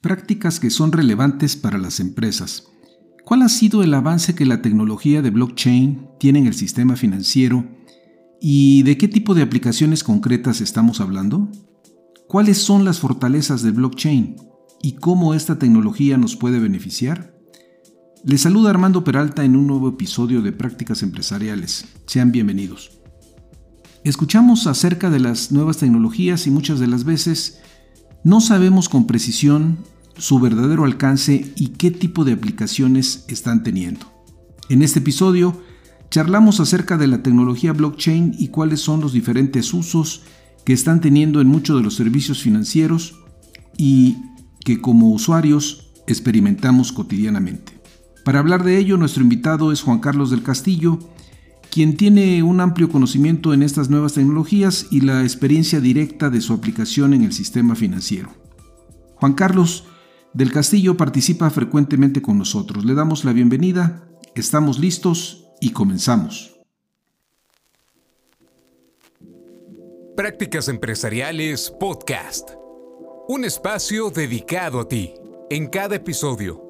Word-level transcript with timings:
prácticas 0.00 0.60
que 0.60 0.70
son 0.70 0.92
relevantes 0.92 1.56
para 1.56 1.78
las 1.78 2.00
empresas. 2.00 2.64
¿Cuál 3.24 3.42
ha 3.42 3.48
sido 3.48 3.82
el 3.82 3.92
avance 3.92 4.34
que 4.34 4.46
la 4.46 4.62
tecnología 4.62 5.22
de 5.22 5.30
blockchain 5.30 6.08
tiene 6.18 6.38
en 6.40 6.46
el 6.46 6.54
sistema 6.54 6.96
financiero 6.96 7.68
y 8.40 8.82
de 8.82 8.96
qué 8.96 9.08
tipo 9.08 9.34
de 9.34 9.42
aplicaciones 9.42 10.02
concretas 10.02 10.60
estamos 10.60 11.00
hablando? 11.00 11.48
¿Cuáles 12.26 12.58
son 12.58 12.84
las 12.84 12.98
fortalezas 12.98 13.62
del 13.62 13.72
blockchain 13.72 14.36
y 14.82 14.92
cómo 14.92 15.34
esta 15.34 15.58
tecnología 15.58 16.16
nos 16.16 16.36
puede 16.36 16.58
beneficiar? 16.58 17.38
Les 18.24 18.40
saluda 18.40 18.70
Armando 18.70 19.04
Peralta 19.04 19.44
en 19.44 19.56
un 19.56 19.66
nuevo 19.66 19.88
episodio 19.88 20.40
de 20.40 20.52
Prácticas 20.52 21.02
Empresariales. 21.02 21.86
Sean 22.06 22.32
bienvenidos. 22.32 23.00
Escuchamos 24.02 24.66
acerca 24.66 25.10
de 25.10 25.20
las 25.20 25.52
nuevas 25.52 25.76
tecnologías 25.76 26.46
y 26.46 26.50
muchas 26.50 26.80
de 26.80 26.86
las 26.86 27.04
veces 27.04 27.60
no 28.24 28.40
sabemos 28.40 28.88
con 28.88 29.06
precisión 29.06 29.78
su 30.16 30.38
verdadero 30.38 30.84
alcance 30.84 31.52
y 31.56 31.68
qué 31.68 31.90
tipo 31.90 32.24
de 32.24 32.32
aplicaciones 32.32 33.24
están 33.28 33.62
teniendo. 33.62 34.06
En 34.68 34.82
este 34.82 34.98
episodio 34.98 35.60
charlamos 36.10 36.60
acerca 36.60 36.98
de 36.98 37.06
la 37.06 37.22
tecnología 37.22 37.72
blockchain 37.72 38.34
y 38.38 38.48
cuáles 38.48 38.80
son 38.80 39.00
los 39.00 39.12
diferentes 39.12 39.72
usos 39.72 40.22
que 40.64 40.72
están 40.72 41.00
teniendo 41.00 41.40
en 41.40 41.48
muchos 41.48 41.76
de 41.76 41.82
los 41.82 41.94
servicios 41.94 42.42
financieros 42.42 43.20
y 43.76 44.18
que 44.64 44.80
como 44.80 45.10
usuarios 45.10 45.90
experimentamos 46.06 46.92
cotidianamente. 46.92 47.80
Para 48.24 48.40
hablar 48.40 48.64
de 48.64 48.76
ello, 48.76 48.98
nuestro 48.98 49.22
invitado 49.22 49.72
es 49.72 49.80
Juan 49.80 50.00
Carlos 50.00 50.30
del 50.30 50.42
Castillo, 50.42 50.98
quien 51.70 51.96
tiene 51.96 52.42
un 52.42 52.60
amplio 52.60 52.88
conocimiento 52.88 53.54
en 53.54 53.62
estas 53.62 53.88
nuevas 53.88 54.14
tecnologías 54.14 54.86
y 54.90 55.00
la 55.00 55.22
experiencia 55.22 55.80
directa 55.80 56.28
de 56.28 56.40
su 56.40 56.52
aplicación 56.52 57.14
en 57.14 57.22
el 57.22 57.32
sistema 57.32 57.74
financiero. 57.74 58.30
Juan 59.16 59.34
Carlos 59.34 59.84
del 60.32 60.52
Castillo 60.52 60.96
participa 60.96 61.50
frecuentemente 61.50 62.22
con 62.22 62.38
nosotros. 62.38 62.84
Le 62.84 62.94
damos 62.94 63.24
la 63.24 63.32
bienvenida, 63.32 64.08
estamos 64.34 64.78
listos 64.78 65.46
y 65.60 65.70
comenzamos. 65.70 66.58
Prácticas 70.16 70.68
Empresariales 70.68 71.72
Podcast. 71.78 72.50
Un 73.28 73.44
espacio 73.44 74.10
dedicado 74.10 74.80
a 74.80 74.88
ti. 74.88 75.12
En 75.50 75.68
cada 75.68 75.96
episodio 75.96 76.69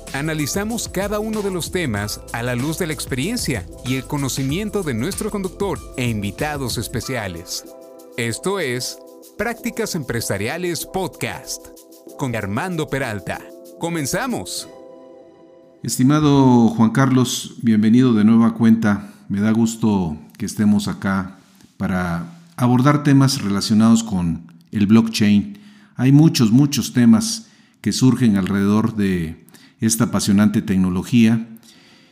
Analizamos 0.13 0.89
cada 0.89 1.19
uno 1.19 1.41
de 1.41 1.51
los 1.51 1.71
temas 1.71 2.19
a 2.33 2.43
la 2.43 2.53
luz 2.53 2.77
de 2.77 2.85
la 2.85 2.91
experiencia 2.91 3.65
y 3.85 3.95
el 3.95 4.03
conocimiento 4.03 4.83
de 4.83 4.93
nuestro 4.93 5.31
conductor 5.31 5.79
e 5.95 6.09
invitados 6.09 6.77
especiales. 6.77 7.63
Esto 8.17 8.59
es 8.59 8.99
Prácticas 9.37 9.95
Empresariales 9.95 10.85
Podcast 10.85 11.67
con 12.17 12.35
Armando 12.35 12.89
Peralta. 12.89 13.39
Comenzamos. 13.79 14.67
Estimado 15.81 16.67
Juan 16.67 16.89
Carlos, 16.89 17.55
bienvenido 17.61 18.13
de 18.13 18.25
nueva 18.25 18.53
cuenta. 18.53 19.13
Me 19.29 19.39
da 19.39 19.51
gusto 19.51 20.17
que 20.37 20.45
estemos 20.45 20.89
acá 20.89 21.37
para 21.77 22.43
abordar 22.57 23.03
temas 23.03 23.41
relacionados 23.41 24.03
con 24.03 24.51
el 24.73 24.87
blockchain. 24.87 25.57
Hay 25.95 26.11
muchos, 26.11 26.51
muchos 26.51 26.91
temas 26.91 27.47
que 27.79 27.93
surgen 27.93 28.35
alrededor 28.35 28.97
de 28.97 29.41
esta 29.81 30.05
apasionante 30.05 30.61
tecnología. 30.61 31.47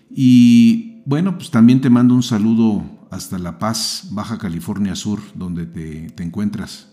Y 0.10 1.02
bueno, 1.06 1.38
pues 1.38 1.52
también 1.52 1.80
te 1.80 1.90
mando 1.90 2.16
un 2.16 2.24
saludo 2.24 2.84
hasta 3.12 3.40
La 3.40 3.60
Paz, 3.60 4.10
Baja 4.12 4.38
California 4.38 4.96
Sur, 4.96 5.20
donde 5.36 5.66
te, 5.66 6.10
te 6.10 6.24
encuentras. 6.24 6.88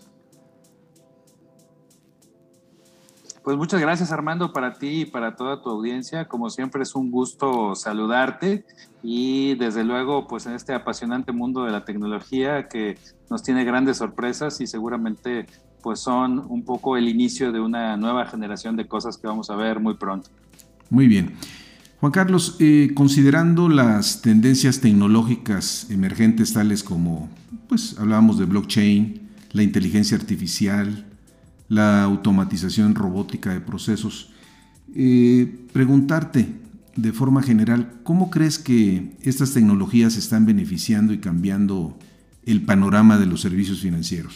Pues 3.47 3.55
muchas 3.55 3.79
gracias 3.79 4.11
Armando 4.11 4.51
para 4.51 4.73
ti 4.73 5.03
y 5.03 5.05
para 5.05 5.37
toda 5.37 5.61
tu 5.61 5.69
audiencia. 5.69 6.27
Como 6.27 6.49
siempre 6.49 6.83
es 6.83 6.95
un 6.95 7.09
gusto 7.09 7.75
saludarte 7.75 8.65
y 9.01 9.55
desde 9.55 9.85
luego 9.85 10.27
pues 10.27 10.47
en 10.47 10.53
este 10.53 10.73
apasionante 10.73 11.31
mundo 11.31 11.63
de 11.63 11.71
la 11.71 11.85
tecnología 11.85 12.67
que 12.67 12.97
nos 13.29 13.43
tiene 13.43 13.63
grandes 13.63 13.97
sorpresas 13.97 14.59
y 14.59 14.67
seguramente 14.67 15.45
pues 15.81 16.01
son 16.01 16.39
un 16.49 16.65
poco 16.65 16.97
el 16.97 17.07
inicio 17.07 17.53
de 17.53 17.61
una 17.61 17.95
nueva 17.95 18.25
generación 18.25 18.75
de 18.75 18.85
cosas 18.85 19.17
que 19.17 19.27
vamos 19.27 19.49
a 19.49 19.55
ver 19.55 19.79
muy 19.79 19.93
pronto. 19.93 20.29
Muy 20.89 21.07
bien. 21.07 21.33
Juan 21.99 22.11
Carlos, 22.11 22.57
eh, 22.59 22.91
considerando 22.93 23.69
las 23.69 24.21
tendencias 24.21 24.79
tecnológicas 24.81 25.87
emergentes 25.89 26.53
tales 26.53 26.83
como, 26.83 27.29
pues 27.67 27.95
hablábamos 27.97 28.37
de 28.37 28.45
blockchain, 28.45 29.21
la 29.51 29.63
inteligencia 29.63 30.15
artificial, 30.15 31.05
la 31.69 32.03
automatización 32.03 32.93
robótica 32.93 33.51
de 33.51 33.61
procesos, 33.61 34.31
eh, 34.95 35.65
preguntarte 35.73 36.47
de 36.95 37.13
forma 37.13 37.41
general, 37.41 37.93
¿cómo 38.03 38.29
crees 38.29 38.59
que 38.59 39.15
estas 39.21 39.53
tecnologías 39.53 40.17
están 40.17 40.45
beneficiando 40.45 41.13
y 41.13 41.19
cambiando 41.19 41.97
el 42.45 42.61
panorama 42.61 43.17
de 43.17 43.25
los 43.25 43.41
servicios 43.41 43.81
financieros? 43.81 44.35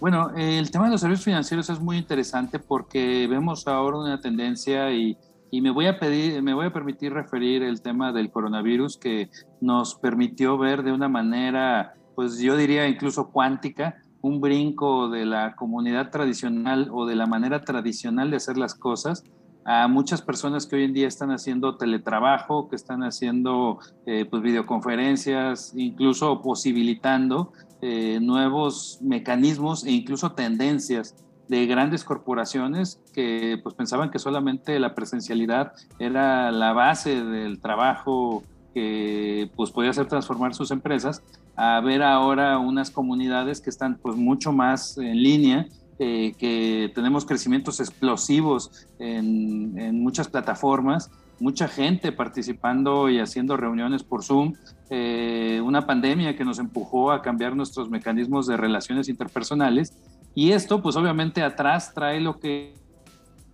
Bueno, 0.00 0.30
el 0.36 0.70
tema 0.70 0.84
de 0.84 0.92
los 0.92 1.00
servicios 1.00 1.24
financieros 1.24 1.68
es 1.70 1.80
muy 1.80 1.96
interesante 1.96 2.60
porque 2.60 3.26
vemos 3.26 3.66
ahora 3.66 3.98
una 3.98 4.20
tendencia 4.20 4.92
y, 4.92 5.18
me 5.50 5.70
voy 5.70 5.86
a 5.86 5.98
pedir, 5.98 6.40
me 6.40 6.54
voy 6.54 6.66
a 6.66 6.72
permitir 6.72 7.12
referir 7.12 7.64
el 7.64 7.80
tema 7.82 8.12
del 8.12 8.30
coronavirus 8.30 8.96
que 8.96 9.28
nos 9.60 9.96
permitió 9.96 10.56
ver 10.56 10.84
de 10.84 10.92
una 10.92 11.08
manera, 11.08 11.94
pues 12.14 12.38
yo 12.38 12.56
diría 12.56 12.86
incluso 12.86 13.30
cuántica, 13.30 13.96
un 14.20 14.40
brinco 14.40 15.08
de 15.08 15.24
la 15.26 15.56
comunidad 15.56 16.10
tradicional 16.10 16.90
o 16.92 17.04
de 17.04 17.16
la 17.16 17.26
manera 17.26 17.62
tradicional 17.62 18.30
de 18.30 18.36
hacer 18.36 18.56
las 18.56 18.74
cosas 18.74 19.24
a 19.64 19.86
muchas 19.86 20.22
personas 20.22 20.66
que 20.66 20.76
hoy 20.76 20.84
en 20.84 20.94
día 20.94 21.08
están 21.08 21.30
haciendo 21.30 21.76
teletrabajo, 21.76 22.68
que 22.70 22.76
están 22.76 23.02
haciendo 23.02 23.78
eh, 24.06 24.24
pues 24.24 24.42
videoconferencias, 24.42 25.74
incluso 25.76 26.40
posibilitando 26.40 27.52
eh, 27.80 28.18
nuevos 28.20 28.98
mecanismos 29.02 29.84
e 29.84 29.92
incluso 29.92 30.32
tendencias 30.32 31.14
de 31.48 31.66
grandes 31.66 32.04
corporaciones 32.04 33.00
que 33.14 33.58
pues 33.62 33.74
pensaban 33.74 34.10
que 34.10 34.18
solamente 34.18 34.78
la 34.78 34.94
presencialidad 34.94 35.72
era 35.98 36.50
la 36.50 36.72
base 36.72 37.24
del 37.24 37.60
trabajo 37.60 38.42
que 38.74 39.50
pues 39.56 39.70
podía 39.70 39.90
hacer 39.90 40.06
transformar 40.06 40.54
sus 40.54 40.70
empresas 40.70 41.22
a 41.56 41.80
ver 41.80 42.02
ahora 42.02 42.58
unas 42.58 42.90
comunidades 42.90 43.60
que 43.60 43.70
están 43.70 43.96
pues 43.96 44.16
mucho 44.16 44.52
más 44.52 44.98
en 44.98 45.22
línea 45.22 45.66
eh, 45.98 46.34
que 46.38 46.92
tenemos 46.94 47.24
crecimientos 47.24 47.80
explosivos 47.80 48.86
en, 48.98 49.78
en 49.78 50.02
muchas 50.02 50.28
plataformas 50.28 51.10
mucha 51.40 51.68
gente 51.68 52.12
participando 52.12 53.08
y 53.08 53.20
haciendo 53.20 53.56
reuniones 53.56 54.02
por 54.02 54.24
Zoom, 54.24 54.54
eh, 54.90 55.60
una 55.64 55.86
pandemia 55.86 56.36
que 56.36 56.44
nos 56.44 56.58
empujó 56.58 57.12
a 57.12 57.22
cambiar 57.22 57.54
nuestros 57.54 57.90
mecanismos 57.90 58.46
de 58.46 58.56
relaciones 58.56 59.08
interpersonales. 59.08 59.96
Y 60.34 60.52
esto, 60.52 60.82
pues 60.82 60.96
obviamente 60.96 61.42
atrás 61.42 61.92
trae 61.94 62.20
lo 62.20 62.38
que 62.38 62.74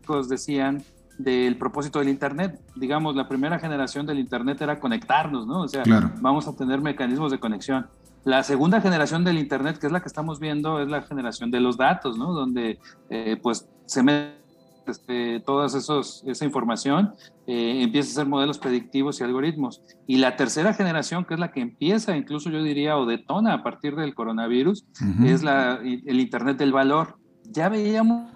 os 0.06 0.28
decían 0.28 0.83
del 1.19 1.57
propósito 1.57 1.98
del 1.98 2.09
Internet. 2.09 2.60
Digamos, 2.75 3.15
la 3.16 3.28
primera 3.28 3.59
generación 3.59 4.07
del 4.07 4.19
Internet 4.19 4.60
era 4.60 4.81
conectarnos, 4.81 5.47
¿no? 5.47 5.63
O 5.63 5.69
sea, 5.69 5.84
vamos 6.21 6.48
a 6.48 6.57
tener 6.57 6.81
mecanismos 6.81 7.31
de 7.31 7.39
conexión. 7.39 7.86
La 8.25 8.42
segunda 8.42 8.81
generación 8.81 9.22
del 9.22 9.39
Internet, 9.39 9.78
que 9.78 9.86
es 9.86 9.92
la 9.92 10.01
que 10.01 10.09
estamos 10.09 10.41
viendo, 10.41 10.81
es 10.81 10.89
la 10.89 11.03
generación 11.03 11.51
de 11.51 11.60
los 11.60 11.77
datos, 11.77 12.16
¿no? 12.16 12.33
Donde 12.33 12.78
eh, 13.10 13.39
pues 13.42 13.69
se 13.84 14.03
mete 14.03 14.44
este, 14.91 15.41
toda 15.41 15.66
esa 15.66 16.45
información, 16.45 17.15
eh, 17.47 17.83
empieza 17.83 18.09
a 18.09 18.13
hacer 18.13 18.27
modelos 18.27 18.59
predictivos 18.59 19.21
y 19.21 19.25
algoritmos. 19.25 19.83
Y 20.07 20.16
la 20.16 20.36
tercera 20.36 20.75
generación, 20.75 21.25
que 21.25 21.34
es 21.34 21.41
la 21.41 21.53
que 21.53 21.60
empieza, 21.60 22.16
incluso 22.16 22.51
yo 22.51 22.63
diría, 22.63 22.97
o 22.97 23.07
detona 23.07 23.54
a 23.54 23.63
partir 23.63 23.97
del 23.97 24.15
coronavirus, 24.15 24.84
es 25.25 25.42
la, 25.42 25.81
el 25.83 26.21
Internet 26.21 26.57
del 26.57 26.72
valor. 26.72 27.16
Ya 27.45 27.69
veíamos 27.69 28.33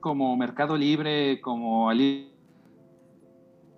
como 0.00 0.36
Mercado 0.36 0.76
Libre, 0.76 1.40
como 1.40 1.88
Ali 1.88 2.32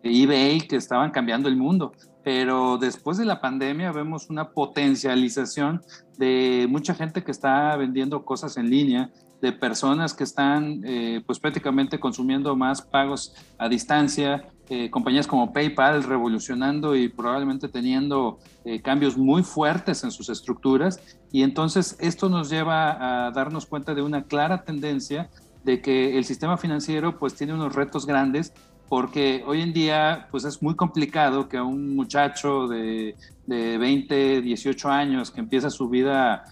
eBay 0.03 0.61
que 0.61 0.77
estaban 0.77 1.11
cambiando 1.11 1.49
el 1.49 1.57
mundo. 1.57 1.93
Pero 2.25 2.77
después 2.79 3.17
de 3.17 3.25
la 3.25 3.41
pandemia 3.41 3.93
vemos 3.93 4.29
una 4.29 4.51
potencialización 4.51 5.81
de 6.19 6.67
mucha 6.69 6.95
gente 6.95 7.25
que 7.25 7.31
está 7.31 7.77
vendiendo 7.77 8.25
cosas 8.25 8.57
en 8.57 8.69
línea, 8.69 9.11
de 9.41 9.53
personas 9.53 10.15
que 10.15 10.25
están 10.25 10.83
eh, 10.85 11.23
pues 11.25 11.39
prácticamente 11.39 12.01
consumiendo 12.01 12.57
más 12.57 12.83
pagos 12.83 13.35
a 13.57 13.69
distancia, 13.69 14.49
eh, 14.69 14.91
compañías 14.91 15.27
como 15.27 15.53
PayPal 15.53 16.03
revolucionando 16.03 16.97
y 16.97 17.09
probablemente 17.09 17.69
teniendo 17.69 18.39
eh, 18.65 18.83
cambios 18.83 19.17
muy 19.17 19.43
fuertes 19.43 20.03
en 20.05 20.11
sus 20.11 20.29
estructuras. 20.29 21.01
Y 21.31 21.43
entonces 21.43 21.97
esto 22.01 22.29
nos 22.29 22.51
lleva 22.51 23.27
a 23.27 23.31
darnos 23.31 23.67
cuenta 23.67 23.95
de 23.95 24.03
una 24.03 24.25
clara 24.25 24.65
tendencia 24.65 25.31
de 25.65 25.81
que 25.81 26.19
el 26.19 26.25
sistema 26.25 26.57
financiero 26.57 27.19
pues 27.19 27.35
tiene 27.35 27.55
unos 27.55 27.75
retos 27.75 28.07
grandes 28.07 28.53
porque 28.89 29.45
hoy 29.47 29.61
en 29.61 29.73
día 29.73 30.29
pues 30.31 30.45
es 30.45 30.63
muy 30.63 30.75
complicado 30.75 31.49
que 31.49 31.59
a 31.59 31.63
un 31.63 31.95
muchacho 31.95 32.67
de, 32.69 33.17
de 33.47 33.77
20, 33.77 34.41
18 34.41 34.89
años 34.89 35.31
que 35.31 35.41
empieza 35.41 35.69
su 35.69 35.89
vida 35.89 36.45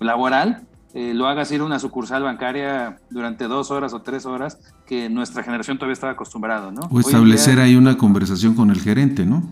laboral, 0.00 0.66
eh, 0.94 1.12
lo 1.12 1.26
hagas 1.26 1.50
ir 1.50 1.60
a 1.60 1.64
una 1.64 1.80
sucursal 1.80 2.22
bancaria 2.22 2.98
durante 3.10 3.48
dos 3.48 3.72
horas 3.72 3.92
o 3.92 4.02
tres 4.02 4.26
horas 4.26 4.60
que 4.86 5.10
nuestra 5.10 5.42
generación 5.42 5.76
todavía 5.76 5.94
estaba 5.94 6.12
acostumbrado, 6.12 6.70
¿no? 6.70 6.82
O 6.88 7.00
establecer 7.00 7.58
ahí 7.58 7.74
una 7.74 7.98
conversación 7.98 8.54
con 8.54 8.70
el 8.70 8.80
gerente, 8.80 9.26
¿no? 9.26 9.42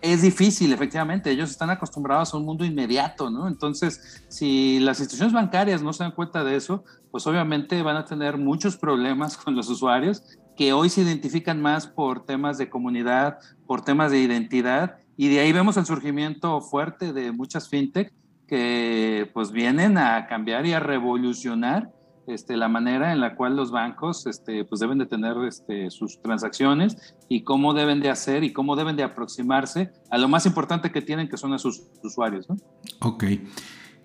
Es 0.00 0.22
difícil, 0.22 0.72
efectivamente. 0.72 1.32
Ellos 1.32 1.50
están 1.50 1.70
acostumbrados 1.70 2.32
a 2.32 2.36
un 2.36 2.44
mundo 2.44 2.64
inmediato, 2.64 3.28
¿no? 3.28 3.48
Entonces, 3.48 4.22
si 4.28 4.78
las 4.78 5.00
instituciones 5.00 5.32
bancarias 5.32 5.82
no 5.82 5.92
se 5.92 6.04
dan 6.04 6.12
cuenta 6.12 6.44
de 6.44 6.54
eso, 6.54 6.84
pues 7.10 7.26
obviamente 7.26 7.82
van 7.82 7.96
a 7.96 8.04
tener 8.04 8.38
muchos 8.38 8.76
problemas 8.76 9.36
con 9.44 9.56
los 9.56 9.68
usuarios 9.68 10.22
que 10.56 10.72
hoy 10.72 10.90
se 10.90 11.00
identifican 11.02 11.60
más 11.60 11.88
por 11.88 12.24
temas 12.24 12.56
de 12.56 12.70
comunidad, 12.70 13.38
por 13.66 13.82
temas 13.82 14.12
de 14.12 14.20
identidad, 14.20 14.98
y 15.16 15.26
de 15.28 15.40
ahí 15.40 15.52
vemos 15.52 15.76
el 15.76 15.86
surgimiento 15.86 16.60
fuerte 16.60 17.12
de 17.12 17.32
muchas 17.32 17.68
fintech 17.68 18.12
que 18.46 19.30
pues 19.32 19.52
vienen 19.52 19.98
a 19.98 20.26
cambiar 20.26 20.66
y 20.66 20.72
a 20.72 20.80
revolucionar 20.80 21.92
este, 22.26 22.56
la 22.56 22.68
manera 22.68 23.12
en 23.12 23.20
la 23.20 23.36
cual 23.36 23.54
los 23.56 23.70
bancos 23.70 24.26
este, 24.26 24.64
pues 24.64 24.80
deben 24.80 24.98
de 24.98 25.06
tener 25.06 25.36
este, 25.46 25.90
sus 25.90 26.22
transacciones 26.22 26.96
y 27.28 27.42
cómo 27.42 27.74
deben 27.74 28.00
de 28.00 28.08
hacer 28.08 28.44
y 28.44 28.52
cómo 28.52 28.76
deben 28.76 28.96
de 28.96 29.02
aproximarse 29.02 29.90
a 30.10 30.18
lo 30.18 30.28
más 30.28 30.46
importante 30.46 30.90
que 30.90 31.02
tienen, 31.02 31.28
que 31.28 31.36
son 31.36 31.52
a 31.52 31.58
sus 31.58 31.82
usuarios. 32.02 32.48
¿no? 32.48 32.56
Ok. 33.00 33.24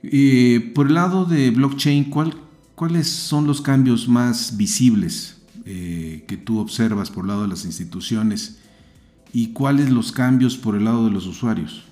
Y 0.02 0.60
por 0.60 0.88
el 0.88 0.96
lado 0.96 1.26
de 1.26 1.52
blockchain, 1.52 2.10
¿cuál, 2.10 2.34
¿cuáles 2.76 3.08
son 3.08 3.48
los 3.48 3.62
cambios 3.62 4.08
más 4.08 4.58
visibles 4.58 5.42
eh, 5.66 6.26
que 6.28 6.38
tú 6.38 6.60
observas 6.60 7.10
por 7.10 7.24
el 7.24 7.30
lado 7.30 7.44
de 7.44 7.50
las 7.50 7.66
instituciones 7.66 8.62
y 9.32 9.54
cuáles 9.54 9.90
los 9.90 10.12
cambios 10.12 10.58
por 10.58 10.76
el 10.76 10.86
lado 10.86 11.06
de 11.06 11.12
los 11.12 11.26
usuarios? 11.26 11.89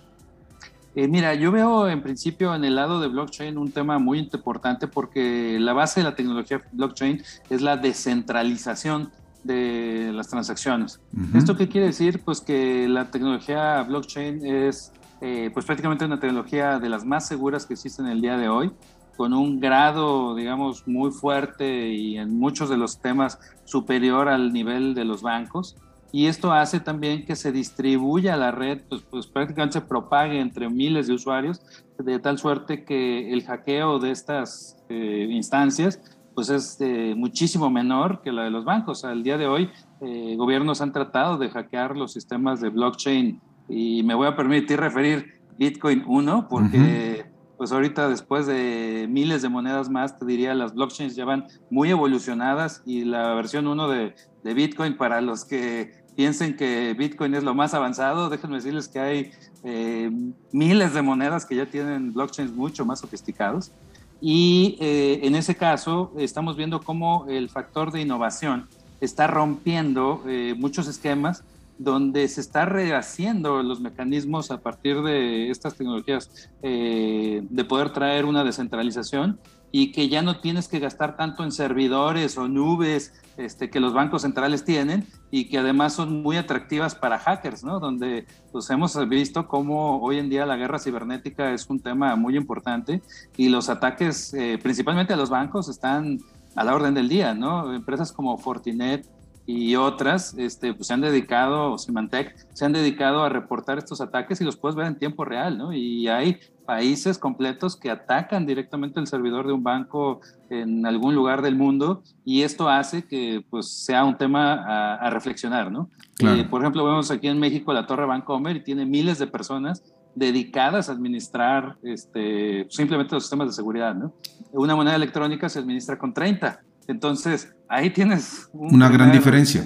Eh, 0.98 1.08
mira, 1.08 1.36
yo 1.36 1.52
veo 1.52 1.88
en 1.88 2.02
principio 2.02 2.56
en 2.56 2.66
el 2.66 2.74
lado 2.74 3.00
de 3.00 3.08
blockchain 3.08 3.56
un 3.60 3.72
tema 3.72 4.00
muy 4.00 4.18
importante 4.18 4.88
porque 4.88 5.60
la 5.60 5.74
base 5.74 6.00
de 6.00 6.06
la 6.06 6.16
tecnología 6.16 6.64
blockchain 6.72 7.22
es 7.52 7.62
la 7.62 7.78
descentralización 7.78 9.12
de 9.44 10.10
las 10.12 10.28
transacciones. 10.28 11.00
¿Esto 11.36 11.56
qué 11.56 11.68
quiere 11.70 11.86
decir? 11.86 12.24
Pues 12.26 12.42
que 12.42 12.88
la 12.88 13.12
tecnología 13.12 13.84
blockchain 13.84 14.44
es 14.44 14.92
eh, 15.22 15.52
pues 15.54 15.68
prácticamente 15.68 16.04
una 16.04 16.20
tecnología 16.20 16.80
de 16.80 16.90
las 16.90 17.06
más 17.06 17.28
seguras 17.28 17.68
que 17.68 17.76
existen 17.76 18.08
en 18.08 18.14
el 18.14 18.22
día 18.22 18.36
de 18.36 18.50
hoy, 18.50 18.72
con 19.18 19.34
un 19.34 19.60
grado, 19.60 20.34
digamos, 20.34 20.88
muy 20.88 21.12
fuerte 21.12 21.90
y 21.90 22.18
en 22.18 22.40
muchos 22.40 22.70
de 22.70 22.78
los 22.78 23.00
temas 23.00 23.38
superior 23.66 24.30
al 24.30 24.52
nivel 24.52 24.96
de 24.96 25.06
los 25.06 25.22
bancos 25.22 25.76
y 26.12 26.28
esto 26.28 26.52
hace 26.52 26.80
también 26.80 27.26
que 27.26 27.36
se 27.36 27.52
distribuya 27.52 28.38
la 28.38 28.52
red, 28.52 28.82
pues, 28.88 29.02
pues, 29.10 29.28
prácticamente 29.28 29.80
se 29.80 29.86
propague 29.86 30.40
entre 30.40 30.70
miles 30.70 31.08
de 31.08 31.14
usuarios, 31.14 31.62
de 31.98 32.20
tal 32.20 32.38
suerte 32.38 32.86
que 32.86 33.34
el 33.34 33.44
hackeo 33.44 34.00
de 34.00 34.12
estas 34.12 34.78
eh, 34.90 35.28
instancias 35.30 36.00
pues 36.38 36.50
es 36.50 36.80
eh, 36.82 37.16
muchísimo 37.18 37.72
menor 37.72 38.22
que 38.22 38.32
la 38.32 38.44
de 38.44 38.52
los 38.52 38.64
bancos. 38.64 39.04
Al 39.04 39.24
día 39.24 39.40
de 39.40 39.48
hoy, 39.48 39.72
eh, 40.02 40.36
gobiernos 40.38 40.82
han 40.82 40.92
tratado 40.92 41.40
de 41.40 41.50
hackear 41.50 41.98
los 41.98 42.14
sistemas 42.14 42.62
de 42.62 42.70
blockchain 42.70 43.42
y 43.68 44.04
me 44.04 44.14
voy 44.14 44.28
a 44.28 44.36
permitir 44.36 44.80
referir 44.80 45.42
Bitcoin 45.58 46.04
1 46.06 46.48
porque 46.48 47.26
pues 47.58 47.72
ahorita 47.72 48.08
después 48.08 48.46
de 48.46 49.08
miles 49.10 49.42
de 49.42 49.50
monedas 49.50 49.90
más, 49.90 50.20
te 50.20 50.28
diría, 50.28 50.54
las 50.54 50.76
blockchains 50.76 51.16
ya 51.16 51.26
van 51.26 51.48
muy 51.72 51.90
evolucionadas 51.90 52.84
y 52.86 53.04
la 53.04 53.34
versión 53.34 53.66
1 53.66 53.88
de, 53.90 54.16
de, 54.44 54.54
Bitcoin, 54.54 54.96
para 54.96 55.22
los 55.22 55.44
que 55.44 55.97
piensen 56.18 56.58
que 56.58 56.96
Bitcoin 56.96 57.36
es 57.36 57.44
lo 57.44 57.54
más 57.54 57.76
avanzado, 57.76 58.28
déjenme 58.28 58.56
decirles 58.56 58.88
que 58.88 59.00
hay 59.00 59.32
eh, 59.64 60.12
miles 60.52 60.96
de 60.96 61.04
monedas 61.04 61.46
que 61.46 61.56
ya 61.56 61.68
tienen 61.68 62.12
blockchains 62.12 62.52
mucho 62.52 62.86
más 62.86 63.00
sofisticados. 63.00 63.72
Y 64.20 64.78
eh, 64.80 65.20
en 65.22 65.36
ese 65.36 65.56
caso 65.56 66.12
estamos 66.18 66.58
viendo 66.58 66.82
cómo 66.82 67.28
el 67.30 67.50
factor 67.50 67.92
de 67.92 68.02
innovación 68.02 68.68
está 69.00 69.28
rompiendo 69.28 70.24
eh, 70.28 70.56
muchos 70.58 70.88
esquemas 70.88 71.44
donde 71.78 72.28
se 72.28 72.42
está 72.42 72.66
rehaciendo 72.66 73.62
los 73.62 73.80
mecanismos 73.80 74.50
a 74.50 74.60
partir 74.62 75.04
de 75.04 75.52
estas 75.52 75.76
tecnologías 75.76 76.50
eh, 76.64 77.44
de 77.48 77.64
poder 77.64 77.92
traer 77.94 78.26
una 78.26 78.44
descentralización 78.44 79.40
y 79.72 79.92
que 79.92 80.10
ya 80.10 80.24
no 80.24 80.40
tienes 80.40 80.68
que 80.68 80.80
gastar 80.80 81.16
tanto 81.16 81.44
en 81.44 81.52
servidores 81.52 82.38
o 82.40 82.48
nubes 82.48 83.14
este, 83.38 83.70
que 83.70 83.80
los 83.80 83.94
bancos 83.94 84.24
centrales 84.24 84.66
tienen 84.66 85.06
y 85.30 85.50
que 85.50 85.58
además 85.58 85.94
son 85.94 86.22
muy 86.22 86.38
atractivas 86.38 86.96
para 86.96 87.20
hackers, 87.20 87.64
¿no? 87.64 87.80
Donde 87.80 88.26
pues 88.52 88.70
hemos 88.70 88.98
visto 89.10 89.48
cómo 89.48 90.02
hoy 90.02 90.20
en 90.20 90.30
día 90.30 90.46
la 90.46 90.56
guerra 90.56 90.80
cibernética 90.80 91.52
es 91.52 91.70
un 91.70 91.80
tema 91.80 92.16
muy 92.16 92.38
importante 92.38 93.02
y 93.36 93.50
los 93.50 93.70
ataques 93.70 94.34
eh, 94.34 94.58
principalmente 94.62 95.14
a 95.14 95.18
los 95.18 95.30
bancos 95.30 95.70
están 95.70 96.20
a 96.56 96.64
la 96.64 96.74
orden 96.74 96.94
del 96.94 97.10
día, 97.10 97.34
¿no? 97.34 97.74
Empresas 97.74 98.12
como 98.12 98.38
Fortinet, 98.38 99.06
y 99.50 99.78
otras 99.78 100.36
este, 100.38 100.74
pues 100.74 100.88
se 100.88 100.94
han 100.94 101.00
dedicado, 101.00 101.78
Symantec, 101.78 102.36
se 102.54 102.66
han 102.66 102.74
dedicado 102.74 103.24
a 103.24 103.30
reportar 103.30 103.78
estos 103.78 104.02
ataques 104.02 104.42
y 104.42 104.44
los 104.44 104.58
puedes 104.58 104.76
ver 104.76 104.88
en 104.88 104.98
tiempo 104.98 105.24
real, 105.24 105.58
¿no? 105.58 105.72
Y 105.72 106.10
hay 106.10 106.38
países 106.66 107.18
completos 107.18 107.78
que 107.78 107.90
atacan 107.90 108.46
directamente 108.46 109.00
el 109.00 109.08
servidor 109.08 109.48
de 109.48 109.54
un 109.54 109.64
banco 109.64 110.20
en 110.50 110.86
algún 110.86 111.16
lugar 111.16 111.42
del 111.42 111.56
mundo 111.56 112.04
y 112.26 112.42
esto 112.42 112.68
hace 112.68 113.08
que 113.08 113.42
pues 113.50 113.72
sea 113.72 114.04
un 114.04 114.18
tema 114.18 114.98
a, 114.98 115.10
reflexionar, 115.12 115.72
¿no? 115.72 115.90
Eh, 116.20 116.46
por 116.50 116.62
ejemplo, 116.62 116.84
vemos 116.84 117.10
aquí 117.10 117.30
en 117.30 117.40
México 117.40 117.72
la 117.72 117.88
Torre 117.88 118.06
Bancomer 118.06 118.58
y 118.58 118.64
tiene 118.66 118.86
miles 118.86 119.18
de 119.18 119.28
personas 119.28 119.82
dedicadas 120.14 120.90
a 120.90 120.92
administrar 120.92 121.78
este, 121.84 122.68
simplemente 122.70 123.16
los 123.16 123.24
sistemas 123.24 123.48
de 123.48 123.54
seguridad, 123.54 123.96
¿no? 123.96 124.14
Una 124.52 124.76
moneda 124.76 124.96
electrónica 124.98 125.48
se 125.48 125.60
administra 125.60 125.98
con 125.98 126.14
30 126.14 126.67
entonces, 126.88 127.54
ahí 127.68 127.90
tienes 127.90 128.50
una 128.54 128.90
gran 128.90 129.12
diferencia. 129.12 129.66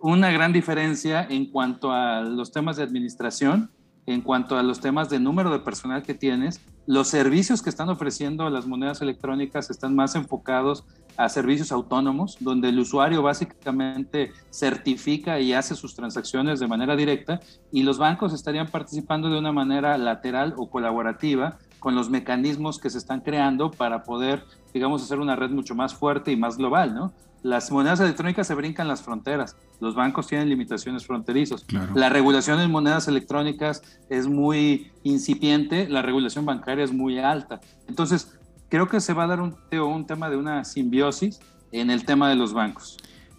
Una 0.00 0.30
gran 0.30 0.52
diferencia 0.52 1.26
en 1.28 1.46
cuanto 1.46 1.92
a 1.92 2.20
los 2.22 2.52
temas 2.52 2.76
de 2.76 2.82
administración, 2.82 3.70
en 4.06 4.20
cuanto 4.20 4.56
a 4.56 4.62
los 4.62 4.80
temas 4.80 5.08
de 5.10 5.20
número 5.20 5.50
de 5.50 5.60
personal 5.60 6.02
que 6.02 6.14
tienes. 6.14 6.60
Los 6.86 7.08
servicios 7.08 7.62
que 7.62 7.70
están 7.70 7.88
ofreciendo 7.88 8.48
las 8.50 8.66
monedas 8.66 9.00
electrónicas 9.00 9.70
están 9.70 9.94
más 9.94 10.14
enfocados 10.14 10.84
a 11.16 11.28
servicios 11.28 11.72
autónomos, 11.72 12.36
donde 12.40 12.68
el 12.68 12.78
usuario 12.78 13.22
básicamente 13.22 14.32
certifica 14.50 15.40
y 15.40 15.52
hace 15.52 15.74
sus 15.74 15.94
transacciones 15.94 16.60
de 16.60 16.68
manera 16.68 16.96
directa 16.96 17.40
y 17.70 17.82
los 17.82 17.98
bancos 17.98 18.32
estarían 18.32 18.68
participando 18.68 19.30
de 19.30 19.38
una 19.38 19.52
manera 19.52 19.98
lateral 19.98 20.54
o 20.56 20.70
colaborativa 20.70 21.58
con 21.78 21.94
los 21.94 22.10
mecanismos 22.10 22.78
que 22.78 22.90
se 22.90 22.98
están 22.98 23.20
creando 23.20 23.70
para 23.70 24.04
poder 24.04 24.44
digamos, 24.72 25.02
hacer 25.02 25.20
una 25.20 25.36
red 25.36 25.50
mucho 25.50 25.74
más 25.74 25.94
fuerte 25.94 26.32
y 26.32 26.36
más 26.36 26.56
global, 26.56 26.94
¿no? 26.94 27.12
Las 27.42 27.72
monedas 27.72 27.98
electrónicas 27.98 28.46
se 28.46 28.54
brincan 28.54 28.86
las 28.86 29.02
fronteras, 29.02 29.56
los 29.80 29.96
bancos 29.96 30.28
tienen 30.28 30.48
limitaciones 30.48 31.04
fronterizos. 31.04 31.66
La 31.92 32.08
regulación 32.08 32.60
en 32.60 32.70
monedas 32.70 33.08
electrónicas 33.08 33.82
es 34.08 34.28
muy 34.28 34.92
incipiente, 35.02 35.88
la 35.88 36.02
regulación 36.02 36.46
bancaria 36.46 36.84
es 36.84 36.92
muy 36.92 37.18
alta. 37.18 37.60
Entonces, 37.88 38.38
creo 38.72 38.88
que 38.88 39.00
se 39.00 39.12
va 39.12 39.24
a 39.24 39.26
dar 39.26 39.42
un, 39.42 39.54
un 39.70 40.06
tema 40.06 40.30
de 40.30 40.38
una 40.38 40.64
simbiosis 40.64 41.38
en 41.72 41.90
el 41.90 42.06
tema 42.06 42.30
de 42.30 42.36
los 42.36 42.54
bancos. 42.54 42.96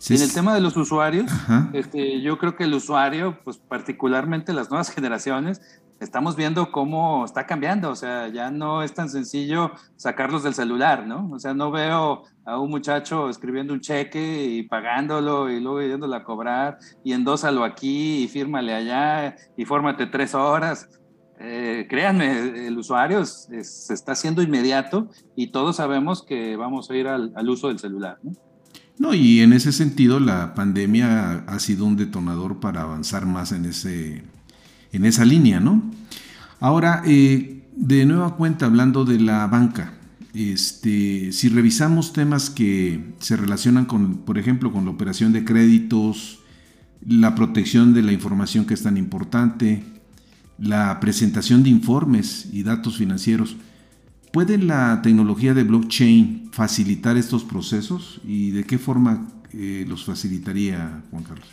en 0.08 0.22
el 0.22 0.32
tema 0.32 0.54
de 0.54 0.62
los 0.62 0.78
usuarios, 0.78 1.32
este, 1.74 2.22
yo 2.22 2.38
creo 2.38 2.56
que 2.56 2.66
el 2.66 2.74
usuario, 2.76 3.40
pues 3.44 3.58
particularmente 3.58 4.54
las 4.54 4.70
nuevas 4.70 4.90
generaciones, 4.94 5.60
estamos 6.00 6.36
viendo 6.36 6.72
cómo 6.72 7.26
está 7.26 7.48
cambiando, 7.48 7.90
o 7.90 7.96
sea, 7.96 8.28
ya 8.28 8.52
no 8.52 8.84
es 8.84 8.94
tan 8.94 9.10
sencillo 9.10 9.72
sacarlos 9.96 10.44
del 10.44 10.54
celular, 10.54 11.08
¿no? 11.08 11.28
O 11.32 11.40
sea, 11.40 11.56
no 11.56 11.72
veo 11.72 12.26
a 12.46 12.60
un 12.60 12.70
muchacho 12.70 13.28
escribiendo 13.28 13.74
un 13.74 13.80
cheque 13.80 14.46
y 14.46 14.62
pagándolo 14.62 15.50
y 15.50 15.60
luego 15.60 15.82
yéndolo 15.82 16.16
a 16.16 16.24
cobrar 16.24 16.78
y 17.04 17.14
endósalo 17.14 17.64
aquí 17.64 18.26
y 18.26 18.28
fírmale 18.28 18.76
allá 18.76 19.36
y 19.58 19.66
fórmate 19.66 20.06
tres 20.06 20.36
horas. 20.36 20.88
Eh, 21.46 21.88
créanme, 21.90 22.68
el 22.68 22.78
usuario 22.78 23.26
se 23.26 23.94
está 23.94 24.14
haciendo 24.14 24.42
inmediato 24.42 25.10
y 25.36 25.48
todos 25.48 25.76
sabemos 25.76 26.24
que 26.24 26.56
vamos 26.56 26.90
a 26.90 26.96
ir 26.96 27.10
al, 27.10 27.50
uso 27.50 27.68
del 27.68 27.80
celular, 27.80 28.18
¿no? 28.24 28.32
No, 28.98 29.14
y 29.14 29.42
en 29.42 29.52
ese 29.52 29.74
sentido 29.74 30.22
la 30.22 30.54
pandemia 30.54 31.44
ha 31.46 31.60
sido 31.60 31.84
un 31.84 31.98
detonador 31.98 32.62
para 32.62 32.84
avanzar 32.84 33.26
más 33.26 33.52
en, 33.52 33.66
ese, 33.66 34.24
en 34.94 35.04
esa 35.04 35.26
línea, 35.26 35.60
¿no? 35.60 35.84
Ahora, 36.62 37.02
eh, 37.06 37.66
de 37.76 38.06
nueva 38.06 38.38
cuenta, 38.38 38.68
hablando 38.68 39.04
de 39.04 39.20
la 39.20 39.46
banca, 39.48 39.96
este, 40.34 41.34
si 41.34 41.50
revisamos 41.50 42.14
temas 42.14 42.50
que 42.50 43.14
se 43.20 43.36
relacionan 43.36 43.84
con, 43.84 44.20
por 44.20 44.38
ejemplo, 44.38 44.72
con 44.72 44.86
la 44.86 44.92
operación 44.92 45.34
de 45.34 45.44
créditos, 45.44 46.40
la 47.06 47.36
protección 47.36 47.94
de 47.94 48.04
la 48.04 48.14
información 48.14 48.64
que 48.64 48.76
es 48.76 48.84
tan 48.84 48.96
importante, 48.96 49.84
la 50.58 51.00
presentación 51.00 51.64
de 51.64 51.70
informes 51.70 52.48
y 52.52 52.64
datos 52.64 52.98
financieros, 52.98 53.56
¿Puede 54.34 54.58
la 54.58 55.00
tecnología 55.04 55.54
de 55.54 55.64
blockchain 55.64 56.50
facilitar 56.52 57.18
estos 57.18 57.44
procesos 57.44 58.20
y 58.26 58.50
de 58.50 58.64
qué 58.64 58.80
forma 58.80 59.28
eh, 59.54 59.86
los 59.88 60.06
facilitaría, 60.06 61.04
Juan 61.12 61.24
Carlos? 61.24 61.48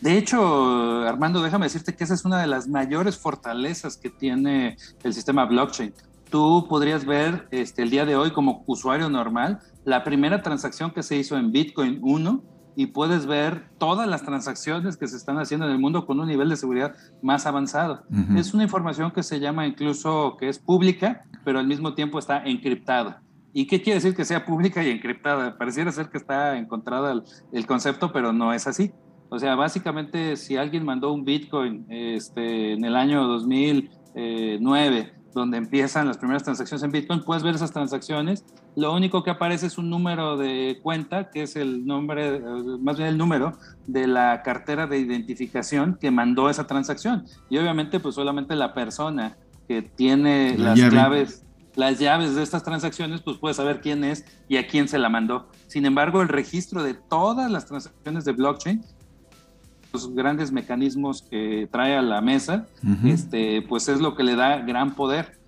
De 0.00 0.16
hecho, 0.16 1.02
Armando, 1.06 1.42
déjame 1.42 1.66
decirte 1.66 1.94
que 1.94 2.04
esa 2.04 2.14
es 2.14 2.24
una 2.24 2.40
de 2.40 2.46
las 2.46 2.68
mayores 2.68 3.18
fortalezas 3.18 3.98
que 3.98 4.08
tiene 4.08 4.78
el 5.02 5.12
sistema 5.12 5.44
blockchain. 5.44 5.92
Tú 6.30 6.66
podrías 6.70 7.04
ver 7.04 7.48
este, 7.50 7.82
el 7.82 7.90
día 7.90 8.06
de 8.06 8.16
hoy 8.16 8.30
como 8.30 8.64
usuario 8.66 9.10
normal 9.10 9.60
la 9.84 10.04
primera 10.04 10.40
transacción 10.40 10.90
que 10.90 11.02
se 11.02 11.18
hizo 11.18 11.36
en 11.36 11.52
Bitcoin 11.52 11.98
1 12.00 12.42
y 12.76 12.86
puedes 12.86 13.26
ver 13.26 13.68
todas 13.78 14.08
las 14.08 14.22
transacciones 14.22 14.96
que 14.96 15.06
se 15.06 15.16
están 15.16 15.38
haciendo 15.38 15.66
en 15.66 15.72
el 15.72 15.78
mundo 15.78 16.06
con 16.06 16.20
un 16.20 16.28
nivel 16.28 16.48
de 16.48 16.56
seguridad 16.56 16.94
más 17.22 17.46
avanzado. 17.46 18.04
Es 18.36 18.54
una 18.54 18.64
información 18.64 19.10
que 19.10 19.22
se 19.22 19.40
llama 19.40 19.66
incluso 19.66 20.36
que 20.38 20.48
es 20.48 20.58
pública, 20.58 21.24
pero 21.44 21.58
al 21.58 21.66
mismo 21.66 21.94
tiempo 21.94 22.18
está 22.18 22.44
encriptada. 22.44 23.22
¿Y 23.52 23.66
qué 23.66 23.80
quiere 23.80 24.00
decir 24.00 24.16
que 24.16 24.24
sea 24.24 24.44
pública 24.44 24.82
y 24.82 24.90
encriptada? 24.90 25.56
Pareciera 25.56 25.92
ser 25.92 26.08
que 26.08 26.18
está 26.18 26.58
encontrada 26.58 27.12
el, 27.12 27.22
el 27.52 27.66
concepto, 27.66 28.12
pero 28.12 28.32
no 28.32 28.52
es 28.52 28.66
así. 28.66 28.92
O 29.28 29.38
sea, 29.38 29.54
básicamente 29.54 30.36
si 30.36 30.56
alguien 30.56 30.84
mandó 30.84 31.12
un 31.12 31.24
Bitcoin 31.24 31.86
este, 31.88 32.72
en 32.72 32.84
el 32.84 32.96
año 32.96 33.24
2009 33.24 35.14
donde 35.34 35.58
empiezan 35.58 36.06
las 36.06 36.16
primeras 36.16 36.44
transacciones 36.44 36.82
en 36.84 36.92
Bitcoin, 36.92 37.22
puedes 37.22 37.42
ver 37.42 37.54
esas 37.56 37.72
transacciones. 37.72 38.44
Lo 38.76 38.94
único 38.94 39.22
que 39.24 39.30
aparece 39.30 39.66
es 39.66 39.78
un 39.78 39.90
número 39.90 40.36
de 40.36 40.78
cuenta, 40.82 41.30
que 41.30 41.42
es 41.42 41.56
el 41.56 41.84
nombre, 41.84 42.40
más 42.80 42.96
bien 42.96 43.08
el 43.08 43.18
número 43.18 43.52
de 43.86 44.06
la 44.06 44.42
cartera 44.42 44.86
de 44.86 44.98
identificación 44.98 45.98
que 46.00 46.10
mandó 46.10 46.48
esa 46.48 46.66
transacción. 46.66 47.26
Y 47.50 47.58
obviamente, 47.58 48.00
pues 48.00 48.14
solamente 48.14 48.54
la 48.54 48.74
persona 48.74 49.36
que 49.66 49.82
tiene 49.82 50.56
las 50.56 50.80
claves, 50.80 51.44
las 51.74 51.98
llaves 51.98 52.36
de 52.36 52.42
estas 52.42 52.62
transacciones, 52.62 53.20
pues 53.20 53.38
puede 53.38 53.54
saber 53.54 53.80
quién 53.80 54.04
es 54.04 54.24
y 54.48 54.56
a 54.58 54.68
quién 54.68 54.86
se 54.86 54.98
la 54.98 55.08
mandó. 55.08 55.48
Sin 55.66 55.84
embargo, 55.84 56.22
el 56.22 56.28
registro 56.28 56.84
de 56.84 56.94
todas 56.94 57.50
las 57.50 57.66
transacciones 57.66 58.24
de 58.24 58.32
blockchain 58.32 58.84
los 59.94 60.12
grandes 60.12 60.50
mecanismos 60.50 61.22
que 61.22 61.68
trae 61.70 61.96
a 61.96 62.02
la 62.02 62.20
mesa, 62.20 62.66
este, 63.04 63.62
pues 63.62 63.88
es 63.88 64.00
lo 64.00 64.14
que 64.16 64.24
le 64.24 64.34
da 64.34 64.58
gran 64.58 64.94
poder. 64.94 65.38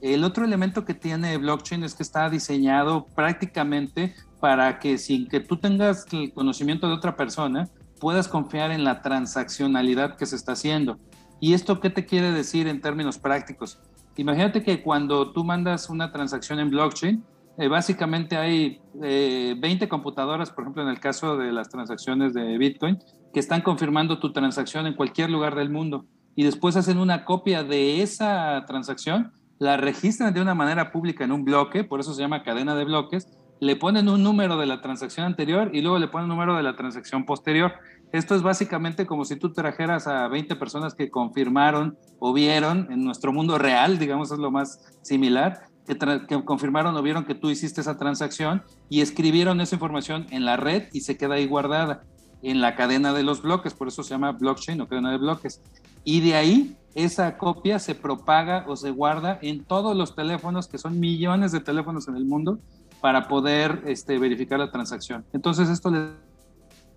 El 0.00 0.22
otro 0.22 0.44
elemento 0.44 0.84
que 0.84 0.94
tiene 0.94 1.36
blockchain 1.36 1.82
es 1.82 1.94
que 1.94 2.04
está 2.04 2.30
diseñado 2.30 3.06
prácticamente 3.16 4.14
para 4.40 4.78
que 4.78 4.96
sin 4.96 5.26
que 5.28 5.40
tú 5.40 5.56
tengas 5.56 6.06
el 6.12 6.32
conocimiento 6.32 6.86
de 6.86 6.94
otra 6.94 7.16
persona, 7.16 7.68
puedas 7.98 8.28
confiar 8.28 8.70
en 8.70 8.84
la 8.84 9.02
transaccionalidad 9.02 10.16
que 10.16 10.26
se 10.26 10.36
está 10.36 10.52
haciendo. 10.52 10.98
¿Y 11.40 11.54
esto 11.54 11.80
qué 11.80 11.90
te 11.90 12.06
quiere 12.06 12.30
decir 12.30 12.68
en 12.68 12.80
términos 12.80 13.18
prácticos? 13.18 13.80
Imagínate 14.16 14.62
que 14.62 14.82
cuando 14.82 15.32
tú 15.32 15.44
mandas 15.44 15.90
una 15.90 16.12
transacción 16.12 16.60
en 16.60 16.70
blockchain, 16.70 17.24
eh, 17.58 17.68
básicamente 17.68 18.36
hay 18.36 18.80
20 18.94 19.84
eh, 19.84 19.88
computadoras, 19.88 20.50
por 20.50 20.64
ejemplo, 20.64 20.82
en 20.82 20.88
el 20.88 21.00
caso 21.00 21.36
de 21.36 21.52
las 21.52 21.68
transacciones 21.68 22.34
de 22.34 22.58
Bitcoin, 22.58 22.98
que 23.32 23.40
están 23.40 23.62
confirmando 23.62 24.18
tu 24.18 24.32
transacción 24.32 24.86
en 24.86 24.94
cualquier 24.94 25.30
lugar 25.30 25.54
del 25.54 25.70
mundo 25.70 26.06
y 26.34 26.44
después 26.44 26.76
hacen 26.76 26.98
una 26.98 27.24
copia 27.24 27.64
de 27.64 28.02
esa 28.02 28.62
transacción, 28.66 29.32
la 29.58 29.78
registran 29.78 30.34
de 30.34 30.42
una 30.42 30.54
manera 30.54 30.92
pública 30.92 31.24
en 31.24 31.32
un 31.32 31.44
bloque, 31.44 31.82
por 31.82 31.98
eso 31.98 32.12
se 32.12 32.20
llama 32.20 32.42
cadena 32.42 32.74
de 32.74 32.84
bloques, 32.84 33.26
le 33.58 33.74
ponen 33.74 34.10
un 34.10 34.22
número 34.22 34.58
de 34.58 34.66
la 34.66 34.82
transacción 34.82 35.24
anterior 35.24 35.70
y 35.72 35.80
luego 35.80 35.98
le 35.98 36.08
ponen 36.08 36.24
un 36.24 36.36
número 36.36 36.56
de 36.56 36.62
la 36.62 36.76
transacción 36.76 37.24
posterior. 37.24 37.72
Esto 38.12 38.34
es 38.34 38.42
básicamente 38.42 39.06
como 39.06 39.24
si 39.24 39.36
tú 39.36 39.52
trajeras 39.52 40.06
a 40.06 40.28
20 40.28 40.56
personas 40.56 40.94
que 40.94 41.10
confirmaron 41.10 41.96
o 42.18 42.34
vieron 42.34 42.88
en 42.90 43.02
nuestro 43.02 43.32
mundo 43.32 43.56
real, 43.56 43.98
digamos, 43.98 44.30
es 44.30 44.38
lo 44.38 44.50
más 44.50 44.98
similar, 45.02 45.62
que, 45.86 45.96
que, 46.26 46.44
confirmaron 46.44 46.96
o 46.96 47.02
vieron 47.02 47.24
que 47.24 47.34
tú 47.34 47.50
hiciste 47.50 47.80
esa 47.80 47.96
transacción 47.96 48.62
y 48.88 49.00
escribieron 49.00 49.60
esa 49.60 49.76
información 49.76 50.26
en 50.30 50.44
la 50.44 50.56
red 50.56 50.84
y 50.92 51.00
se 51.00 51.16
queda 51.16 51.34
ahí 51.34 51.46
guardada 51.46 52.02
en 52.42 52.60
la 52.60 52.76
cadena 52.76 53.12
de 53.12 53.22
los 53.22 53.42
bloques, 53.42 53.74
por 53.74 53.88
eso 53.88 54.02
se 54.02 54.10
llama 54.10 54.32
blockchain 54.32 54.80
o 54.80 54.88
cadena 54.88 55.10
de 55.10 55.18
bloques. 55.18 55.62
Y 56.04 56.20
de 56.20 56.36
ahí 56.36 56.76
esa 56.94 57.36
copia 57.38 57.78
se 57.78 57.94
propaga 57.94 58.64
o 58.68 58.76
se 58.76 58.90
guarda 58.90 59.38
en 59.42 59.64
todos 59.64 59.96
los 59.96 60.14
teléfonos, 60.14 60.68
que 60.68 60.78
son 60.78 61.00
millones 61.00 61.52
de 61.52 61.60
teléfonos 61.60 62.08
en 62.08 62.16
el 62.16 62.24
mundo, 62.24 62.58
para 63.00 63.28
poder 63.28 63.82
este, 63.86 64.18
verificar 64.18 64.58
la 64.58 64.70
transacción. 64.70 65.24
Entonces 65.32 65.68
esto 65.68 65.90
le 65.90 66.10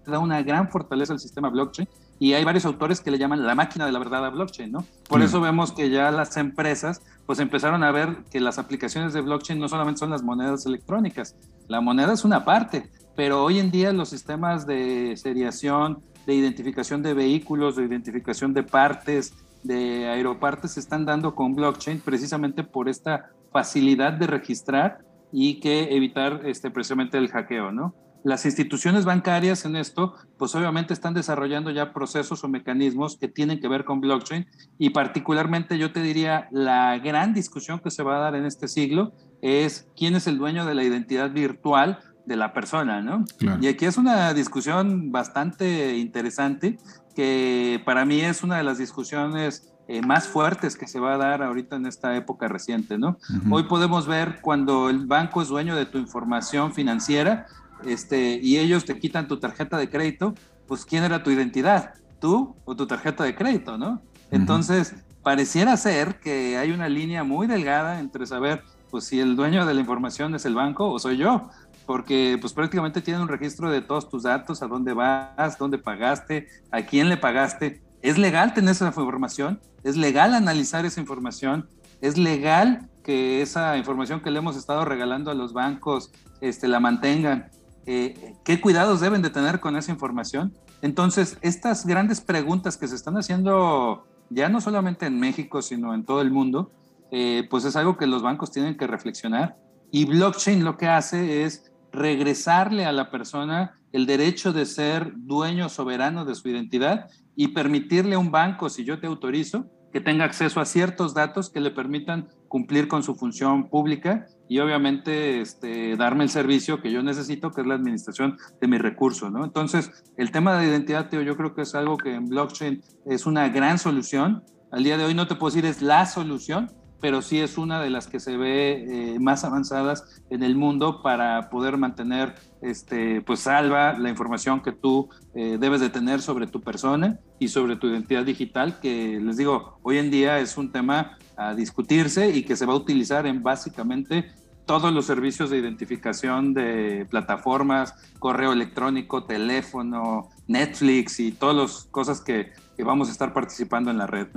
da 0.05 0.19
una 0.19 0.41
gran 0.41 0.69
fortaleza 0.69 1.13
al 1.13 1.19
sistema 1.19 1.49
blockchain 1.49 1.87
y 2.19 2.33
hay 2.33 2.43
varios 2.43 2.65
autores 2.65 3.01
que 3.01 3.11
le 3.11 3.17
llaman 3.17 3.45
la 3.45 3.55
máquina 3.55 3.85
de 3.85 3.91
la 3.91 3.99
verdad 3.99 4.25
a 4.25 4.29
blockchain, 4.29 4.71
¿no? 4.71 4.85
Por 5.07 5.21
eso 5.21 5.39
vemos 5.41 5.71
que 5.71 5.89
ya 5.89 6.11
las 6.11 6.35
empresas 6.37 7.01
pues 7.29 7.37
empezaron 7.37 7.83
a 7.83 7.91
ver 7.91 8.23
que 8.31 8.39
las 8.39 8.57
aplicaciones 8.57 9.13
de 9.13 9.21
blockchain 9.21 9.59
no 9.59 9.69
solamente 9.69 9.99
son 9.99 10.09
las 10.09 10.23
monedas 10.23 10.65
electrónicas, 10.65 11.35
la 11.67 11.79
moneda 11.79 12.13
es 12.13 12.25
una 12.25 12.43
parte, 12.43 12.89
pero 13.15 13.43
hoy 13.43 13.59
en 13.59 13.69
día 13.69 13.93
los 13.93 14.09
sistemas 14.09 14.65
de 14.65 15.15
seriación, 15.15 16.01
de 16.25 16.33
identificación 16.33 17.03
de 17.03 17.13
vehículos, 17.13 17.75
de 17.75 17.85
identificación 17.85 18.55
de 18.55 18.63
partes, 18.63 19.35
de 19.61 20.07
aeropartes 20.07 20.71
se 20.71 20.79
están 20.79 21.05
dando 21.05 21.35
con 21.35 21.53
blockchain 21.53 21.99
precisamente 21.99 22.63
por 22.63 22.89
esta 22.89 23.29
facilidad 23.51 24.13
de 24.13 24.25
registrar 24.25 24.97
y 25.31 25.59
que 25.59 25.95
evitar 25.95 26.41
este, 26.45 26.71
precisamente 26.71 27.19
el 27.19 27.29
hackeo, 27.29 27.71
¿no? 27.71 27.93
Las 28.23 28.45
instituciones 28.45 29.05
bancarias 29.05 29.65
en 29.65 29.75
esto, 29.75 30.15
pues 30.37 30.53
obviamente 30.55 30.93
están 30.93 31.13
desarrollando 31.13 31.71
ya 31.71 31.93
procesos 31.93 32.43
o 32.43 32.47
mecanismos 32.47 33.17
que 33.17 33.27
tienen 33.27 33.59
que 33.59 33.67
ver 33.67 33.85
con 33.85 34.01
blockchain 34.01 34.47
y 34.77 34.89
particularmente 34.89 35.77
yo 35.77 35.91
te 35.91 36.01
diría 36.01 36.47
la 36.51 36.97
gran 36.99 37.33
discusión 37.33 37.79
que 37.79 37.91
se 37.91 38.03
va 38.03 38.17
a 38.17 38.19
dar 38.19 38.35
en 38.35 38.45
este 38.45 38.67
siglo 38.67 39.13
es 39.41 39.87
quién 39.95 40.15
es 40.15 40.27
el 40.27 40.37
dueño 40.37 40.65
de 40.65 40.75
la 40.75 40.83
identidad 40.83 41.31
virtual 41.31 41.99
de 42.25 42.35
la 42.35 42.53
persona, 42.53 43.01
¿no? 43.01 43.25
Y 43.61 43.67
aquí 43.67 43.85
es 43.85 43.97
una 43.97 44.33
discusión 44.33 45.11
bastante 45.11 45.97
interesante 45.97 46.77
que 47.15 47.81
para 47.85 48.05
mí 48.05 48.21
es 48.21 48.43
una 48.43 48.57
de 48.57 48.63
las 48.63 48.77
discusiones 48.77 49.73
eh, 49.87 50.03
más 50.03 50.27
fuertes 50.27 50.77
que 50.77 50.85
se 50.85 50.99
va 50.99 51.15
a 51.15 51.17
dar 51.17 51.41
ahorita 51.41 51.75
en 51.77 51.87
esta 51.87 52.15
época 52.15 52.47
reciente, 52.47 52.99
¿no? 52.99 53.17
Hoy 53.49 53.63
podemos 53.63 54.05
ver 54.05 54.39
cuando 54.41 54.89
el 54.89 55.07
banco 55.07 55.41
es 55.41 55.47
dueño 55.47 55.75
de 55.75 55.87
tu 55.87 55.97
información 55.97 56.73
financiera 56.73 57.47
este, 57.85 58.39
y 58.41 58.57
ellos 58.57 58.85
te 58.85 58.99
quitan 58.99 59.27
tu 59.27 59.39
tarjeta 59.39 59.77
de 59.77 59.89
crédito, 59.89 60.35
pues 60.67 60.85
¿quién 60.85 61.03
era 61.03 61.23
tu 61.23 61.31
identidad? 61.31 61.93
¿Tú 62.19 62.55
o 62.65 62.75
tu 62.75 62.85
tarjeta 62.85 63.23
de 63.23 63.35
crédito, 63.35 63.77
¿no? 63.77 64.01
Entonces, 64.31 64.95
pareciera 65.23 65.75
ser 65.77 66.19
que 66.19 66.57
hay 66.57 66.71
una 66.71 66.89
línea 66.89 67.23
muy 67.23 67.47
delgada 67.47 67.99
entre 67.99 68.25
saber 68.25 68.63
pues 68.89 69.05
si 69.05 69.19
el 69.19 69.35
dueño 69.35 69.65
de 69.65 69.73
la 69.73 69.81
información 69.81 70.33
es 70.35 70.45
el 70.45 70.55
banco 70.55 70.89
o 70.89 70.99
soy 70.99 71.17
yo, 71.17 71.49
porque 71.85 72.37
pues 72.41 72.53
prácticamente 72.53 73.01
tiene 73.01 73.21
un 73.21 73.27
registro 73.27 73.69
de 73.69 73.81
todos 73.81 74.09
tus 74.09 74.23
datos, 74.23 74.61
a 74.61 74.67
dónde 74.67 74.93
vas, 74.93 75.57
dónde 75.57 75.77
pagaste, 75.77 76.47
a 76.71 76.81
quién 76.81 77.09
le 77.09 77.17
pagaste. 77.17 77.81
¿Es 78.01 78.17
legal 78.17 78.53
tener 78.53 78.71
esa 78.71 78.87
información? 78.87 79.59
¿Es 79.83 79.97
legal 79.97 80.33
analizar 80.33 80.85
esa 80.85 80.99
información? 80.99 81.67
¿Es 82.01 82.17
legal 82.17 82.89
que 83.03 83.41
esa 83.41 83.77
información 83.77 84.21
que 84.21 84.31
le 84.31 84.39
hemos 84.39 84.55
estado 84.55 84.85
regalando 84.85 85.31
a 85.31 85.33
los 85.33 85.53
bancos 85.53 86.11
este, 86.41 86.67
la 86.67 86.79
mantengan? 86.79 87.49
Eh, 87.91 88.35
¿Qué 88.45 88.61
cuidados 88.61 88.99
deben 88.99 89.23
de 89.23 89.31
tener 89.31 89.59
con 89.59 89.75
esa 89.75 89.91
información? 89.91 90.53
Entonces, 90.83 91.39
estas 91.41 91.87
grandes 91.87 92.21
preguntas 92.21 92.77
que 92.77 92.87
se 92.87 92.93
están 92.93 93.17
haciendo 93.17 94.05
ya 94.29 94.47
no 94.47 94.61
solamente 94.61 95.07
en 95.07 95.19
México, 95.19 95.63
sino 95.63 95.95
en 95.95 96.05
todo 96.05 96.21
el 96.21 96.29
mundo, 96.29 96.71
eh, 97.11 97.47
pues 97.49 97.65
es 97.65 97.75
algo 97.75 97.97
que 97.97 98.05
los 98.05 98.21
bancos 98.21 98.51
tienen 98.51 98.77
que 98.77 98.85
reflexionar. 98.85 99.57
Y 99.91 100.05
blockchain 100.05 100.63
lo 100.63 100.77
que 100.77 100.87
hace 100.87 101.45
es 101.45 101.71
regresarle 101.91 102.85
a 102.85 102.91
la 102.91 103.09
persona 103.09 103.79
el 103.91 104.05
derecho 104.05 104.53
de 104.53 104.67
ser 104.67 105.13
dueño 105.15 105.67
soberano 105.67 106.25
de 106.25 106.35
su 106.35 106.47
identidad 106.47 107.07
y 107.35 107.47
permitirle 107.47 108.13
a 108.13 108.19
un 108.19 108.29
banco, 108.29 108.69
si 108.69 108.85
yo 108.85 108.99
te 108.99 109.07
autorizo, 109.07 109.65
que 109.91 110.01
tenga 110.01 110.25
acceso 110.25 110.59
a 110.59 110.65
ciertos 110.65 111.13
datos 111.13 111.49
que 111.49 111.59
le 111.59 111.71
permitan 111.71 112.27
cumplir 112.47 112.87
con 112.87 113.03
su 113.03 113.15
función 113.15 113.69
pública 113.69 114.27
y 114.47 114.59
obviamente 114.59 115.41
este, 115.41 115.95
darme 115.95 116.23
el 116.23 116.29
servicio 116.29 116.81
que 116.81 116.91
yo 116.91 117.03
necesito, 117.03 117.51
que 117.51 117.61
es 117.61 117.67
la 117.67 117.75
administración 117.75 118.37
de 118.59 118.67
mis 118.67 118.81
recursos. 118.81 119.31
¿no? 119.31 119.43
Entonces, 119.43 119.91
el 120.17 120.31
tema 120.31 120.57
de 120.57 120.67
identidad, 120.67 121.09
yo 121.11 121.37
creo 121.37 121.53
que 121.53 121.61
es 121.61 121.75
algo 121.75 121.97
que 121.97 122.13
en 122.15 122.27
blockchain 122.27 122.81
es 123.05 123.25
una 123.25 123.49
gran 123.49 123.77
solución. 123.77 124.43
Al 124.71 124.83
día 124.83 124.97
de 124.97 125.05
hoy 125.05 125.13
no 125.13 125.27
te 125.27 125.35
puedo 125.35 125.53
decir 125.53 125.65
es 125.65 125.81
la 125.81 126.05
solución, 126.05 126.71
pero 127.01 127.21
sí 127.21 127.39
es 127.39 127.57
una 127.57 127.81
de 127.81 127.89
las 127.89 128.07
que 128.07 128.19
se 128.19 128.37
ve 128.37 129.13
eh, 129.13 129.19
más 129.19 129.43
avanzadas 129.43 130.21
en 130.29 130.43
el 130.43 130.55
mundo 130.55 131.01
para 131.01 131.49
poder 131.49 131.77
mantener 131.77 132.35
este, 132.61 133.21
pues 133.21 133.41
salva 133.41 133.97
la 133.97 134.09
información 134.09 134.61
que 134.61 134.71
tú 134.71 135.09
eh, 135.33 135.57
debes 135.59 135.81
de 135.81 135.89
tener 135.89 136.21
sobre 136.21 136.47
tu 136.47 136.61
persona 136.61 137.19
y 137.39 137.47
sobre 137.47 137.75
tu 137.75 137.87
identidad 137.87 138.25
digital, 138.25 138.79
que 138.79 139.19
les 139.19 139.37
digo, 139.37 139.79
hoy 139.83 139.97
en 139.97 140.11
día 140.11 140.39
es 140.39 140.57
un 140.57 140.71
tema 140.71 141.17
a 141.37 141.55
discutirse 141.55 142.29
y 142.35 142.43
que 142.43 142.55
se 142.55 142.65
va 142.65 142.73
a 142.73 142.77
utilizar 142.77 143.25
en 143.25 143.41
básicamente 143.41 144.31
todos 144.69 144.93
los 144.93 145.07
servicios 145.07 145.49
de 145.49 145.57
identificación 145.57 146.53
de 146.53 147.07
plataformas, 147.09 147.95
correo 148.19 148.53
electrónico, 148.53 149.23
teléfono, 149.23 150.29
Netflix 150.47 151.19
y 151.19 151.31
todas 151.31 151.55
las 151.55 151.87
cosas 151.89 152.21
que, 152.21 152.51
vamos 152.85 153.09
a 153.09 153.11
estar 153.11 153.33
participando 153.33 153.89
en 153.89 153.97
la 153.97 154.05
red. 154.05 154.27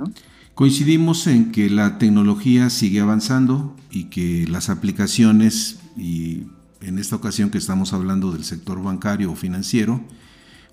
Coincidimos 0.55 1.27
en 1.27 1.51
que 1.51 1.69
la 1.69 1.99
tecnología 1.99 2.71
sigue 2.71 2.99
avanzando 2.99 3.75
y 3.91 4.05
que 4.05 4.45
las 4.49 4.69
aplicaciones, 4.69 5.79
y 5.95 6.47
en 6.83 6.99
esta 6.99 7.15
ocasión 7.15 7.49
que 7.49 7.57
estamos 7.57 7.93
hablando 7.93 8.31
del 8.31 8.43
sector 8.43 8.81
bancario 8.81 9.31
o 9.31 9.35
financiero, 9.35 10.01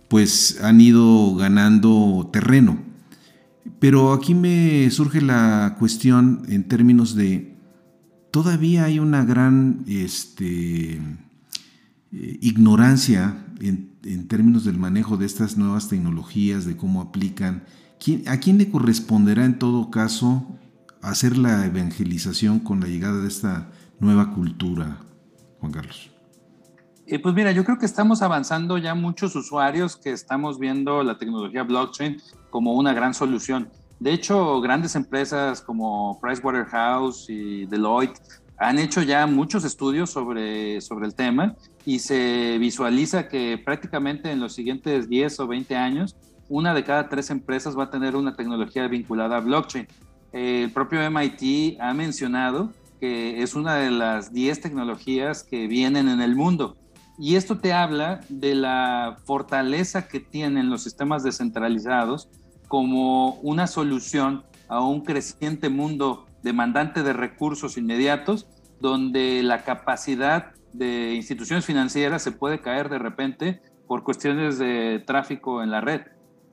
pues 0.09 0.59
han 0.63 0.81
ido 0.81 1.35
ganando 1.37 2.29
terreno. 2.33 2.79
Pero 3.79 4.13
aquí 4.13 4.35
me 4.35 4.91
surge 4.91 5.21
la 5.21 5.77
cuestión 5.79 6.43
en 6.49 6.69
términos 6.69 7.15
de, 7.15 7.57
todavía 8.31 8.85
hay 8.85 8.99
una 8.99 9.25
gran 9.25 9.85
este, 9.87 10.95
eh, 10.95 12.39
ignorancia 12.41 13.47
en, 13.61 13.93
en 14.05 14.29
términos 14.29 14.65
del 14.65 14.79
manejo 14.79 15.17
de 15.17 15.27
estas 15.27 15.57
nuevas 15.57 15.89
tecnologías, 15.89 16.65
de 16.65 16.77
cómo 16.77 17.01
aplican 17.01 17.63
¿A 18.27 18.39
quién 18.39 18.57
le 18.57 18.71
corresponderá 18.71 19.45
en 19.45 19.59
todo 19.59 19.91
caso 19.91 20.59
hacer 21.03 21.37
la 21.37 21.67
evangelización 21.67 22.59
con 22.59 22.81
la 22.81 22.87
llegada 22.87 23.21
de 23.21 23.29
esta 23.29 23.71
nueva 24.01 24.33
cultura, 24.33 25.03
Juan 25.61 25.73
Carlos? 25.73 26.11
Eh, 27.07 27.19
pues 27.19 27.35
mira, 27.35 27.51
yo 27.53 27.65
creo 27.65 27.79
que 27.79 27.87
estamos 27.87 28.23
avanzando 28.23 28.79
ya 28.79 28.95
muchos 28.95 29.35
usuarios 29.35 29.97
que 29.97 30.13
estamos 30.13 30.59
viendo 30.59 31.03
la 31.03 31.19
tecnología 31.19 31.65
blockchain 31.65 32.23
como 32.51 32.75
una 32.75 32.93
gran 32.93 33.15
solución. 33.15 33.69
De 33.99 34.13
hecho, 34.13 34.61
grandes 34.61 34.95
empresas 34.95 35.61
como 35.61 36.19
Pricewaterhouse 36.21 37.29
y 37.29 37.67
Deloitte 37.67 38.21
han 38.59 38.79
hecho 38.79 39.03
ya 39.03 39.27
muchos 39.27 39.65
estudios 39.65 40.11
sobre, 40.11 40.81
sobre 40.81 41.07
el 41.07 41.15
tema 41.15 41.57
y 41.85 41.99
se 41.99 42.59
visualiza 42.59 43.29
que 43.29 43.61
prácticamente 43.63 44.31
en 44.31 44.39
los 44.39 44.53
siguientes 44.53 45.09
10 45.09 45.41
o 45.41 45.47
20 45.49 45.77
años 45.77 46.17
una 46.49 46.75
de 46.75 46.85
cada 46.85 47.09
tres 47.09 47.31
empresas 47.31 47.77
va 47.79 47.85
a 47.85 47.91
tener 47.91 48.17
una 48.17 48.37
tecnología 48.37 48.87
vinculada 48.87 49.39
a 49.39 49.41
blockchain. 49.41 49.89
El 50.33 50.71
propio 50.71 51.01
MIT 51.11 51.81
ha 51.81 51.93
mencionado 51.95 52.71
que 53.01 53.43
es 53.43 53.55
una 53.55 53.77
de 53.77 53.91
las 53.91 54.33
10 54.33 54.61
tecnologías 54.61 55.43
que 55.43 55.67
vienen 55.67 56.09
en 56.09 56.21
el 56.21 56.37
mundo. 56.37 56.77
Y 57.19 57.37
esto 57.37 57.59
te 57.59 57.73
habla 57.73 58.21
de 58.29 58.55
la 58.55 59.17
fortaleza 59.25 60.07
que 60.07 60.21
tienen 60.21 60.71
los 60.71 60.83
sistemas 60.83 61.23
descentralizados 61.23 62.29
como 62.69 63.35
una 63.41 63.67
solución 63.67 64.45
a 64.69 64.81
un 64.81 65.01
creciente 65.01 65.69
mundo 65.69 66.27
demandante 66.43 67.03
de 67.03 67.13
recursos 67.13 67.77
inmediatos, 67.77 68.47
donde 68.81 69.43
la 69.43 69.65
capacidad 69.65 70.53
de 70.73 71.15
instituciones 71.15 71.67
financieras 71.67 72.23
se 72.23 72.33
puede 72.33 72.61
caer 72.61 72.89
de 72.89 72.99
repente 72.99 73.61
por 73.87 74.05
cuestiones 74.05 74.59
de 74.59 75.03
tráfico 75.05 75.63
en 75.63 75.71
la 75.71 75.81
red. 75.81 76.03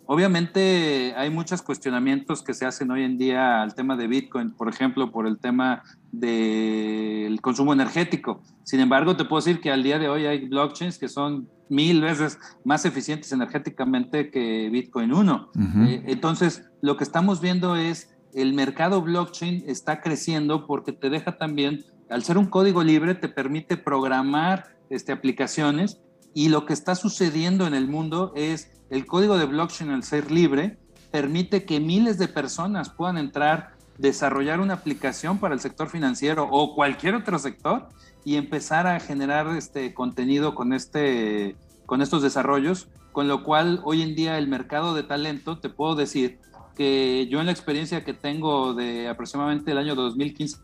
Obviamente 0.10 1.14
hay 1.18 1.30
muchos 1.30 1.62
cuestionamientos 1.62 2.42
que 2.42 2.54
se 2.54 2.66
hacen 2.66 2.90
hoy 2.92 3.04
en 3.04 3.18
día 3.18 3.62
al 3.62 3.76
tema 3.76 3.98
de 3.98 4.08
Bitcoin, 4.08 4.52
por 4.52 4.70
ejemplo, 4.70 5.12
por 5.12 5.28
el 5.28 5.38
tema 5.38 5.84
del 6.14 7.42
consumo 7.42 7.74
energético. 7.74 8.42
Sin 8.64 8.80
embargo, 8.80 9.18
te 9.18 9.26
puedo 9.26 9.42
decir 9.42 9.60
que 9.60 9.70
al 9.70 9.84
día 9.84 10.00
de 10.00 10.08
hoy 10.08 10.26
hay 10.26 10.48
blockchains 10.48 10.98
que 10.98 11.10
son 11.10 11.50
mil 11.70 12.00
veces 12.00 12.40
más 12.64 12.86
eficientes 12.86 13.34
energéticamente 13.34 14.32
que 14.32 14.70
Bitcoin 14.70 15.14
1. 15.14 15.52
Eh, 15.88 16.04
entonces, 16.08 16.64
lo 16.82 16.96
que 16.96 17.04
estamos 17.04 17.42
viendo 17.42 17.76
es 17.76 18.16
el 18.34 18.54
mercado 18.54 19.02
blockchain 19.02 19.66
está 19.68 20.00
creciendo 20.00 20.68
porque 20.68 20.94
te 20.94 21.10
deja 21.10 21.38
también, 21.38 21.84
al 22.10 22.24
ser 22.24 22.38
un 22.38 22.46
código 22.46 22.82
libre, 22.82 23.14
te 23.14 23.28
permite 23.28 23.76
programar 23.76 24.78
este, 24.90 25.12
aplicaciones 25.12 26.00
y 26.34 26.50
lo 26.50 26.66
que 26.66 26.74
está 26.74 26.96
sucediendo 26.96 27.68
en 27.68 27.74
el 27.74 27.88
mundo 27.88 28.32
es 28.36 28.72
el 28.90 29.06
código 29.06 29.38
de 29.38 29.46
blockchain 29.46 29.92
al 29.92 30.04
ser 30.04 30.32
libre 30.32 30.78
permite 31.12 31.66
que 31.66 31.80
miles 31.80 32.18
de 32.18 32.28
personas 32.28 32.90
puedan 32.90 33.18
entrar, 33.18 33.72
desarrollar 33.98 34.60
una 34.60 34.76
aplicación 34.76 35.40
para 35.40 35.54
el 35.54 35.60
sector 35.60 35.90
financiero 35.90 36.48
o 36.50 36.76
cualquier 36.76 37.16
otro 37.16 37.40
sector 37.40 37.90
y 38.24 38.36
empezar 38.36 38.88
a 38.88 39.00
generar 39.00 39.48
este 39.56 39.94
contenido 39.94 40.54
con, 40.54 40.74
este, 40.74 41.56
con 41.86 42.02
estos 42.02 42.22
desarrollos, 42.22 42.90
con 43.12 43.28
lo 43.28 43.44
cual 43.44 43.82
hoy 43.84 44.02
en 44.02 44.16
día 44.16 44.38
el 44.38 44.48
mercado 44.48 44.94
de 44.94 45.04
talento, 45.04 45.60
te 45.60 45.70
puedo 45.70 45.96
decir 45.96 46.40
que 46.76 47.28
yo 47.32 47.40
en 47.40 47.48
la 47.48 47.52
experiencia 47.52 48.04
que 48.04 48.14
tengo 48.14 48.74
de 48.74 49.08
aproximadamente 49.08 49.72
el 49.72 49.80
año 49.80 49.96
2015 49.96 50.60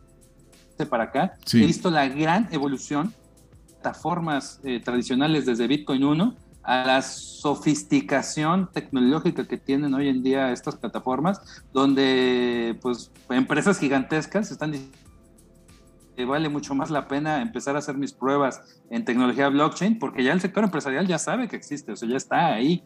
para 0.89 1.05
acá, 1.05 1.37
he 1.53 1.65
visto 1.65 1.89
la 1.89 2.07
gran 2.07 2.49
evolución 2.51 3.13
plataformas 3.83 4.61
eh, 4.63 4.79
tradicionales 4.79 5.45
desde 5.45 5.67
Bitcoin 5.67 6.05
1 6.05 6.35
a 6.63 6.85
la 6.85 7.01
sofisticación 7.01 8.69
tecnológica 8.71 9.45
que 9.45 9.57
tienen 9.57 9.93
hoy 9.93 10.07
en 10.07 10.23
día 10.23 10.53
estas 10.53 10.77
plataformas, 10.77 11.41
donde 11.73 12.79
pues 12.81 13.11
empresas 13.29 13.77
gigantescas 13.79 14.51
están 14.51 14.71
diciendo 14.71 14.97
que 16.15 16.23
vale 16.23 16.47
mucho 16.47 16.75
más 16.75 16.91
la 16.91 17.09
pena 17.09 17.41
empezar 17.41 17.75
a 17.75 17.79
hacer 17.79 17.97
mis 17.97 18.13
pruebas 18.13 18.61
en 18.89 19.03
tecnología 19.03 19.49
blockchain, 19.49 19.99
porque 19.99 20.23
ya 20.23 20.31
el 20.31 20.39
sector 20.39 20.63
empresarial 20.63 21.05
ya 21.05 21.17
sabe 21.17 21.49
que 21.49 21.57
existe, 21.57 21.91
o 21.91 21.95
sea, 21.97 22.07
ya 22.07 22.17
está 22.17 22.53
ahí. 22.53 22.83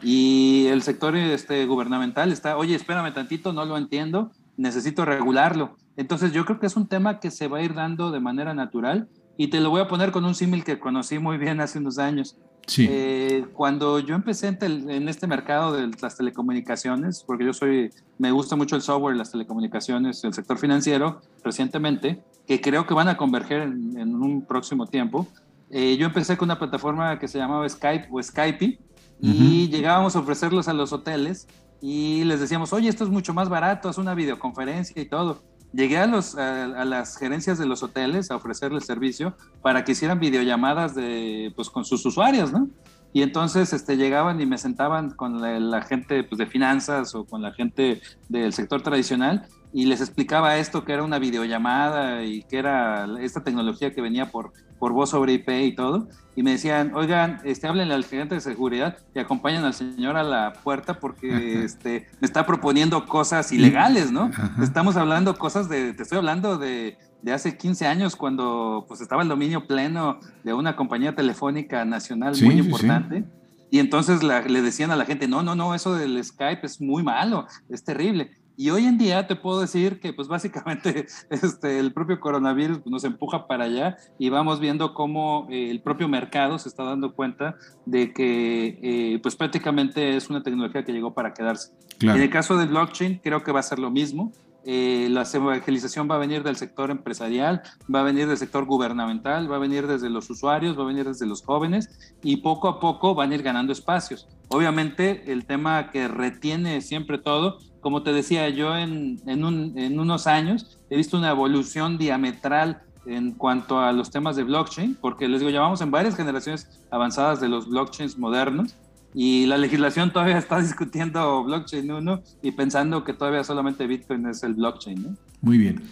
Y 0.00 0.66
el 0.68 0.82
sector 0.82 1.14
este, 1.16 1.66
gubernamental 1.66 2.32
está, 2.32 2.56
oye, 2.56 2.76
espérame 2.76 3.12
tantito, 3.12 3.52
no 3.52 3.64
lo 3.66 3.76
entiendo, 3.76 4.30
necesito 4.56 5.04
regularlo. 5.04 5.76
Entonces 5.96 6.32
yo 6.32 6.44
creo 6.44 6.60
que 6.60 6.66
es 6.66 6.76
un 6.76 6.86
tema 6.86 7.18
que 7.18 7.32
se 7.32 7.48
va 7.48 7.58
a 7.58 7.62
ir 7.62 7.74
dando 7.74 8.12
de 8.12 8.20
manera 8.20 8.54
natural 8.54 9.08
y 9.40 9.46
te 9.48 9.60
lo 9.60 9.70
voy 9.70 9.80
a 9.80 9.86
poner 9.86 10.10
con 10.10 10.24
un 10.24 10.34
símil 10.34 10.64
que 10.64 10.80
conocí 10.80 11.20
muy 11.20 11.38
bien 11.38 11.60
hace 11.60 11.78
unos 11.78 11.98
años. 11.98 12.36
Eh, 12.76 13.46
cuando 13.54 14.00
yo 14.00 14.16
empecé 14.16 14.48
en, 14.60 15.08
este 15.08 15.28
mercado 15.28 15.72
de 15.72 15.88
las 16.02 16.16
telecomunicaciones, 16.16 17.22
porque 17.24 17.44
yo 17.44 17.52
soy, 17.54 17.90
me 18.18 18.32
gusta 18.32 18.56
mucho 18.56 18.74
el 18.74 18.82
software, 18.82 19.16
las 19.16 19.30
telecomunicaciones, 19.30 20.24
el 20.24 20.34
sector 20.34 20.58
financiero, 20.58 21.20
recientemente, 21.44 22.20
que 22.48 22.60
creo 22.60 22.84
que 22.84 22.94
van 22.94 23.06
a 23.06 23.16
converger 23.16 23.62
en, 23.62 24.16
un 24.16 24.44
próximo 24.44 24.88
tiempo. 24.88 25.28
Eh, 25.70 25.96
yo 25.96 26.06
empecé 26.06 26.36
con 26.36 26.48
una 26.48 26.58
plataforma 26.58 27.16
que 27.20 27.28
se 27.28 27.38
llamaba 27.38 27.66
Skype 27.68 28.08
o 28.10 28.20
Skype 28.20 28.80
y 29.20 29.68
llegábamos 29.68 30.16
a 30.16 30.18
ofrecerlos 30.18 30.66
a 30.66 30.72
los 30.72 30.92
hoteles 30.92 31.46
y 31.80 32.24
les 32.24 32.40
decíamos, 32.40 32.72
oye, 32.72 32.88
esto 32.88 33.04
es 33.04 33.10
mucho 33.10 33.32
más 33.32 33.48
barato, 33.48 33.88
haz 33.88 33.98
una 33.98 34.14
videoconferencia 34.14 35.00
y 35.00 35.06
todo 35.06 35.42
llegué 35.72 35.98
a, 35.98 36.06
los, 36.06 36.36
a, 36.36 36.84
las 36.84 37.16
gerencias 37.16 37.58
de 37.58 37.66
los 37.66 37.82
hoteles 37.82 38.30
a 38.30 38.36
ofrecerles 38.36 38.84
servicio 38.86 39.36
para 39.62 39.84
que 39.84 39.92
hicieran 39.92 40.20
videollamadas 40.20 40.94
de, 40.94 41.52
pues, 41.54 41.70
con 41.70 41.84
sus 41.84 42.04
usuarios, 42.04 42.52
¿no? 42.52 42.68
Y 43.12 43.22
entonces 43.22 43.72
este, 43.72 43.96
llegaban 43.96 44.40
y 44.40 44.46
me 44.46 44.58
sentaban 44.58 45.10
con 45.10 45.40
la, 45.40 45.82
gente 45.82 46.24
pues, 46.24 46.38
de 46.38 46.46
finanzas 46.46 47.14
o 47.14 47.24
con 47.24 47.40
la 47.40 47.52
gente 47.52 48.02
del 48.28 48.52
sector 48.52 48.82
tradicional 48.82 49.46
y 49.72 49.86
les 49.86 50.00
explicaba 50.00 50.56
esto 50.58 50.84
que 50.84 50.92
era 50.92 51.02
una 51.02 51.18
videollamada 51.18 52.22
y 52.22 52.42
que 52.42 52.58
era 52.58 53.06
esta 53.20 53.42
tecnología 53.42 53.94
que 53.94 54.02
venía 54.02 54.30
por, 54.30 54.52
por 54.78 54.92
voz 54.92 55.10
sobre 55.10 55.34
IP 55.34 55.48
y 55.48 55.74
todo. 55.74 56.08
Y 56.36 56.42
me 56.42 56.52
decían, 56.52 56.92
oigan, 56.94 57.40
este, 57.44 57.66
háblenle 57.66 57.94
al 57.94 58.04
gerente 58.04 58.36
de 58.36 58.40
seguridad 58.40 58.98
y 59.14 59.18
acompañen 59.18 59.64
al 59.64 59.74
señor 59.74 60.16
a 60.16 60.22
la 60.22 60.52
puerta 60.52 61.00
porque 61.00 61.64
este, 61.64 62.06
me 62.20 62.26
está 62.26 62.46
proponiendo 62.46 63.06
cosas 63.06 63.50
ilegales, 63.50 64.12
¿no? 64.12 64.30
Estamos 64.62 64.96
hablando 64.96 65.36
cosas 65.36 65.68
de, 65.68 65.94
te 65.94 66.04
estoy 66.04 66.18
hablando 66.18 66.56
de, 66.56 66.96
de, 67.22 67.32
hace 67.32 67.56
15 67.56 67.86
años 67.86 68.14
cuando 68.14 68.84
pues 68.86 69.00
estaba 69.00 69.22
el 69.22 69.28
dominio 69.28 69.66
pleno 69.66 70.20
de 70.44 70.54
una 70.54 70.76
compañía 70.76 71.14
telefónica 71.14 71.84
nacional 71.84 72.34
muy 72.40 72.58
importante. 72.58 73.24
Y 73.70 73.80
entonces 73.80 74.22
le 74.22 74.62
decían 74.62 74.90
a 74.90 74.96
la 74.96 75.04
gente, 75.04 75.28
no, 75.28 75.42
no, 75.42 75.54
no, 75.54 75.74
eso 75.74 75.94
del 75.94 76.22
Skype 76.24 76.64
es 76.64 76.80
muy 76.80 77.02
malo, 77.02 77.46
es 77.68 77.84
terrible. 77.84 78.30
Y 78.60 78.70
hoy 78.70 78.86
en 78.86 78.98
día 78.98 79.28
te 79.28 79.36
puedo 79.36 79.60
decir 79.60 80.00
que 80.00 80.12
pues 80.12 80.26
básicamente 80.26 81.06
este, 81.30 81.78
el 81.78 81.92
propio 81.92 82.18
coronavirus 82.18 82.84
nos 82.86 83.04
empuja 83.04 83.46
para 83.46 83.66
allá 83.66 83.96
y 84.18 84.30
vamos 84.30 84.58
viendo 84.58 84.94
cómo 84.94 85.46
eh, 85.48 85.70
el 85.70 85.80
propio 85.80 86.08
mercado 86.08 86.58
se 86.58 86.68
está 86.68 86.82
dando 86.82 87.14
cuenta 87.14 87.54
de 87.86 88.12
que 88.12 88.80
eh, 88.82 89.20
pues 89.22 89.36
prácticamente 89.36 90.16
es 90.16 90.28
una 90.28 90.42
tecnología 90.42 90.84
que 90.84 90.92
llegó 90.92 91.14
para 91.14 91.32
quedarse. 91.34 91.72
En 92.00 92.10
el 92.10 92.30
caso 92.30 92.56
del 92.56 92.70
blockchain 92.70 93.20
creo 93.22 93.44
que 93.44 93.52
va 93.52 93.60
a 93.60 93.62
ser 93.62 93.78
lo 93.78 93.92
mismo. 93.92 94.32
Eh, 94.64 95.06
la 95.08 95.22
evangelización 95.32 96.10
va 96.10 96.16
a 96.16 96.18
venir 96.18 96.42
del 96.42 96.56
sector 96.56 96.90
empresarial, 96.90 97.62
va 97.94 98.00
a 98.00 98.02
venir 98.02 98.26
del 98.26 98.38
sector 98.38 98.64
gubernamental, 98.64 99.50
va 99.50 99.54
a 99.54 99.60
venir 99.60 99.86
desde 99.86 100.10
los 100.10 100.28
usuarios, 100.30 100.76
va 100.76 100.82
a 100.82 100.86
venir 100.86 101.06
desde 101.06 101.26
los 101.26 101.42
jóvenes 101.42 102.16
y 102.24 102.38
poco 102.38 102.66
a 102.66 102.80
poco 102.80 103.14
van 103.14 103.30
a 103.30 103.36
ir 103.36 103.42
ganando 103.44 103.72
espacios. 103.72 104.26
Obviamente, 104.48 105.30
el 105.30 105.46
tema 105.46 105.90
que 105.90 106.08
retiene 106.08 106.80
siempre 106.80 107.18
todo, 107.18 107.58
como 107.80 108.02
te 108.02 108.12
decía, 108.12 108.48
yo 108.48 108.76
en, 108.76 109.20
en 109.26 109.98
unos 110.00 110.26
años 110.26 110.78
he 110.90 110.96
visto 110.96 111.16
una 111.16 111.30
evolución 111.30 111.98
diametral 111.98 112.82
en 113.06 113.32
cuanto 113.32 113.80
a 113.80 113.92
los 113.92 114.10
temas 114.10 114.36
de 114.36 114.44
blockchain, 114.44 114.96
porque 115.00 115.28
les 115.28 115.40
digo, 115.40 115.50
ya 115.50 115.60
vamos 115.60 115.80
en 115.80 115.90
varias 115.90 116.14
generaciones 116.14 116.68
avanzadas 116.90 117.40
de 117.40 117.48
los 117.48 117.68
blockchains 117.68 118.18
modernos 118.18 118.74
y 119.14 119.46
la 119.46 119.56
legislación 119.56 120.12
todavía 120.12 120.38
está 120.38 120.60
discutiendo 120.62 121.42
blockchain 121.44 121.90
1 121.90 122.22
y 122.42 122.52
pensando 122.52 123.04
que 123.04 123.14
todavía 123.14 123.44
solamente 123.44 123.86
Bitcoin 123.86 124.26
es 124.26 124.42
el 124.42 124.54
blockchain. 124.54 125.16
Muy 125.40 125.58
bien. 125.58 125.82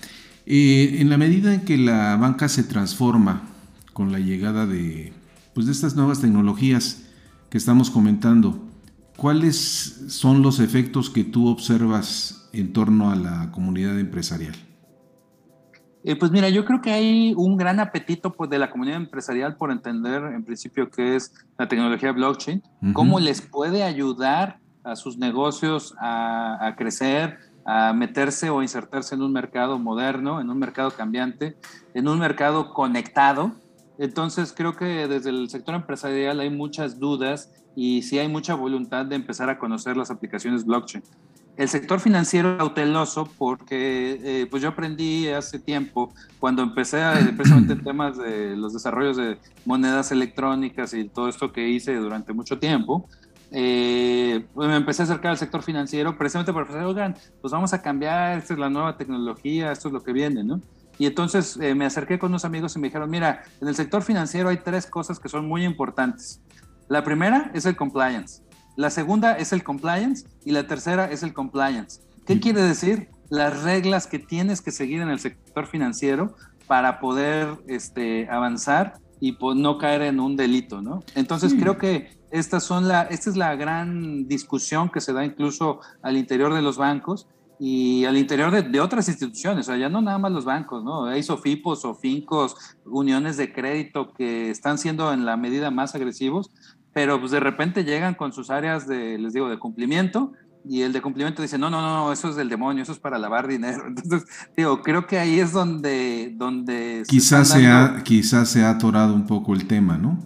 Eh, 0.44 0.98
en 1.00 1.10
la 1.10 1.16
medida 1.16 1.54
en 1.54 1.62
que 1.62 1.76
la 1.76 2.16
banca 2.16 2.48
se 2.48 2.62
transforma 2.62 3.42
con 3.92 4.12
la 4.12 4.18
llegada 4.18 4.66
de, 4.66 5.12
pues 5.54 5.66
de 5.66 5.72
estas 5.72 5.96
nuevas 5.96 6.20
tecnologías 6.20 7.02
que 7.50 7.58
estamos 7.58 7.90
comentando, 7.90 8.65
¿cuáles 9.16 10.04
son 10.08 10.42
los 10.42 10.60
efectos 10.60 11.10
que 11.10 11.24
tú 11.24 11.48
observas 11.48 12.48
en 12.52 12.72
torno 12.72 13.10
a 13.10 13.16
la 13.16 13.50
comunidad 13.52 13.98
empresarial? 13.98 14.54
Eh, 16.08 16.14
pues 16.14 16.30
mira, 16.30 16.48
yo 16.48 16.64
creo 16.64 16.80
que 16.80 16.92
hay 16.92 17.34
un 17.36 17.56
gran 17.56 17.80
apetito 17.80 18.32
pues, 18.32 18.48
de 18.48 18.60
la 18.60 18.70
comunidad 18.70 18.98
empresarial 18.98 19.56
por 19.56 19.72
entender 19.72 20.22
en 20.22 20.44
principio 20.44 20.88
qué 20.88 21.16
es 21.16 21.34
la 21.58 21.66
tecnología 21.66 22.12
blockchain, 22.12 22.62
cómo 22.92 23.18
les 23.18 23.40
puede 23.42 23.82
ayudar 23.82 24.60
a 24.84 24.94
sus 24.94 25.18
negocios 25.18 25.96
a, 25.98 26.74
crecer, 26.78 27.38
a 27.64 27.92
meterse 27.92 28.50
o 28.50 28.62
insertarse 28.62 29.16
en 29.16 29.22
un 29.22 29.32
mercado 29.32 29.80
moderno, 29.80 30.40
en 30.40 30.48
un 30.48 30.60
mercado 30.60 30.92
cambiante, 30.92 31.56
en 31.92 32.06
un 32.06 32.20
mercado 32.20 32.72
conectado. 32.72 33.56
Entonces 33.98 34.54
creo 34.56 34.76
que 34.76 35.08
desde 35.08 35.30
el 35.30 35.50
sector 35.50 35.74
empresarial 35.74 36.38
hay 36.38 36.50
muchas 36.50 37.00
dudas 37.00 37.50
y 37.76 38.02
sí 38.02 38.18
hay 38.18 38.26
mucha 38.26 38.54
voluntad 38.54 39.06
de 39.06 39.14
empezar 39.14 39.48
a 39.48 39.58
conocer 39.58 39.96
las 39.96 40.10
aplicaciones 40.10 40.64
blockchain 40.64 41.04
el 41.56 41.68
sector 41.68 42.00
financiero 42.00 42.58
cauteloso 42.58 43.28
porque 43.38 44.20
eh, 44.22 44.46
pues 44.50 44.62
yo 44.62 44.68
aprendí 44.68 45.28
hace 45.28 45.58
tiempo 45.58 46.12
cuando 46.38 46.62
empecé 46.62 47.02
a, 47.02 47.14
precisamente 47.36 47.72
en 47.72 47.84
temas 47.84 48.18
de 48.18 48.56
los 48.56 48.74
desarrollos 48.74 49.16
de 49.16 49.38
monedas 49.64 50.12
electrónicas 50.12 50.92
y 50.92 51.08
todo 51.08 51.28
esto 51.28 51.52
que 51.52 51.68
hice 51.68 51.94
durante 51.94 52.32
mucho 52.32 52.58
tiempo 52.58 53.08
eh, 53.52 54.44
pues 54.54 54.68
me 54.68 54.76
empecé 54.76 55.02
a 55.02 55.04
acercar 55.04 55.30
al 55.30 55.38
sector 55.38 55.62
financiero 55.62 56.18
precisamente 56.18 56.52
para 56.52 56.66
decir, 56.66 56.82
oigan, 56.82 57.14
pues 57.40 57.52
vamos 57.52 57.72
a 57.72 57.80
cambiar, 57.80 58.38
esta 58.38 58.54
es 58.54 58.58
la 58.58 58.68
nueva 58.68 58.96
tecnología, 58.96 59.70
esto 59.70 59.88
es 59.88 59.94
lo 59.94 60.02
que 60.02 60.12
viene, 60.12 60.42
¿no? 60.42 60.60
Y 60.98 61.06
entonces 61.06 61.56
eh, 61.60 61.74
me 61.74 61.84
acerqué 61.84 62.18
con 62.18 62.30
unos 62.30 62.44
amigos 62.44 62.74
y 62.74 62.80
me 62.80 62.88
dijeron, 62.88 63.08
mira, 63.08 63.42
en 63.60 63.68
el 63.68 63.74
sector 63.76 64.02
financiero 64.02 64.48
hay 64.48 64.56
tres 64.58 64.86
cosas 64.86 65.20
que 65.20 65.28
son 65.28 65.46
muy 65.46 65.64
importantes. 65.64 66.40
La 66.88 67.02
primera 67.02 67.50
es 67.54 67.66
el 67.66 67.76
compliance. 67.76 68.42
La 68.76 68.90
segunda 68.90 69.36
es 69.38 69.52
el 69.52 69.64
compliance 69.64 70.26
y 70.44 70.52
la 70.52 70.66
tercera 70.66 71.10
es 71.10 71.22
el 71.22 71.32
compliance. 71.32 72.00
¿Qué 72.26 72.40
quiere 72.40 72.62
decir? 72.62 73.08
Las 73.28 73.62
reglas 73.62 74.06
que 74.06 74.18
tienes 74.18 74.60
que 74.60 74.70
seguir 74.70 75.00
en 75.00 75.08
el 75.08 75.18
sector 75.18 75.66
financiero 75.66 76.36
para 76.66 77.00
poder 77.00 77.48
este, 77.66 78.28
avanzar 78.28 78.94
y 79.20 79.36
no 79.56 79.78
caer 79.78 80.02
en 80.02 80.20
un 80.20 80.36
delito, 80.36 80.82
¿no? 80.82 81.02
Entonces 81.14 81.54
creo 81.54 81.78
que 81.78 82.18
estas 82.30 82.64
son 82.64 82.86
la, 82.86 83.02
esta 83.02 83.30
es 83.30 83.36
la 83.36 83.56
gran 83.56 84.28
discusión 84.28 84.90
que 84.90 85.00
se 85.00 85.12
da 85.12 85.24
incluso 85.24 85.80
al 86.02 86.16
interior 86.16 86.52
de 86.52 86.62
los 86.62 86.76
bancos 86.76 87.26
y 87.58 88.04
al 88.04 88.18
interior 88.18 88.50
de, 88.50 88.80
otras 88.80 89.08
instituciones, 89.08 89.66
o 89.66 89.72
sea, 89.72 89.78
ya 89.78 89.88
no 89.88 90.02
nada 90.02 90.18
más 90.18 90.30
los 90.30 90.44
bancos, 90.44 90.84
¿no? 90.84 91.06
Hay 91.06 91.22
sofipos 91.22 91.86
o 91.86 91.94
fincos, 91.94 92.54
uniones 92.84 93.38
de 93.38 93.52
crédito 93.52 94.12
que 94.12 94.50
están 94.50 94.76
siendo 94.76 95.12
en 95.12 95.24
la 95.24 95.38
medida 95.38 95.70
más 95.70 95.94
agresivos, 95.94 96.50
pero 96.96 97.20
pues 97.20 97.30
de 97.30 97.40
repente 97.40 97.84
llegan 97.84 98.14
con 98.14 98.32
sus 98.32 98.48
áreas 98.48 98.88
de, 98.88 99.18
les 99.18 99.34
digo, 99.34 99.50
de 99.50 99.58
cumplimiento 99.58 100.32
y 100.64 100.80
el 100.80 100.94
de 100.94 101.02
cumplimiento 101.02 101.42
dice, 101.42 101.58
no, 101.58 101.68
no, 101.68 101.82
no, 101.82 102.10
eso 102.10 102.30
es 102.30 102.36
del 102.36 102.48
demonio, 102.48 102.84
eso 102.84 102.92
es 102.92 102.98
para 102.98 103.18
lavar 103.18 103.46
dinero. 103.46 103.84
Entonces, 103.86 104.26
digo, 104.56 104.80
creo 104.80 105.06
que 105.06 105.18
ahí 105.18 105.38
es 105.38 105.52
donde... 105.52 106.32
donde 106.38 107.02
quizás, 107.06 107.50
se, 107.50 107.66
ha, 107.66 108.02
quizás 108.02 108.48
se 108.48 108.64
ha 108.64 108.70
atorado 108.70 109.12
un 109.12 109.26
poco 109.26 109.52
el 109.52 109.66
tema, 109.66 109.98
¿no? 109.98 110.24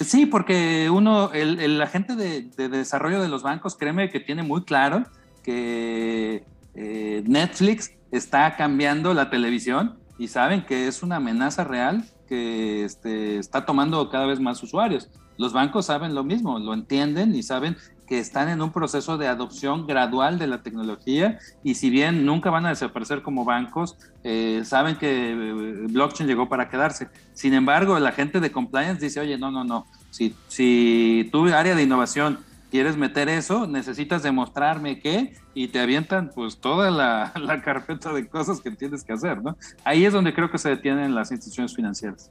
Sí, 0.00 0.26
porque 0.26 0.90
uno, 0.92 1.32
el, 1.32 1.58
el 1.60 1.80
agente 1.80 2.14
de, 2.14 2.42
de, 2.58 2.68
desarrollo 2.68 3.22
de 3.22 3.28
los 3.28 3.42
bancos, 3.42 3.74
créeme 3.74 4.10
que 4.10 4.20
tiene 4.20 4.42
muy 4.42 4.64
claro 4.64 5.04
que 5.42 6.44
eh, 6.74 7.24
Netflix 7.26 7.90
está 8.10 8.54
cambiando 8.56 9.14
la 9.14 9.30
televisión 9.30 9.96
y 10.18 10.28
saben 10.28 10.64
que 10.64 10.86
es 10.86 11.02
una 11.02 11.16
amenaza 11.16 11.64
real 11.64 12.04
que 12.28 12.84
este, 12.84 13.38
está 13.38 13.64
tomando 13.64 14.08
cada 14.10 14.26
vez 14.26 14.40
más 14.40 14.62
usuarios. 14.62 15.10
Los 15.38 15.52
bancos 15.52 15.86
saben 15.86 16.14
lo 16.14 16.24
mismo, 16.24 16.58
lo 16.58 16.74
entienden 16.74 17.34
y 17.34 17.42
saben 17.42 17.76
que 18.06 18.18
están 18.18 18.48
en 18.48 18.60
un 18.60 18.72
proceso 18.72 19.16
de 19.16 19.26
adopción 19.26 19.86
gradual 19.86 20.38
de 20.38 20.46
la 20.46 20.62
tecnología 20.62 21.38
y 21.64 21.74
si 21.76 21.88
bien 21.88 22.26
nunca 22.26 22.50
van 22.50 22.66
a 22.66 22.70
desaparecer 22.70 23.22
como 23.22 23.44
bancos, 23.44 23.96
eh, 24.22 24.62
saben 24.64 24.96
que 24.96 25.30
eh, 25.32 25.86
blockchain 25.88 26.28
llegó 26.28 26.48
para 26.48 26.68
quedarse. 26.68 27.08
Sin 27.32 27.54
embargo, 27.54 27.98
la 27.98 28.12
gente 28.12 28.40
de 28.40 28.52
compliance 28.52 29.02
dice, 29.02 29.20
oye, 29.20 29.38
no, 29.38 29.50
no, 29.50 29.64
no, 29.64 29.86
si, 30.10 30.34
si 30.48 31.28
tu 31.32 31.46
área 31.46 31.74
de 31.74 31.82
innovación 31.82 32.38
quieres 32.72 32.96
meter 32.96 33.28
eso, 33.28 33.66
necesitas 33.66 34.22
demostrarme 34.22 34.98
que, 34.98 35.34
y 35.54 35.68
te 35.68 35.78
avientan 35.78 36.30
pues 36.34 36.56
toda 36.56 36.90
la, 36.90 37.30
la, 37.40 37.60
carpeta 37.60 38.14
de 38.14 38.26
cosas 38.26 38.60
que 38.60 38.70
tienes 38.70 39.04
que 39.04 39.12
hacer, 39.12 39.42
¿no? 39.42 39.58
Ahí 39.84 40.06
es 40.06 40.14
donde 40.14 40.32
creo 40.32 40.50
que 40.50 40.56
se 40.56 40.70
detienen 40.70 41.14
las 41.14 41.30
instituciones 41.30 41.76
financieras. 41.76 42.30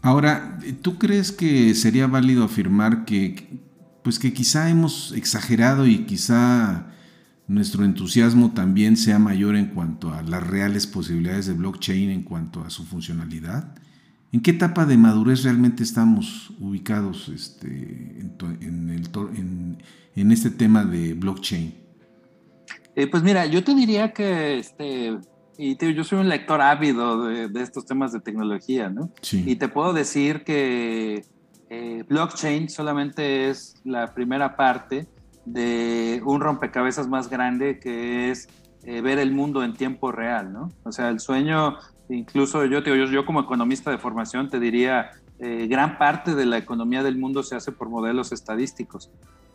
Ahora, 0.00 0.58
¿tú 0.80 0.96
crees 0.96 1.32
que 1.32 1.74
sería 1.74 2.06
válido 2.06 2.44
afirmar 2.44 3.04
que, 3.04 3.58
pues 4.04 4.20
que 4.20 4.32
quizá 4.32 4.70
hemos 4.70 5.10
exagerado 5.12 5.86
y 5.86 6.06
quizá 6.06 6.86
nuestro 7.48 7.84
entusiasmo 7.84 8.52
también 8.52 8.96
sea 8.96 9.18
mayor 9.18 9.56
en 9.56 9.66
cuanto 9.66 10.14
a 10.14 10.22
las 10.22 10.46
reales 10.46 10.86
posibilidades 10.86 11.46
de 11.46 11.54
blockchain 11.54 12.10
en 12.10 12.22
cuanto 12.22 12.62
a 12.62 12.70
su 12.70 12.84
funcionalidad? 12.84 13.74
¿En 14.34 14.40
qué 14.40 14.50
etapa 14.50 14.84
de 14.84 14.96
madurez 14.96 15.44
realmente 15.44 15.84
estamos 15.84 16.50
ubicados 16.58 17.28
este, 17.28 18.18
en, 18.60 19.78
este 20.32 20.50
tema 20.50 20.84
de 20.84 21.14
blockchain? 21.14 21.72
Eh, 22.96 23.06
pues 23.06 23.22
mira, 23.22 23.46
yo 23.46 23.62
te 23.62 23.76
diría 23.76 24.12
que 24.12 24.58
este, 24.58 25.16
y 25.56 25.76
yo 25.94 26.02
soy 26.02 26.18
un 26.18 26.28
lector 26.28 26.60
ávido 26.60 27.26
de, 27.26 27.62
estos 27.62 27.86
temas 27.86 28.10
de 28.10 28.18
tecnología, 28.18 28.90
¿no? 28.90 29.12
Y 29.30 29.54
te 29.54 29.68
puedo 29.68 29.92
decir 29.92 30.42
que 30.42 31.24
eh, 31.70 32.04
blockchain 32.08 32.68
solamente 32.68 33.50
es 33.50 33.76
la 33.84 34.14
primera 34.14 34.56
parte 34.56 35.06
de 35.44 36.20
un 36.26 36.40
rompecabezas 36.40 37.06
más 37.06 37.30
grande 37.30 37.78
que 37.78 38.32
es 38.32 38.48
eh, 38.82 39.00
ver 39.00 39.20
el 39.20 39.30
mundo 39.30 39.62
en 39.62 39.74
tiempo 39.74 40.10
real, 40.10 40.52
¿no? 40.52 40.72
O 40.82 40.90
sea, 40.90 41.08
el 41.08 41.20
sueño, 41.20 41.78
incluso 42.08 42.64
yo, 42.64 42.80
yo, 42.80 42.94
yo 42.94 43.26
como 43.26 43.40
economista 43.40 43.90
de 43.90 43.98
formación 43.98 44.50
te 44.50 44.60
diría, 44.60 45.10
eh, 45.38 45.66
gran 45.68 45.98
parte 45.98 46.34
de 46.34 46.46
la 46.46 46.58
economía 46.58 47.02
del 47.02 47.18
mundo 47.18 47.42
se 47.42 47.56
hace 47.56 47.72
por 47.72 47.88
modelos 47.88 48.32
estadísticos 48.32 49.10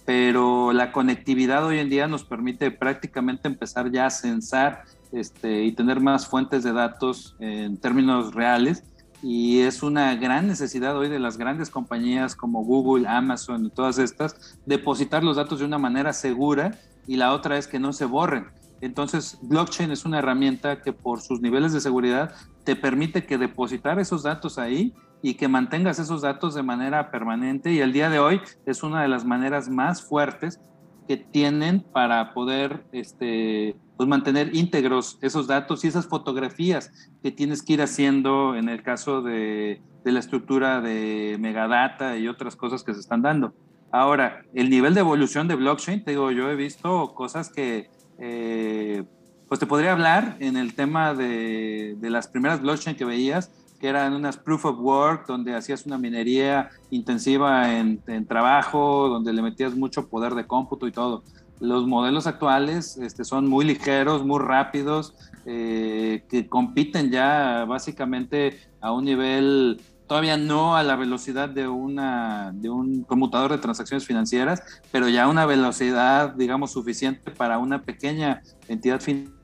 pero 0.09 0.73
la 0.73 0.91
conectividad 0.91 1.63
hoy 1.63 1.77
en 1.77 1.88
día 1.88 2.07
nos 2.07 2.23
permite 2.23 2.71
prácticamente 2.71 3.47
empezar 3.47 3.91
ya 3.91 4.07
a 4.07 4.09
censar 4.09 4.81
este, 5.12 5.65
y 5.65 5.71
tener 5.73 5.99
más 5.99 6.25
fuentes 6.25 6.63
de 6.63 6.73
datos 6.73 7.35
en 7.38 7.77
términos 7.77 8.33
reales. 8.33 8.83
Y 9.21 9.59
es 9.59 9.83
una 9.83 10.15
gran 10.15 10.47
necesidad 10.47 10.97
hoy 10.97 11.09
de 11.09 11.19
las 11.19 11.38
grandes 11.38 11.69
compañías 11.69 12.35
como 12.35 12.63
Google, 12.63 13.07
Amazon 13.07 13.69
todas 13.69 13.99
estas, 13.99 14.57
depositar 14.65 15.23
los 15.23 15.35
datos 15.35 15.59
de 15.59 15.65
una 15.65 15.77
manera 15.77 16.12
segura 16.12 16.79
y 17.05 17.17
la 17.17 17.31
otra 17.31 17.59
es 17.59 17.67
que 17.67 17.77
no 17.77 17.93
se 17.93 18.05
borren. 18.05 18.47
Entonces, 18.81 19.39
blockchain 19.41 19.91
es 19.91 20.05
una 20.05 20.19
herramienta 20.19 20.81
que 20.81 20.93
por 20.93 21.21
sus 21.21 21.41
niveles 21.41 21.73
de 21.73 21.81
seguridad 21.81 22.33
te 22.63 22.75
permite 22.75 23.25
que 23.25 23.37
depositar 23.37 23.99
esos 23.99 24.23
datos 24.23 24.57
ahí 24.57 24.93
y 25.21 25.33
que 25.33 25.47
mantengas 25.47 25.99
esos 25.99 26.21
datos 26.21 26.55
de 26.55 26.63
manera 26.63 27.11
permanente 27.11 27.73
y 27.73 27.79
el 27.79 27.91
día 27.91 28.09
de 28.09 28.19
hoy 28.19 28.41
es 28.65 28.83
una 28.83 29.01
de 29.01 29.09
las 29.09 29.25
maneras 29.25 29.69
más 29.69 30.01
fuertes 30.01 30.59
que 31.07 31.17
tienen 31.17 31.81
para 31.81 32.33
poder 32.33 32.85
este, 32.91 33.75
pues 33.97 34.07
mantener 34.07 34.55
íntegros 34.55 35.17
esos 35.21 35.47
datos 35.47 35.83
y 35.83 35.87
esas 35.87 36.05
fotografías 36.05 36.91
que 37.21 37.31
tienes 37.31 37.63
que 37.63 37.73
ir 37.73 37.81
haciendo 37.81 38.55
en 38.55 38.69
el 38.69 38.83
caso 38.83 39.21
de, 39.21 39.81
de, 40.03 40.11
la 40.11 40.19
estructura 40.19 40.81
de 40.81 41.37
megadata 41.39 42.15
y 42.15 42.27
otras 42.27 42.55
cosas 42.55 42.83
que 42.83 42.93
se 42.93 42.99
están 42.99 43.23
dando. 43.23 43.53
Ahora, 43.91 44.43
el 44.53 44.69
nivel 44.69 44.93
de 44.93 44.99
evolución 44.99 45.47
de 45.47 45.55
blockchain, 45.55 46.03
te 46.03 46.11
digo, 46.11 46.29
yo 46.29 46.47
he 46.47 46.55
visto 46.55 47.15
cosas 47.15 47.49
que, 47.49 47.89
eh, 48.19 49.03
pues 49.47 49.60
te 49.60 49.65
podría 49.65 49.93
hablar 49.93 50.38
en 50.39 50.58
el 50.58 50.75
tema 50.75 51.13
de, 51.13 51.95
de 51.99 52.10
las 52.10 52.27
primeras 52.27 52.62
blockchain 52.62 52.95
que 52.95 53.05
veías, 53.05 53.51
que 53.79 53.88
eran 53.88 54.13
unas 54.13 54.38
proof 54.38 54.65
of 54.65 54.79
work, 54.79 55.25
donde 55.25 55.55
hacías 55.55 55.86
una 55.86 55.97
minería 55.97 56.69
intensiva 56.91 57.73
en, 57.73 58.01
trabajo, 58.27 59.08
donde 59.08 59.32
le 59.34 59.41
metías 59.41 59.75
mucho 59.75 60.08
poder 60.08 60.36
de 60.36 60.45
cómputo 60.45 60.86
y 60.86 60.91
todo. 60.91 61.23
Los 61.60 61.88
modelos 61.88 62.27
actuales 62.27 62.97
este, 62.97 63.23
son 63.23 63.47
muy 63.47 63.65
ligeros, 63.65 64.25
muy 64.25 64.39
rápidos, 64.39 65.15
eh, 65.45 66.25
que 66.29 66.47
compiten 66.47 67.10
ya 67.10 67.65
básicamente 67.65 68.60
a 68.82 68.91
un 68.91 69.05
nivel 69.05 69.82
todavía 70.09 70.37
no 70.37 70.75
a 70.75 70.81
la 70.81 70.95
velocidad 70.95 71.47
de, 71.47 71.67
una, 71.67 72.51
de 72.55 72.67
un 72.71 73.03
conmutador 73.03 73.51
de 73.51 73.59
transacciones 73.59 74.07
financieras, 74.07 74.63
pero 74.91 75.07
ya 75.07 75.27
una 75.27 75.45
velocidad, 75.45 76.33
digamos, 76.33 76.71
suficiente 76.71 77.29
para 77.29 77.59
una 77.59 77.83
pequeña 77.83 78.41
entidad 78.67 79.01
financiera. 79.01 79.39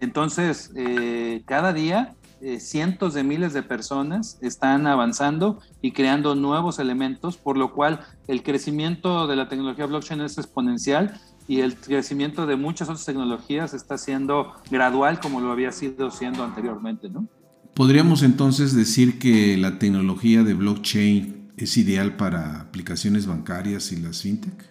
Entonces, 0.00 0.72
eh, 0.74 1.42
cada 1.44 1.74
día 1.74 2.14
eh, 2.40 2.58
cientos 2.58 3.12
de 3.12 3.22
miles 3.22 3.52
de 3.52 3.62
personas 3.62 4.38
están 4.40 4.86
avanzando 4.86 5.60
y 5.82 5.92
creando 5.92 6.34
nuevos 6.34 6.78
elementos, 6.78 7.36
por 7.36 7.58
lo 7.58 7.74
cual 7.74 8.00
el 8.28 8.42
crecimiento 8.42 9.26
de 9.26 9.36
la 9.36 9.50
tecnología 9.50 9.84
blockchain 9.84 10.22
es 10.22 10.38
exponencial 10.38 11.20
y 11.46 11.60
el 11.60 11.76
crecimiento 11.76 12.46
de 12.46 12.56
muchas 12.56 12.88
otras 12.88 13.04
tecnologías 13.04 13.74
está 13.74 13.98
siendo 13.98 14.54
gradual 14.70 15.20
como 15.20 15.42
lo 15.42 15.52
había 15.52 15.70
sido 15.70 16.10
siendo 16.10 16.42
anteriormente, 16.44 17.10
¿no? 17.10 17.28
Podríamos 17.74 18.22
entonces 18.22 18.76
decir 18.76 19.18
que 19.18 19.56
la 19.56 19.78
tecnología 19.78 20.42
de 20.42 20.52
blockchain 20.52 21.52
es 21.56 21.78
ideal 21.78 22.16
para 22.16 22.60
aplicaciones 22.60 23.26
bancarias 23.26 23.92
y 23.92 23.96
las 23.96 24.22
fintech. 24.22 24.70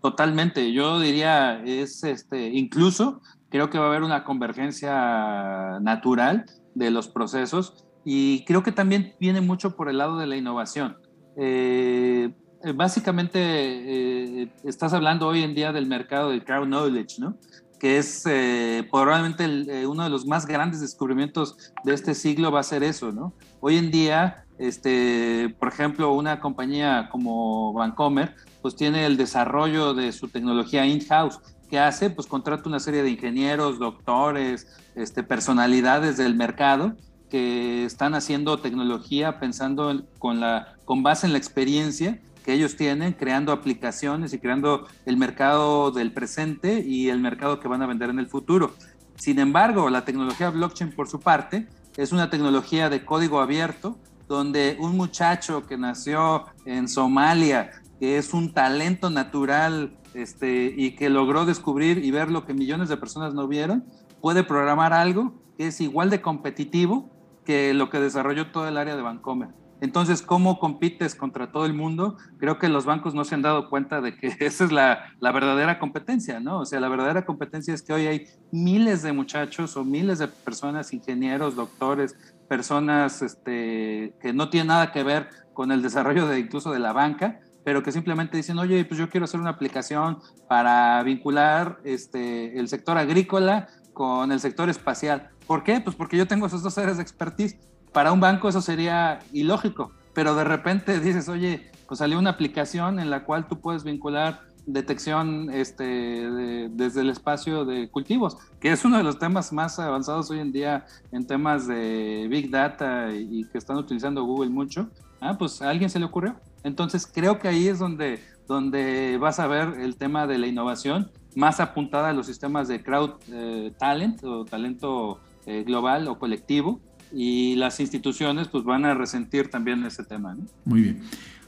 Totalmente, 0.00 0.72
yo 0.72 0.98
diría 0.98 1.62
es 1.64 2.04
este 2.04 2.48
incluso 2.48 3.20
creo 3.50 3.68
que 3.68 3.78
va 3.78 3.86
a 3.86 3.88
haber 3.88 4.02
una 4.02 4.24
convergencia 4.24 5.78
natural 5.80 6.46
de 6.74 6.90
los 6.90 7.08
procesos 7.08 7.84
y 8.04 8.44
creo 8.44 8.62
que 8.62 8.72
también 8.72 9.14
viene 9.20 9.40
mucho 9.42 9.76
por 9.76 9.88
el 9.90 9.98
lado 9.98 10.18
de 10.18 10.26
la 10.26 10.36
innovación. 10.36 10.96
Eh, 11.36 12.32
básicamente 12.74 13.38
eh, 13.40 14.52
estás 14.64 14.94
hablando 14.94 15.26
hoy 15.26 15.42
en 15.42 15.54
día 15.54 15.72
del 15.72 15.86
mercado 15.86 16.30
del 16.30 16.44
crowd 16.44 16.66
knowledge, 16.66 17.16
¿no? 17.18 17.36
Que 17.78 17.98
es 17.98 18.24
eh, 18.26 18.86
probablemente 18.90 19.86
uno 19.86 20.04
de 20.04 20.10
los 20.10 20.26
más 20.26 20.46
grandes 20.46 20.80
descubrimientos 20.80 21.72
de 21.84 21.94
este 21.94 22.14
siglo 22.14 22.50
va 22.50 22.60
a 22.60 22.64
ser 22.64 22.82
eso, 22.82 23.12
¿no? 23.12 23.34
Hoy 23.60 23.76
en 23.76 23.90
día, 23.90 24.44
este, 24.58 25.54
por 25.58 25.68
ejemplo, 25.68 26.12
una 26.12 26.40
compañía 26.40 27.08
como 27.10 27.72
Vancomer, 27.72 28.34
pues 28.62 28.76
tiene 28.76 29.04
el 29.06 29.16
desarrollo 29.16 29.94
de 29.94 30.12
su 30.12 30.28
tecnología 30.28 30.86
in-house. 30.86 31.38
¿Qué 31.68 31.78
hace? 31.78 32.10
Pues 32.10 32.26
contrata 32.26 32.68
una 32.68 32.80
serie 32.80 33.02
de 33.02 33.10
ingenieros, 33.10 33.78
doctores, 33.78 34.66
este, 34.94 35.22
personalidades 35.22 36.16
del 36.16 36.36
mercado 36.36 36.96
que 37.28 37.84
están 37.84 38.14
haciendo 38.14 38.58
tecnología 38.58 39.40
pensando 39.40 40.04
con, 40.18 40.40
la, 40.40 40.76
con 40.84 41.02
base 41.02 41.26
en 41.26 41.32
la 41.32 41.38
experiencia 41.38 42.20
que 42.46 42.52
ellos 42.52 42.76
tienen, 42.76 43.12
creando 43.12 43.50
aplicaciones 43.50 44.32
y 44.32 44.38
creando 44.38 44.86
el 45.04 45.16
mercado 45.16 45.90
del 45.90 46.12
presente 46.12 46.78
y 46.78 47.08
el 47.08 47.18
mercado 47.18 47.58
que 47.58 47.66
van 47.66 47.82
a 47.82 47.86
vender 47.86 48.08
en 48.08 48.20
el 48.20 48.28
futuro. 48.28 48.72
Sin 49.16 49.40
embargo, 49.40 49.90
la 49.90 50.04
tecnología 50.04 50.50
blockchain, 50.50 50.92
por 50.92 51.08
su 51.08 51.18
parte, 51.18 51.66
es 51.96 52.12
una 52.12 52.30
tecnología 52.30 52.88
de 52.88 53.04
código 53.04 53.40
abierto, 53.40 53.98
donde 54.28 54.76
un 54.78 54.96
muchacho 54.96 55.66
que 55.66 55.76
nació 55.76 56.44
en 56.66 56.86
Somalia, 56.86 57.72
que 57.98 58.16
es 58.16 58.32
un 58.32 58.52
talento 58.52 59.10
natural 59.10 59.96
este, 60.14 60.72
y 60.76 60.94
que 60.94 61.10
logró 61.10 61.46
descubrir 61.46 62.04
y 62.04 62.12
ver 62.12 62.30
lo 62.30 62.46
que 62.46 62.54
millones 62.54 62.88
de 62.88 62.96
personas 62.96 63.34
no 63.34 63.48
vieron, 63.48 63.84
puede 64.20 64.44
programar 64.44 64.92
algo 64.92 65.34
que 65.56 65.66
es 65.66 65.80
igual 65.80 66.10
de 66.10 66.20
competitivo 66.22 67.10
que 67.44 67.74
lo 67.74 67.90
que 67.90 67.98
desarrolló 67.98 68.52
todo 68.52 68.68
el 68.68 68.76
área 68.76 68.94
de 68.94 69.02
Bancomer. 69.02 69.48
Entonces, 69.80 70.22
¿cómo 70.22 70.58
compites 70.58 71.14
contra 71.14 71.52
todo 71.52 71.66
el 71.66 71.74
mundo? 71.74 72.16
Creo 72.38 72.58
que 72.58 72.68
los 72.68 72.86
bancos 72.86 73.14
no 73.14 73.24
se 73.24 73.34
han 73.34 73.42
dado 73.42 73.68
cuenta 73.68 74.00
de 74.00 74.16
que 74.16 74.28
esa 74.40 74.64
es 74.64 74.72
la, 74.72 75.12
la, 75.20 75.32
verdadera 75.32 75.78
competencia, 75.78 76.40
¿no? 76.40 76.60
O 76.60 76.64
sea, 76.64 76.80
la 76.80 76.88
verdadera 76.88 77.26
competencia 77.26 77.74
es 77.74 77.82
que 77.82 77.92
hoy 77.92 78.06
hay 78.06 78.26
miles 78.52 79.02
de 79.02 79.12
muchachos 79.12 79.76
o 79.76 79.84
miles 79.84 80.18
de 80.18 80.28
personas, 80.28 80.92
ingenieros, 80.92 81.56
doctores, 81.56 82.16
personas 82.48 83.22
este, 83.22 84.14
que 84.20 84.32
no 84.32 84.48
tienen 84.48 84.68
nada 84.68 84.92
que 84.92 85.02
ver 85.02 85.28
con 85.52 85.72
el 85.72 85.82
desarrollo 85.82 86.26
de 86.26 86.38
incluso 86.38 86.70
de 86.70 86.78
la 86.78 86.92
banca, 86.92 87.40
pero 87.64 87.82
que 87.82 87.90
simplemente 87.90 88.36
dicen, 88.36 88.58
oye, 88.58 88.84
pues 88.84 88.98
yo 88.98 89.10
quiero 89.10 89.24
hacer 89.24 89.40
una 89.40 89.50
aplicación 89.50 90.18
para 90.48 91.02
vincular 91.02 91.80
este, 91.84 92.58
el 92.58 92.68
sector 92.68 92.96
agrícola 92.96 93.68
con 93.92 94.30
el 94.30 94.40
sector 94.40 94.70
espacial. 94.70 95.30
¿Por 95.46 95.64
qué? 95.64 95.80
Pues 95.80 95.96
porque 95.96 96.16
yo 96.16 96.26
tengo 96.26 96.46
esos 96.46 96.62
dos 96.62 96.78
áreas 96.78 96.98
de 96.98 97.02
expertise. 97.02 97.56
Para 97.96 98.12
un 98.12 98.20
banco 98.20 98.50
eso 98.50 98.60
sería 98.60 99.20
ilógico, 99.32 99.90
pero 100.12 100.34
de 100.34 100.44
repente 100.44 101.00
dices, 101.00 101.30
oye, 101.30 101.70
pues 101.88 101.96
salió 101.96 102.18
una 102.18 102.28
aplicación 102.28 103.00
en 103.00 103.08
la 103.08 103.24
cual 103.24 103.48
tú 103.48 103.58
puedes 103.58 103.84
vincular 103.84 104.42
detección 104.66 105.48
este, 105.50 106.28
desde 106.68 107.00
el 107.00 107.08
espacio 107.08 107.64
de 107.64 107.88
cultivos, 107.88 108.36
que 108.60 108.70
es 108.70 108.84
uno 108.84 108.98
de 108.98 109.02
los 109.02 109.18
temas 109.18 109.50
más 109.50 109.78
avanzados 109.78 110.30
hoy 110.30 110.40
en 110.40 110.52
día 110.52 110.84
en 111.10 111.26
temas 111.26 111.66
de 111.66 112.26
Big 112.28 112.50
Data 112.50 113.14
y, 113.14 113.44
que 113.44 113.56
están 113.56 113.78
utilizando 113.78 114.24
Google 114.24 114.50
mucho. 114.50 114.90
Ah, 115.22 115.38
pues 115.38 115.62
a 115.62 115.70
alguien 115.70 115.88
se 115.88 115.98
le 115.98 116.04
ocurrió. 116.04 116.36
Entonces 116.64 117.10
creo 117.10 117.38
que 117.38 117.48
ahí 117.48 117.66
es 117.66 117.78
donde, 117.78 118.22
donde 118.46 119.16
vas 119.18 119.40
a 119.40 119.46
ver 119.46 119.80
el 119.80 119.96
tema 119.96 120.26
de 120.26 120.36
la 120.36 120.46
innovación 120.46 121.10
más 121.34 121.60
apuntada 121.60 122.10
a 122.10 122.12
los 122.12 122.26
sistemas 122.26 122.68
de 122.68 122.82
crowd 122.82 123.12
eh, 123.32 123.72
talent 123.78 124.22
o 124.22 124.44
talento 124.44 125.18
eh, 125.46 125.62
global 125.62 126.08
o 126.08 126.18
colectivo 126.18 126.78
y 127.12 127.54
las 127.56 127.80
instituciones 127.80 128.48
pues 128.48 128.64
van 128.64 128.84
a 128.84 128.94
resentir 128.94 129.48
también 129.48 129.84
ese 129.84 130.04
tema. 130.04 130.36
Muy 130.64 130.82
bien. 130.82 131.00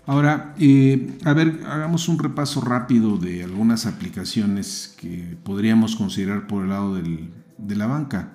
Ahora, 0.07 0.55
eh, 0.59 1.18
a 1.25 1.35
ver, 1.35 1.61
hagamos 1.66 2.09
un 2.09 2.18
repaso 2.18 2.61
rápido 2.62 3.18
de 3.18 3.44
algunas 3.44 3.85
aplicaciones 3.85 4.97
que 4.99 5.37
podríamos 5.42 5.97
considerar 5.97 6.47
por 6.47 6.64
el 6.64 6.71
lado 6.71 6.94
del, 6.94 7.31
de 7.59 7.77
la 7.77 7.87
banca. 7.87 8.35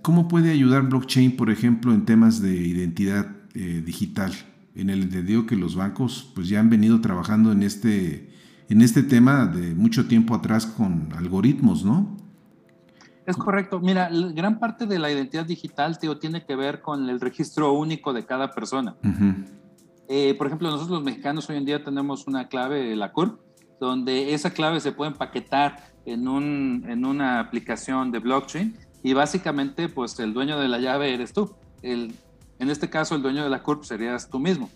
¿Cómo 0.00 0.28
puede 0.28 0.50
ayudar 0.50 0.88
blockchain, 0.88 1.36
por 1.36 1.50
ejemplo, 1.50 1.92
en 1.92 2.04
temas 2.06 2.40
de 2.40 2.54
identidad 2.54 3.28
digital? 3.54 4.32
en 4.74 4.90
el 4.90 5.02
entendido 5.02 5.46
que 5.46 5.56
los 5.56 5.74
bancos 5.76 6.30
pues 6.34 6.48
ya 6.48 6.60
han 6.60 6.70
venido 6.70 7.00
trabajando 7.00 7.52
en 7.52 7.62
este, 7.62 8.30
en 8.68 8.82
este 8.82 9.02
tema 9.02 9.46
de 9.46 9.74
mucho 9.74 10.06
tiempo 10.06 10.34
atrás 10.34 10.66
con 10.66 11.08
algoritmos, 11.16 11.84
¿no? 11.84 12.16
Es 13.32 13.38
correcto. 13.38 13.80
Mira, 13.80 14.10
gran 14.34 14.58
parte 14.58 14.84
de 14.84 14.98
la 14.98 15.10
identidad 15.10 15.46
digital 15.46 15.98
tío, 15.98 16.18
tiene 16.18 16.44
que 16.44 16.54
ver 16.54 16.82
con 16.82 17.08
el 17.08 17.18
registro 17.18 17.72
único 17.72 18.12
de 18.12 18.26
cada 18.26 18.52
persona. 18.52 18.94
Eh, 20.06 20.34
por 20.34 20.48
ejemplo, 20.48 20.68
nosotros 20.68 20.90
los 20.90 21.02
mexicanos 21.02 21.48
hoy 21.48 21.56
en 21.56 21.64
día 21.64 21.82
tenemos 21.82 22.26
una 22.26 22.48
clave, 22.48 22.94
la 22.94 23.10
CURP, 23.10 23.40
donde 23.80 24.34
esa 24.34 24.50
clave 24.50 24.80
se 24.80 24.92
puede 24.92 25.12
empaquetar 25.12 25.78
en, 26.04 26.28
un, 26.28 26.84
en 26.86 27.06
una 27.06 27.40
aplicación 27.40 28.12
de 28.12 28.18
blockchain 28.18 28.76
y 29.02 29.14
básicamente 29.14 29.88
pues 29.88 30.18
el 30.20 30.34
dueño 30.34 30.60
de 30.60 30.68
la 30.68 30.78
llave 30.78 31.14
eres 31.14 31.32
tú. 31.32 31.54
El, 31.80 32.14
en 32.58 32.68
este 32.68 32.90
caso, 32.90 33.14
el 33.14 33.22
dueño 33.22 33.44
de 33.44 33.48
la 33.48 33.62
CURP 33.62 33.84
serías 33.84 34.28
tú 34.28 34.38
mismo. 34.38 34.68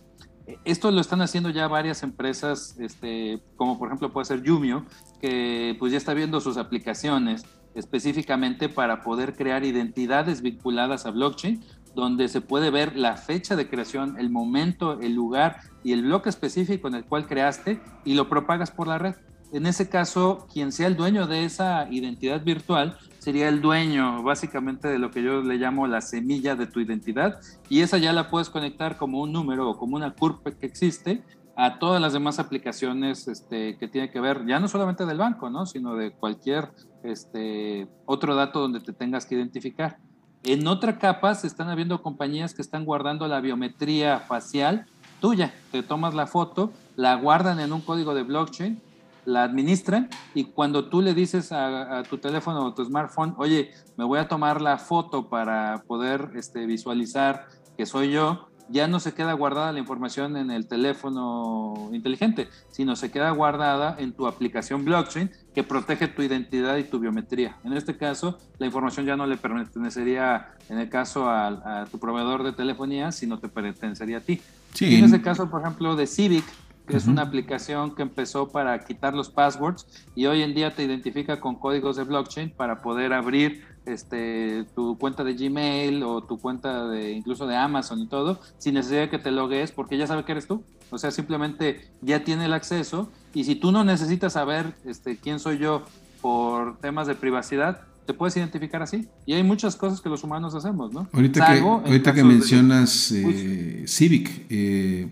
Esto 0.65 0.91
lo 0.91 1.03
están 1.03 1.21
haciendo 1.21 1.51
ya 1.51 1.69
varias 1.69 2.03
empresas, 2.03 2.75
este, 2.79 3.43
como 3.57 3.79
por 3.79 3.89
ejemplo 3.89 4.13
puede 4.15 4.25
ser 4.25 4.43
Yumio, 4.43 4.87
que 5.21 5.77
pues 5.79 5.93
ya 5.93 5.99
está 5.99 6.15
viendo 6.15 6.41
sus 6.41 6.57
aplicaciones 6.57 7.45
específicamente 7.77 8.69
para 8.69 9.03
poder 9.03 9.37
crear 9.37 9.65
identidades 9.65 10.43
vinculadas 10.43 11.07
a 11.07 11.11
blockchain, 11.11 11.63
donde 11.95 12.29
se 12.29 12.41
puede 12.41 12.71
ver 12.71 12.97
la 12.97 13.17
fecha 13.17 13.57
de 13.57 13.69
creación, 13.69 14.17
el 14.19 14.31
momento, 14.31 15.01
el 15.01 15.15
lugar 15.15 15.61
y 15.85 15.93
el 15.93 16.03
bloque 16.03 16.29
específico 16.29 16.89
en 16.89 16.95
el 16.95 17.05
cual 17.05 17.27
creaste 17.27 17.81
y 18.05 18.15
lo 18.15 18.29
propagas 18.29 18.71
por 18.71 18.89
la 18.89 18.99
red. 18.99 19.15
En 19.53 19.65
ese 19.67 19.89
caso, 19.89 20.47
quien 20.53 20.73
sea 20.73 20.89
el 20.89 20.97
dueño 20.97 21.27
de 21.27 21.45
esa 21.45 21.89
identidad 21.91 22.43
virtual 22.43 22.99
sería 23.19 23.49
el 23.49 23.61
dueño 23.61 24.23
básicamente 24.23 24.89
de 24.89 24.99
lo 24.99 25.11
que 25.11 25.23
yo 25.23 25.41
le 25.43 25.57
llamo 25.57 25.87
la 25.87 26.01
semilla 26.01 26.57
de 26.57 26.67
tu 26.67 26.81
identidad 26.81 27.41
y 27.69 27.81
esa 27.81 27.99
ya 27.99 28.13
la 28.13 28.29
puedes 28.29 28.51
conectar 28.51 28.97
como 28.97 29.21
un 29.21 29.33
número 29.33 29.71
o 29.71 29.79
como 29.79 29.97
una 29.97 30.15
curva 30.15 30.51
que 30.51 30.67
existe 30.67 31.23
a 31.57 31.79
todas 31.79 32.01
las 32.01 32.13
demás 32.13 32.39
aplicaciones 32.39 33.27
este, 33.29 33.79
que 33.79 33.89
tiene 33.89 34.11
que 34.11 34.21
ver, 34.21 34.45
ya 34.47 34.61
no 34.61 34.69
solamente 34.69 35.07
del 35.07 35.19
banco, 35.19 35.49
¿no? 35.51 35.67
sino 35.67 35.97
de 35.97 36.13
cualquier 36.13 36.71
este, 37.03 37.89
otro 38.05 38.35
dato 38.35 38.61
donde 38.61 38.81
te 38.81 38.93
tengas 38.93 39.25
que 39.25 39.35
identificar. 39.35 39.99
En 40.45 40.67
otra 40.69 40.99
capa 40.99 41.35
se 41.35 41.47
están 41.47 41.69
habiendo 41.69 42.03
compañías 42.03 42.55
que 42.55 42.63
están 42.63 42.85
guardando 42.85 43.27
la 43.27 43.41
biometría 43.41 44.21
facial 44.21 44.87
tuya. 45.21 45.55
Te 45.73 45.83
tomas 45.83 46.15
la 46.15 46.27
foto, 46.27 46.73
la 46.95 47.15
guardan 47.17 47.59
en 47.59 47.73
un 47.73 47.81
código 47.81 48.15
de 48.15 48.23
blockchain 48.23 48.81
la 49.27 49.43
administran 49.43 50.09
y 50.35 50.45
cuando 50.45 50.89
tú 50.89 51.03
le 51.03 51.13
dices 51.13 51.53
a, 51.53 52.03
tu 52.09 52.19
teléfono 52.19 52.65
o 52.65 52.75
tu 52.75 52.85
smartphone, 52.85 53.35
oye, 53.37 53.73
me 53.97 54.05
voy 54.05 54.19
a 54.19 54.29
tomar 54.29 54.63
la 54.63 54.79
foto 54.79 55.29
para 55.29 55.83
poder 55.87 56.31
este, 56.37 56.65
visualizar 56.65 57.47
que 57.77 57.85
soy 57.85 58.13
yo, 58.13 58.46
ya 58.69 58.89
no 58.89 59.01
se 59.01 59.15
queda 59.15 59.33
guardada 59.33 59.73
la 59.73 59.79
información 59.79 60.37
en 60.37 60.51
el 60.51 60.67
teléfono 60.67 61.89
inteligente, 61.93 62.49
sino 62.71 62.97
se 62.97 63.11
queda 63.11 63.31
guardada 63.31 63.97
en 63.99 64.13
tu 64.13 64.27
aplicación 64.27 64.85
blockchain 64.85 65.31
que 65.55 65.63
protege 65.63 66.09
tu 66.09 66.23
identidad 66.23 66.77
y 66.77 66.85
tu 66.85 66.99
biometría. 66.99 67.57
En 67.65 67.73
este 67.73 67.97
caso, 67.97 68.39
la 68.59 68.67
información 68.67 69.07
ya 69.07 69.17
no 69.17 69.27
le 69.27 69.37
pertenecería, 69.37 70.55
en 70.69 70.79
el 70.79 70.89
caso 70.89 71.29
a, 71.29 71.87
tu 71.91 71.99
proveedor 71.99 72.43
de 72.43 72.53
telefonía, 72.53 73.13
sino 73.13 73.39
te 73.39 73.49
pertenecería 73.49 74.19
a 74.19 74.21
ti. 74.21 74.41
Sí. 74.75 74.97
En 74.97 75.05
ese 75.05 75.23
caso, 75.23 75.49
por 75.49 75.63
ejemplo, 75.63 75.97
de 75.97 76.07
Civic, 76.07 76.45
que 76.87 76.97
es 76.97 77.07
una 77.07 77.23
aplicación 77.23 77.95
que 77.95 78.03
empezó 78.03 78.49
para 78.49 78.79
quitar 78.85 79.13
los 79.13 79.29
passwords 79.29 79.87
y 80.15 80.27
hoy 80.27 80.43
en 80.43 80.55
día 80.55 80.75
te 80.75 80.85
identifica 80.85 81.41
con 81.41 81.57
códigos 81.57 81.97
de 81.97 82.05
blockchain 82.05 82.51
para 82.51 82.81
poder 82.81 83.13
abrir 83.13 83.65
este, 83.87 84.65
tu 84.75 84.99
cuenta 84.99 85.25
de 85.25 85.35
Gmail 85.35 86.03
o 86.03 86.23
tu 86.23 86.39
cuenta 86.39 86.87
de 86.89 87.13
incluso 87.13 87.47
de 87.47 87.57
Amazon 87.57 88.01
y 88.01 88.07
todo, 88.07 88.41
sin 88.59 88.75
necesidad 88.75 89.03
de 89.03 89.11
que 89.11 89.19
te 89.19 89.31
logues, 89.31 89.73
porque 89.73 89.97
ya 89.97 90.07
sabe 90.07 90.25
que 90.25 90.33
eres 90.33 90.47
tú. 90.47 90.63
O 90.91 90.99
sea, 90.99 91.11
simplemente 91.11 91.91
ya 92.03 92.23
tiene 92.25 92.45
el 92.45 92.53
acceso 92.53 93.11
y 93.35 93.45
si 93.45 93.55
tú 93.55 93.73
no 93.73 93.85
necesitas 93.85 94.35
saber 94.35 94.75
este, 94.85 95.17
quién 95.17 95.39
soy 95.39 95.59
yo 95.59 95.83
por 96.21 96.79
temas 96.79 97.07
de 97.07 97.15
privacidad, 97.15 97.83
te 98.07 98.15
puedes 98.15 98.37
identificar 98.37 98.83
así. 98.83 99.09
Y 99.27 99.35
hay 99.35 99.43
muchas 99.43 99.77
cosas 99.77 100.01
que 100.01 100.09
los 100.09 100.23
humanos 100.25 100.55
hacemos, 100.55 100.93
¿no? 100.93 101.09
Ahorita 101.13 101.53
que, 101.53 101.61
ahorita 101.61 102.15
que 102.15 102.25
mencionas 102.25 103.13
eh, 103.13 103.85
Civic, 103.87 104.47
eh, 104.49 105.09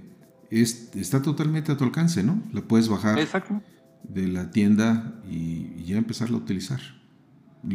está 0.51 1.21
totalmente 1.21 1.73
a 1.73 1.77
tu 1.77 1.85
alcance, 1.85 2.23
¿no? 2.23 2.41
La 2.53 2.63
puedes 2.63 2.89
bajar 2.89 3.19
de 4.05 4.29
la 4.29 4.51
tienda 4.51 5.21
y, 5.29 5.85
ya 5.85 5.97
empezarla 5.97 6.37
a 6.37 6.41
utilizar. 6.41 6.81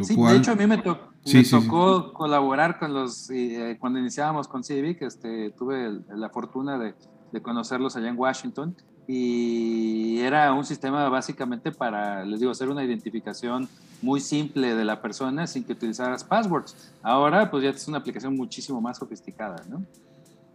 Sí, 0.02 0.16
de 0.16 0.36
hecho 0.36 0.52
a 0.52 0.56
mí 0.56 0.68
me, 0.68 0.78
tocó 0.78 2.14
colaborar 2.14 2.80
con 2.80 2.94
los, 2.94 3.30
eh, 3.30 3.78
cuando 3.80 4.00
iniciábamos 4.00 4.48
con 4.48 4.64
Civic, 4.64 5.02
este, 5.02 5.52
tuve 5.52 6.02
la 6.16 6.30
fortuna 6.30 6.78
de, 6.78 6.96
de 7.32 7.42
conocerlos 7.42 7.96
allá 7.96 8.10
en 8.10 8.18
Washington 8.18 8.76
y 9.08 10.20
era 10.20 10.54
un 10.54 10.64
sistema 10.64 11.10
básicamente 11.10 11.72
para, 11.72 12.24
les 12.26 12.40
digo, 12.40 12.52
hacer 12.52 12.70
una 12.70 12.84
identificación 12.84 13.68
muy 14.04 14.22
simple 14.22 14.76
de 14.76 14.86
la 14.86 15.02
persona 15.02 15.48
sin 15.48 15.64
que 15.64 15.74
utilizaras 15.74 16.24
passwords. 16.24 16.94
Ahora 17.02 17.50
pues 17.50 17.64
ya 17.64 17.72
es 17.72 17.88
una 17.88 17.98
aplicación 17.98 18.36
muchísimo 18.36 18.80
más 18.82 19.00
sofisticada, 19.00 19.64
¿no? 19.68 19.84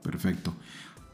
Perfecto. 0.05 0.55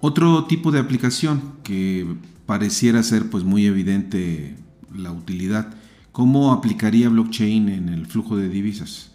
Otro 0.01 0.45
tipo 0.45 0.71
de 0.71 0.81
aplicación 0.81 1.55
que 1.63 2.07
pareciera 2.45 3.03
ser 3.03 3.31
pues 3.31 3.43
muy 3.45 3.65
evidente 3.65 4.57
la 4.95 5.11
utilidad, 5.11 5.73
¿cómo 6.21 6.53
aplicaría 6.53 7.09
blockchain 7.09 7.71
en 7.71 7.89
el 7.89 8.05
flujo 8.05 8.37
de 8.37 8.51
divisas? 8.51 9.11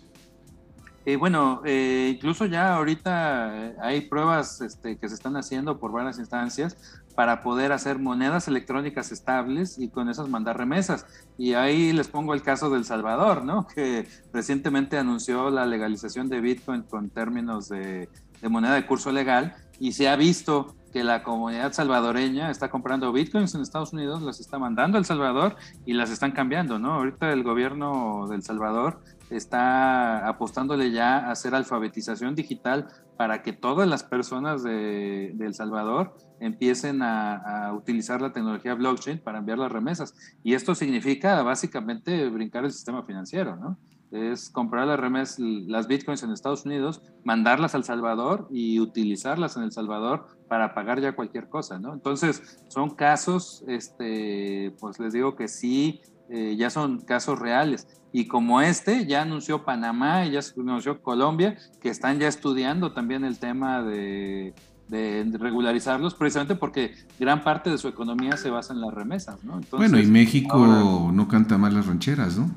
Eh, 1.05 1.17
bueno, 1.17 1.61
eh, 1.63 2.13
incluso 2.15 2.47
ya 2.47 2.73
ahorita 2.73 3.67
eh, 3.67 3.75
hay 3.79 4.01
pruebas 4.01 4.59
este, 4.61 4.97
que 4.97 5.07
se 5.07 5.13
están 5.13 5.37
haciendo 5.37 5.79
por 5.79 5.91
varias 5.91 6.17
instancias 6.17 7.03
para 7.13 7.43
poder 7.43 7.73
hacer 7.73 7.99
monedas 7.99 8.47
electrónicas 8.47 9.11
estables 9.11 9.77
y 9.77 9.89
con 9.89 10.09
esas 10.09 10.29
mandar 10.29 10.57
remesas. 10.57 11.05
Y 11.37 11.53
ahí 11.53 11.93
les 11.93 12.07
pongo 12.07 12.33
el 12.33 12.41
caso 12.41 12.71
del 12.71 12.85
Salvador, 12.85 13.45
¿no? 13.45 13.67
Que 13.75 14.07
recientemente 14.33 14.97
anunció 14.97 15.51
la 15.51 15.67
legalización 15.67 16.27
de 16.27 16.41
Bitcoin 16.41 16.81
con 16.81 17.11
términos 17.11 17.69
de, 17.69 18.09
de 18.41 18.49
moneda 18.49 18.73
de 18.73 18.87
curso 18.87 19.11
legal 19.11 19.53
y 19.79 19.91
se 19.91 20.09
ha 20.09 20.15
visto 20.15 20.75
que 20.95 21.03
la 21.03 21.23
comunidad 21.23 21.73
salvadoreña 21.73 22.49
está 22.49 22.69
comprando 22.69 23.11
bitcoins 23.11 23.53
en 23.53 23.59
Estados 23.59 23.91
Unidos, 23.91 24.21
las 24.21 24.39
está 24.39 24.57
mandando 24.59 24.97
a 24.97 24.99
El 24.99 25.03
Salvador 25.03 25.57
y 25.85 25.91
las 25.91 26.09
están 26.09 26.31
cambiando, 26.31 26.79
¿no? 26.79 26.93
Ahorita 26.93 27.33
el 27.33 27.43
gobierno 27.43 28.27
del 28.29 28.43
Salvador 28.43 29.01
está 29.29 30.25
apostándole 30.25 30.91
ya 30.91 31.17
a 31.17 31.31
hacer 31.31 31.53
alfabetización 31.53 32.33
digital 32.33 32.87
para 33.17 33.41
que 33.41 33.51
todas 33.51 33.89
las 33.89 34.05
personas 34.05 34.63
de, 34.63 35.35
El 35.37 35.53
Salvador 35.53 36.15
empiecen 36.39 37.01
a, 37.01 37.73
utilizar 37.73 38.21
la 38.21 38.31
tecnología 38.31 38.73
blockchain 38.73 39.19
para 39.19 39.39
enviar 39.39 39.57
las 39.57 39.73
remesas. 39.73 40.15
Y 40.45 40.53
esto 40.53 40.75
significa 40.75 41.43
básicamente 41.43 42.29
brincar 42.29 42.63
el 42.63 42.71
sistema 42.71 43.03
financiero, 43.03 43.57
¿no? 43.57 43.77
Es 44.15 44.49
comprar 44.49 44.87
las 44.87 44.99
remesas, 44.99 45.39
las 45.39 45.87
bitcoins 45.87 46.23
en 46.23 46.31
Estados 46.31 46.65
Unidos, 46.65 47.01
mandarlas 47.23 47.75
al 47.75 47.83
Salvador 47.83 48.47
y 48.49 48.79
utilizarlas 48.79 49.57
en 49.57 49.63
El 49.63 49.71
Salvador 49.71 50.27
para 50.47 50.73
pagar 50.73 51.01
ya 51.01 51.15
cualquier 51.15 51.49
cosa, 51.49 51.79
¿no? 51.79 51.93
Entonces, 51.93 52.59
son 52.69 52.91
casos, 52.91 53.63
este, 53.67 54.73
pues 54.79 54.99
les 54.99 55.13
digo 55.13 55.35
que 55.35 55.47
sí 55.47 56.01
eh, 56.29 56.55
ya 56.57 56.69
son 56.69 57.01
casos 57.01 57.39
reales. 57.39 57.87
Y 58.11 58.27
como 58.27 58.61
este, 58.61 59.05
ya 59.05 59.21
anunció 59.21 59.65
Panamá 59.65 60.25
y 60.25 60.31
ya 60.31 60.39
anunció 60.57 61.01
Colombia, 61.01 61.57
que 61.81 61.89
están 61.89 62.19
ya 62.19 62.27
estudiando 62.27 62.93
también 62.93 63.25
el 63.25 63.37
tema 63.37 63.83
de, 63.83 64.53
regularizarlos, 64.89 66.13
precisamente 66.13 66.55
porque 66.55 66.93
gran 67.19 67.43
parte 67.43 67.69
de 67.69 67.77
su 67.77 67.87
economía 67.87 68.37
se 68.37 68.49
basa 68.49 68.73
en 68.73 68.81
las 68.81 68.93
remesas. 68.93 69.43
¿no? 69.43 69.59
bueno, 69.71 69.99
y 69.99 70.05
México 70.07 71.11
no 71.11 71.27
canta 71.27 71.57
mal 71.57 71.73
las 71.73 71.87
rancheras, 71.87 72.37
¿no? 72.37 72.49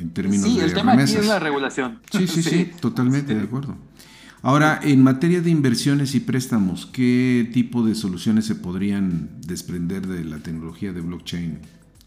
En 0.00 0.10
términos 0.10 0.46
sí, 0.46 0.58
el 0.58 0.72
tema 0.72 0.92
aquí 0.92 1.02
es 1.02 1.26
la 1.26 1.38
regulación. 1.38 2.00
Sí, 2.10 2.26
sí, 2.26 2.42
sí, 2.42 2.70
totalmente 2.80 3.34
de 3.34 3.42
acuerdo. 3.42 3.76
Ahora, 4.42 4.80
en 4.82 5.02
materia 5.02 5.42
de 5.42 5.50
inversiones 5.50 6.14
y 6.14 6.20
préstamos, 6.20 6.86
¿qué 6.86 7.48
tipo 7.52 7.82
de 7.82 7.94
soluciones 7.94 8.46
se 8.46 8.54
podrían 8.54 9.28
desprender 9.46 10.06
de 10.06 10.24
la 10.24 10.38
tecnología 10.38 10.92
de 10.92 11.02
blockchain? 11.02 11.58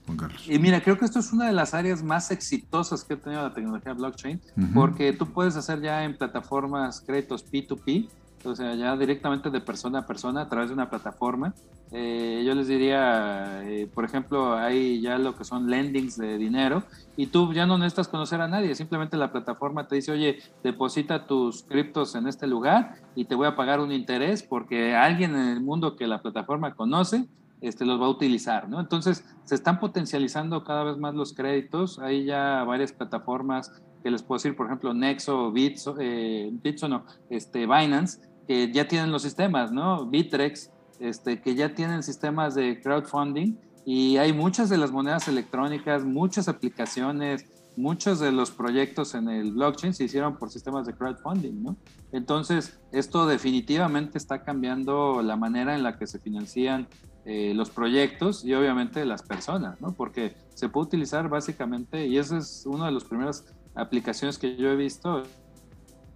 Juan 0.05 0.17
Carlos. 0.17 0.43
Y 0.49 0.59
mira, 0.59 0.81
creo 0.81 0.97
que 0.97 1.05
esto 1.05 1.19
es 1.19 1.31
una 1.31 1.45
de 1.45 1.53
las 1.53 1.73
áreas 1.73 2.03
más 2.03 2.31
exitosas 2.31 3.03
que 3.03 3.13
ha 3.13 3.17
tenido 3.17 3.41
la 3.41 3.53
tecnología 3.53 3.93
blockchain, 3.93 4.41
porque 4.73 5.13
tú 5.13 5.31
puedes 5.31 5.55
hacer 5.55 5.81
ya 5.81 6.03
en 6.03 6.17
plataformas 6.17 7.01
créditos 7.01 7.45
P2P, 7.49 8.09
o 8.45 8.55
sea, 8.55 8.75
ya 8.75 8.95
directamente 8.97 9.49
de 9.49 9.61
persona 9.61 9.99
a 9.99 10.05
persona 10.05 10.41
a 10.41 10.49
través 10.49 10.69
de 10.69 10.73
una 10.73 10.89
plataforma. 10.89 11.53
Eh, 11.91 12.43
yo 12.45 12.55
les 12.55 12.67
diría, 12.67 13.61
eh, 13.63 13.87
por 13.93 14.05
ejemplo, 14.05 14.55
hay 14.55 15.01
ya 15.01 15.17
lo 15.17 15.35
que 15.35 15.43
son 15.43 15.69
lendings 15.69 16.17
de 16.17 16.37
dinero 16.37 16.83
y 17.15 17.27
tú 17.27 17.53
ya 17.53 17.65
no 17.65 17.77
necesitas 17.77 18.07
conocer 18.07 18.41
a 18.41 18.47
nadie, 18.47 18.73
simplemente 18.75 19.15
la 19.17 19.31
plataforma 19.31 19.87
te 19.87 19.95
dice, 19.95 20.11
oye, 20.11 20.39
deposita 20.63 21.27
tus 21.27 21.63
criptos 21.63 22.15
en 22.15 22.27
este 22.27 22.47
lugar 22.47 22.95
y 23.15 23.25
te 23.25 23.35
voy 23.35 23.47
a 23.47 23.55
pagar 23.55 23.79
un 23.79 23.91
interés 23.91 24.41
porque 24.41 24.95
alguien 24.95 25.35
en 25.35 25.49
el 25.49 25.61
mundo 25.61 25.95
que 25.95 26.07
la 26.07 26.21
plataforma 26.21 26.73
conoce 26.73 27.27
este, 27.63 27.85
los 27.85 27.99
va 27.99 28.07
a 28.07 28.09
utilizar, 28.09 28.67
¿no? 28.67 28.81
Entonces, 28.81 29.23
se 29.45 29.55
están 29.55 29.79
potencializando 29.79 30.65
cada 30.65 30.83
vez 30.83 30.97
más 30.97 31.15
los 31.15 31.31
créditos. 31.31 31.97
Hay 31.97 32.25
ya 32.25 32.61
varias 32.65 32.91
plataformas 32.91 33.71
que 34.03 34.11
les 34.11 34.21
puedo 34.21 34.37
decir, 34.37 34.55
por 34.55 34.65
ejemplo, 34.65 34.93
Nexo, 34.93 35.49
Bitso, 35.51 35.95
eh, 35.97 36.49
Bitso 36.51 36.89
no, 36.89 37.05
este, 37.29 37.59
Binance, 37.65 38.19
que 38.47 38.71
ya 38.71 38.87
tienen 38.87 39.11
los 39.11 39.21
sistemas, 39.21 39.71
¿no? 39.71 40.05
Bitrex, 40.05 40.71
este, 40.99 41.41
que 41.41 41.55
ya 41.55 41.73
tienen 41.73 42.03
sistemas 42.03 42.55
de 42.55 42.81
crowdfunding 42.81 43.55
y 43.85 44.17
hay 44.17 44.33
muchas 44.33 44.69
de 44.69 44.77
las 44.77 44.91
monedas 44.91 45.27
electrónicas, 45.27 46.03
muchas 46.03 46.47
aplicaciones, 46.47 47.45
muchos 47.75 48.19
de 48.19 48.31
los 48.31 48.51
proyectos 48.51 49.15
en 49.15 49.29
el 49.29 49.51
blockchain 49.51 49.93
se 49.93 50.05
hicieron 50.05 50.37
por 50.37 50.49
sistemas 50.49 50.85
de 50.85 50.93
crowdfunding, 50.93 51.63
¿no? 51.63 51.75
Entonces, 52.11 52.79
esto 52.91 53.25
definitivamente 53.25 54.17
está 54.17 54.43
cambiando 54.43 55.21
la 55.21 55.35
manera 55.35 55.75
en 55.75 55.83
la 55.83 55.97
que 55.97 56.07
se 56.07 56.19
financian 56.19 56.87
eh, 57.25 57.53
los 57.55 57.69
proyectos 57.69 58.45
y 58.45 58.53
obviamente 58.53 59.05
las 59.05 59.23
personas, 59.23 59.79
¿no? 59.81 59.93
Porque 59.93 60.35
se 60.53 60.69
puede 60.69 60.87
utilizar 60.87 61.29
básicamente, 61.29 62.05
y 62.07 62.17
esa 62.17 62.37
es 62.37 62.65
una 62.65 62.87
de 62.87 62.91
las 62.91 63.03
primeras 63.05 63.45
aplicaciones 63.75 64.37
que 64.37 64.55
yo 64.55 64.69
he 64.69 64.75
visto, 64.75 65.23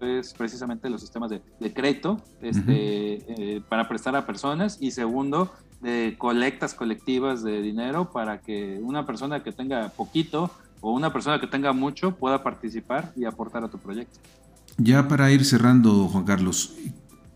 es 0.01 0.33
precisamente 0.33 0.89
los 0.89 1.01
sistemas 1.01 1.31
de, 1.31 1.73
crédito 1.73 2.21
este, 2.41 3.55
eh, 3.55 3.61
para 3.67 3.87
prestar 3.87 4.15
a 4.15 4.25
personas 4.25 4.77
y 4.79 4.91
segundo, 4.91 5.51
de 5.81 6.15
colectas 6.17 6.73
colectivas 6.73 7.43
de 7.43 7.61
dinero 7.61 8.11
para 8.11 8.41
que 8.41 8.79
una 8.81 9.05
persona 9.05 9.43
que 9.43 9.51
tenga 9.51 9.89
poquito 9.89 10.51
o 10.81 10.91
una 10.91 11.13
persona 11.13 11.39
que 11.39 11.47
tenga 11.47 11.73
mucho 11.73 12.15
pueda 12.15 12.43
participar 12.43 13.11
y 13.15 13.25
aportar 13.25 13.63
a 13.63 13.69
tu 13.69 13.77
proyecto. 13.77 14.19
Ya 14.77 15.07
para 15.07 15.31
ir 15.31 15.43
cerrando, 15.45 16.07
Juan 16.07 16.23
Carlos, 16.23 16.75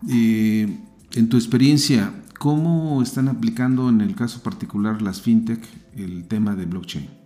eh, 0.09 0.77
en 1.13 1.29
tu 1.29 1.37
experiencia, 1.37 2.13
¿cómo 2.39 3.01
están 3.01 3.27
aplicando 3.27 3.89
en 3.89 4.01
el 4.01 4.15
caso 4.15 4.41
particular 4.41 5.01
las 5.01 5.21
fintech 5.21 5.63
el 5.95 6.27
tema 6.27 6.55
de 6.55 6.65
blockchain? 6.65 7.20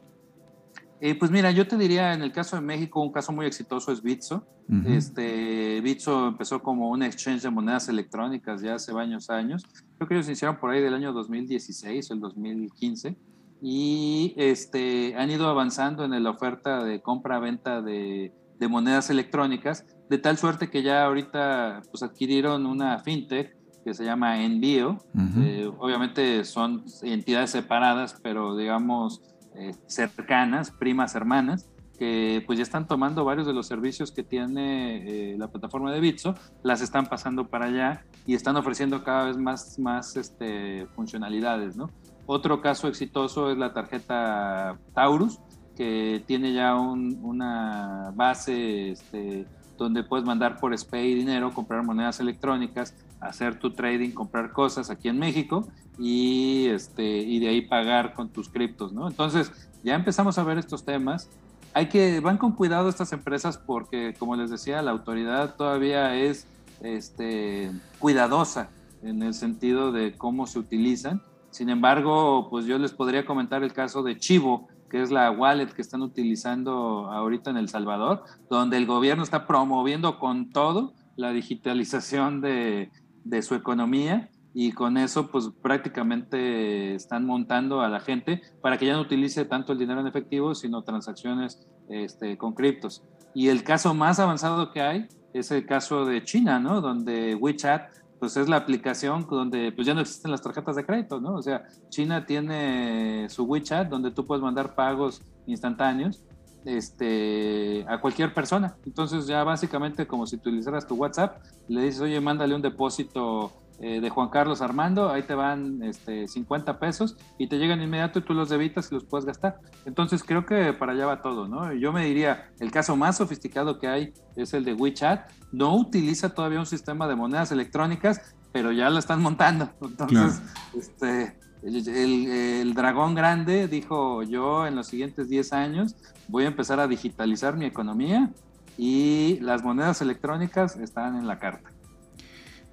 Eh, 1.06 1.14
pues 1.14 1.30
mira, 1.30 1.52
yo 1.52 1.68
te 1.68 1.78
diría, 1.78 2.16
en 2.16 2.24
el 2.24 2.32
caso 2.32 2.56
de 2.56 2.64
México, 2.64 3.00
un 3.00 3.12
caso 3.12 3.32
muy 3.32 3.46
exitoso 3.46 3.92
es 3.92 4.02
Bitso. 4.02 4.48
este, 4.88 5.80
Bitso 5.82 6.30
empezó 6.30 6.64
como 6.64 6.90
un 6.90 7.04
exchange 7.04 7.44
de 7.44 7.52
monedas 7.52 7.88
electrónicas 7.90 8.60
ya 8.64 8.74
hace 8.74 8.92
varios 8.92 9.30
años. 9.30 9.68
Creo 9.98 10.08
que 10.08 10.16
ellos 10.16 10.26
iniciaron 10.26 10.58
por 10.58 10.72
ahí 10.72 10.82
del 10.82 10.96
año 10.96 11.14
2016 11.14 12.10
o 12.10 12.14
el 12.16 12.20
2015 12.22 13.16
y 13.62 14.34
este, 14.36 15.14
han 15.16 15.30
ido 15.30 15.48
avanzando 15.48 16.06
en 16.06 16.24
la 16.24 16.32
oferta 16.32 16.84
de 16.84 17.00
compra-venta 17.04 17.84
de, 17.84 18.34
de, 18.58 18.68
monedas 18.68 19.12
electrónicas, 19.12 19.86
de 20.10 20.18
tal 20.18 20.40
suerte 20.40 20.72
que 20.72 20.82
ya 20.82 21.06
ahorita 21.06 21.84
pues, 21.92 22.02
adquirieron 22.02 22.66
una 22.66 22.98
fintech 22.98 23.56
que 23.84 23.94
se 23.94 24.04
llama 24.04 24.44
Envío. 24.44 24.98
Eh, 25.38 25.72
obviamente 25.78 26.44
son 26.46 26.84
entidades 27.04 27.52
separadas, 27.52 28.20
pero 28.24 28.58
digamos 28.58 29.22
eh, 29.58 29.74
cercanas, 29.88 30.72
primas 30.72 31.16
hermanas, 31.16 31.70
que 31.98 32.44
pues 32.46 32.58
ya 32.58 32.64
están 32.64 32.88
tomando 32.88 33.24
varios 33.24 33.48
de 33.48 33.54
los 33.54 33.68
servicios 33.68 34.12
que 34.12 34.24
tiene 34.24 35.34
eh, 35.34 35.38
la 35.38 35.48
plataforma 35.48 35.92
de 35.92 36.00
Bitso, 36.00 36.36
las 36.64 36.82
están 36.82 37.06
pasando 37.08 37.48
para 37.48 37.66
allá 37.66 38.06
y 38.26 38.34
están 38.34 38.58
ofreciendo 38.58 39.04
cada 39.04 39.26
vez 39.26 39.38
más, 39.38 39.80
más 39.80 40.16
este, 40.18 40.88
funcionalidades, 40.96 41.78
¿no? 41.78 41.90
Otro 42.26 42.62
caso 42.62 42.88
exitoso 42.88 43.52
es 43.52 43.58
la 43.58 43.74
tarjeta 43.74 44.78
Taurus, 44.94 45.40
que 45.76 46.24
tiene 46.26 46.54
ya 46.54 46.76
una 46.76 48.12
base 48.16 48.92
este, 48.92 49.46
donde 49.78 50.04
puedes 50.04 50.26
mandar 50.26 50.60
por 50.60 50.76
SPAY 50.76 51.14
dinero, 51.14 51.54
comprar 51.54 51.84
monedas 51.84 52.20
electrónicas, 52.20 52.96
hacer 53.28 53.60
tu 53.60 53.72
trading, 53.72 54.12
comprar 54.12 54.52
cosas 54.52 54.90
aquí 54.90 55.10
en 55.10 55.20
México 55.20 55.68
y, 55.98 56.68
este, 56.68 57.04
y 57.04 57.40
de 57.40 57.50
ahí 57.50 57.62
pagar 57.62 58.14
con 58.14 58.30
tus 58.30 58.50
criptos, 58.50 58.94
¿no? 58.94 59.08
Entonces, 59.08 59.52
ya 59.84 59.96
empezamos 59.96 60.38
a 60.38 60.44
ver 60.44 60.58
estos 60.58 60.84
temas. 60.84 61.30
hay 61.74 61.90
que, 61.90 62.20
van 62.20 62.38
con 62.38 62.54
cuidado 62.54 62.90
estas 62.90 63.12
empresas 63.14 63.58
porque, 63.58 64.14
como 64.18 64.36
les 64.36 64.50
decía, 64.50 64.82
la 64.82 64.92
autoridad 64.92 65.56
todavía 65.56 66.16
es 66.16 66.48
este, 66.82 67.72
cuidadosa 68.00 68.70
en 69.04 69.22
el 69.24 69.34
sentido 69.34 69.92
de 69.92 70.14
cómo 70.18 70.48
se 70.48 70.60
utilizan. 70.60 71.22
Sin 71.52 71.70
embargo, 71.70 72.48
pues 72.50 72.66
yo 72.66 72.78
les 72.78 72.92
podría 72.92 73.26
comentar 73.26 73.64
el 73.64 73.74
caso 73.74 74.04
de 74.04 74.18
Chivo, 74.18 74.68
que 74.90 75.02
es 75.02 75.12
la 75.12 75.32
wallet 75.32 75.68
que 75.68 75.82
están 75.82 76.02
utilizando 76.02 77.10
ahorita 77.12 77.50
en 77.50 77.58
El 77.58 77.70
Salvador, 77.70 78.24
donde 78.50 78.78
el 78.78 78.86
gobierno 78.86 79.24
está 79.24 79.46
promoviendo 79.48 80.20
con 80.20 80.50
todo 80.50 80.94
la 81.16 81.32
digitalización 81.32 82.42
de, 82.42 82.92
de 83.26 83.42
su 83.42 83.56
economía 83.56 84.30
y 84.54 84.72
con 84.72 84.98
eso 84.98 85.30
pues 85.30 85.50
prácticamente 85.62 86.96
están 86.96 87.26
montando 87.26 87.82
a 87.82 87.90
la 87.90 88.00
gente 88.00 88.42
para 88.62 88.78
que 88.78 88.86
ya 88.86 88.94
no 88.94 89.02
utilice 89.02 89.44
tanto 89.44 89.74
el 89.74 89.80
dinero 89.80 90.00
en 90.00 90.08
efectivo, 90.08 90.56
sino 90.56 90.82
transacciones 90.84 91.68
este, 91.90 92.38
con 92.38 92.54
criptos. 92.54 93.04
Y 93.34 93.50
el 93.50 93.64
caso 93.64 93.94
más 93.94 94.18
avanzado 94.20 94.72
que 94.72 94.80
hay 94.80 95.08
es 95.34 95.52
el 95.52 95.66
caso 95.66 96.06
de 96.06 96.24
China, 96.24 96.58
¿no? 96.58 96.80
Donde 96.80 97.36
WeChat 97.36 97.90
pues 98.18 98.38
es 98.38 98.48
la 98.48 98.56
aplicación 98.56 99.28
donde 99.30 99.74
pues 99.74 99.86
ya 99.86 99.94
no 99.94 100.00
existen 100.00 100.32
las 100.32 100.42
tarjetas 100.42 100.78
de 100.78 100.86
crédito, 100.86 101.20
¿no? 101.20 101.34
O 101.34 101.42
sea, 101.42 101.66
China 101.90 102.26
tiene 102.26 103.28
su 103.28 103.44
WeChat 103.44 103.90
donde 103.90 104.12
tú 104.12 104.26
puedes 104.26 104.42
mandar 104.42 104.74
pagos 104.74 105.22
instantáneos 105.48 106.24
este, 106.66 107.86
a 107.88 108.00
cualquier 108.02 108.34
persona. 108.34 108.76
Entonces 108.86 109.28
ya 109.28 109.44
básicamente 109.44 110.08
como 110.08 110.28
si 110.28 110.36
utilizaras 110.36 110.88
tu 110.88 110.96
WhatsApp, 110.96 111.42
le 111.68 111.84
dices, 111.84 112.02
oye, 112.02 112.20
mándale 112.20 112.56
un 112.56 112.62
depósito 112.62 113.54
eh, 113.80 114.00
de 114.00 114.10
Juan 114.10 114.30
Carlos 114.30 114.62
Armando, 114.62 115.10
ahí 115.10 115.24
te 115.24 115.36
van 115.36 115.84
este, 115.84 116.28
50 116.28 116.80
pesos 116.80 117.18
y 117.38 117.48
te 117.48 117.58
llegan 117.58 117.82
inmediato 117.82 118.20
y 118.20 118.22
tú 118.22 118.34
los 118.34 118.50
debitas 118.50 118.90
y 118.90 118.96
los 118.96 119.04
puedes 119.04 119.26
gastar. 119.26 119.60
Entonces 119.86 120.24
creo 120.24 120.46
que 120.46 120.72
para 120.74 120.94
allá 120.94 121.06
va 121.06 121.22
todo, 121.22 121.48
¿no? 121.48 121.74
Yo 121.74 121.92
me 121.92 122.06
diría, 122.06 122.52
el 122.60 122.72
caso 122.72 122.96
más 122.96 123.18
sofisticado 123.18 123.78
que 123.78 123.88
hay 123.88 124.14
es 124.38 124.54
el 124.54 124.64
de 124.64 124.74
WeChat, 124.74 125.30
no 125.52 125.76
utiliza 125.76 126.34
todavía 126.34 126.60
un 126.60 126.66
sistema 126.66 127.08
de 127.08 127.16
monedas 127.16 127.52
electrónicas, 127.52 128.36
pero 128.54 128.72
ya 128.72 128.90
lo 128.90 128.98
están 128.98 129.22
montando. 129.22 129.70
Entonces, 129.82 130.42
este, 130.74 131.38
el, 131.64 132.74
dragón 132.74 133.16
grande 133.16 133.68
dijo, 133.68 134.24
yo 134.24 134.68
en 134.68 134.76
los 134.76 134.88
siguientes 134.88 135.30
10 135.30 135.54
años 135.54 135.96
voy 136.28 136.44
a 136.44 136.48
empezar 136.48 136.80
a 136.80 136.88
digitalizar 136.88 137.58
mi 137.58 137.66
economía 137.66 138.32
y 138.78 139.40
las 139.42 139.64
monedas 139.64 140.02
electrónicas 140.02 140.76
están 140.76 141.16
en 141.16 141.28
la 141.28 141.40
carta. 141.40 141.70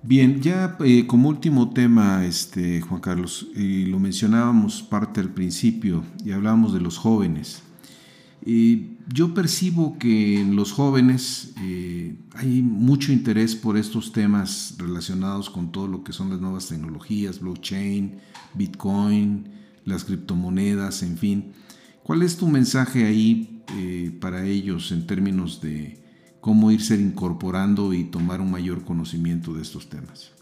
Bien, 0.03 0.41
ya 0.41 0.77
eh, 0.85 1.07
como 1.07 1.29
último 1.29 1.71
tema, 1.71 2.25
este, 2.27 2.81
Juan 2.81 3.01
Carlos, 3.01 3.47
y 3.55 3.87
lo 3.87 4.01
mencionábamos 4.01 4.83
parte 4.83 5.21
al 5.21 5.29
principio 5.29 6.03
y 6.25 6.33
hablábamos 6.33 6.75
de 6.75 6.81
los 6.81 6.99
jóvenes. 6.99 7.63
Yo 9.09 9.35
percibo 9.35 9.99
que 9.99 10.41
en 10.41 10.57
los 10.57 10.73
jóvenes 10.73 11.55
eh, 11.61 12.17
hay 12.35 12.63
mucho 12.63 13.13
interés 13.13 13.57
por 13.57 13.77
estos 13.77 14.13
temas 14.13 14.75
relacionados 14.79 15.51
con 15.51 15.73
todo 15.73 15.89
lo 15.89 16.05
que 16.05 16.13
son 16.13 16.31
las 16.31 16.41
nuevas 16.41 16.69
tecnologías, 16.69 17.41
blockchain, 17.41 18.19
Bitcoin, 18.55 19.49
las 19.85 20.05
criptomonedas, 20.05 21.03
en 21.03 21.17
fin. 21.17 21.53
¿Cuál 22.03 22.23
es 22.23 22.37
tu 22.37 22.49
mensaje 22.49 23.07
ahí 23.07 23.63
eh, 23.77 24.17
para 24.21 24.45
ellos 24.45 24.93
en 24.93 25.07
términos 25.07 25.61
de 25.61 26.03
cómo 26.41 26.71
irse 26.71 26.97
incorporando 26.97 27.93
y 27.93 28.05
tomar 28.05 28.41
un 28.41 28.51
mayor 28.51 28.85
conocimiento 28.85 29.55
de 29.55 29.63
estos 29.63 29.89
temas? 29.89 30.33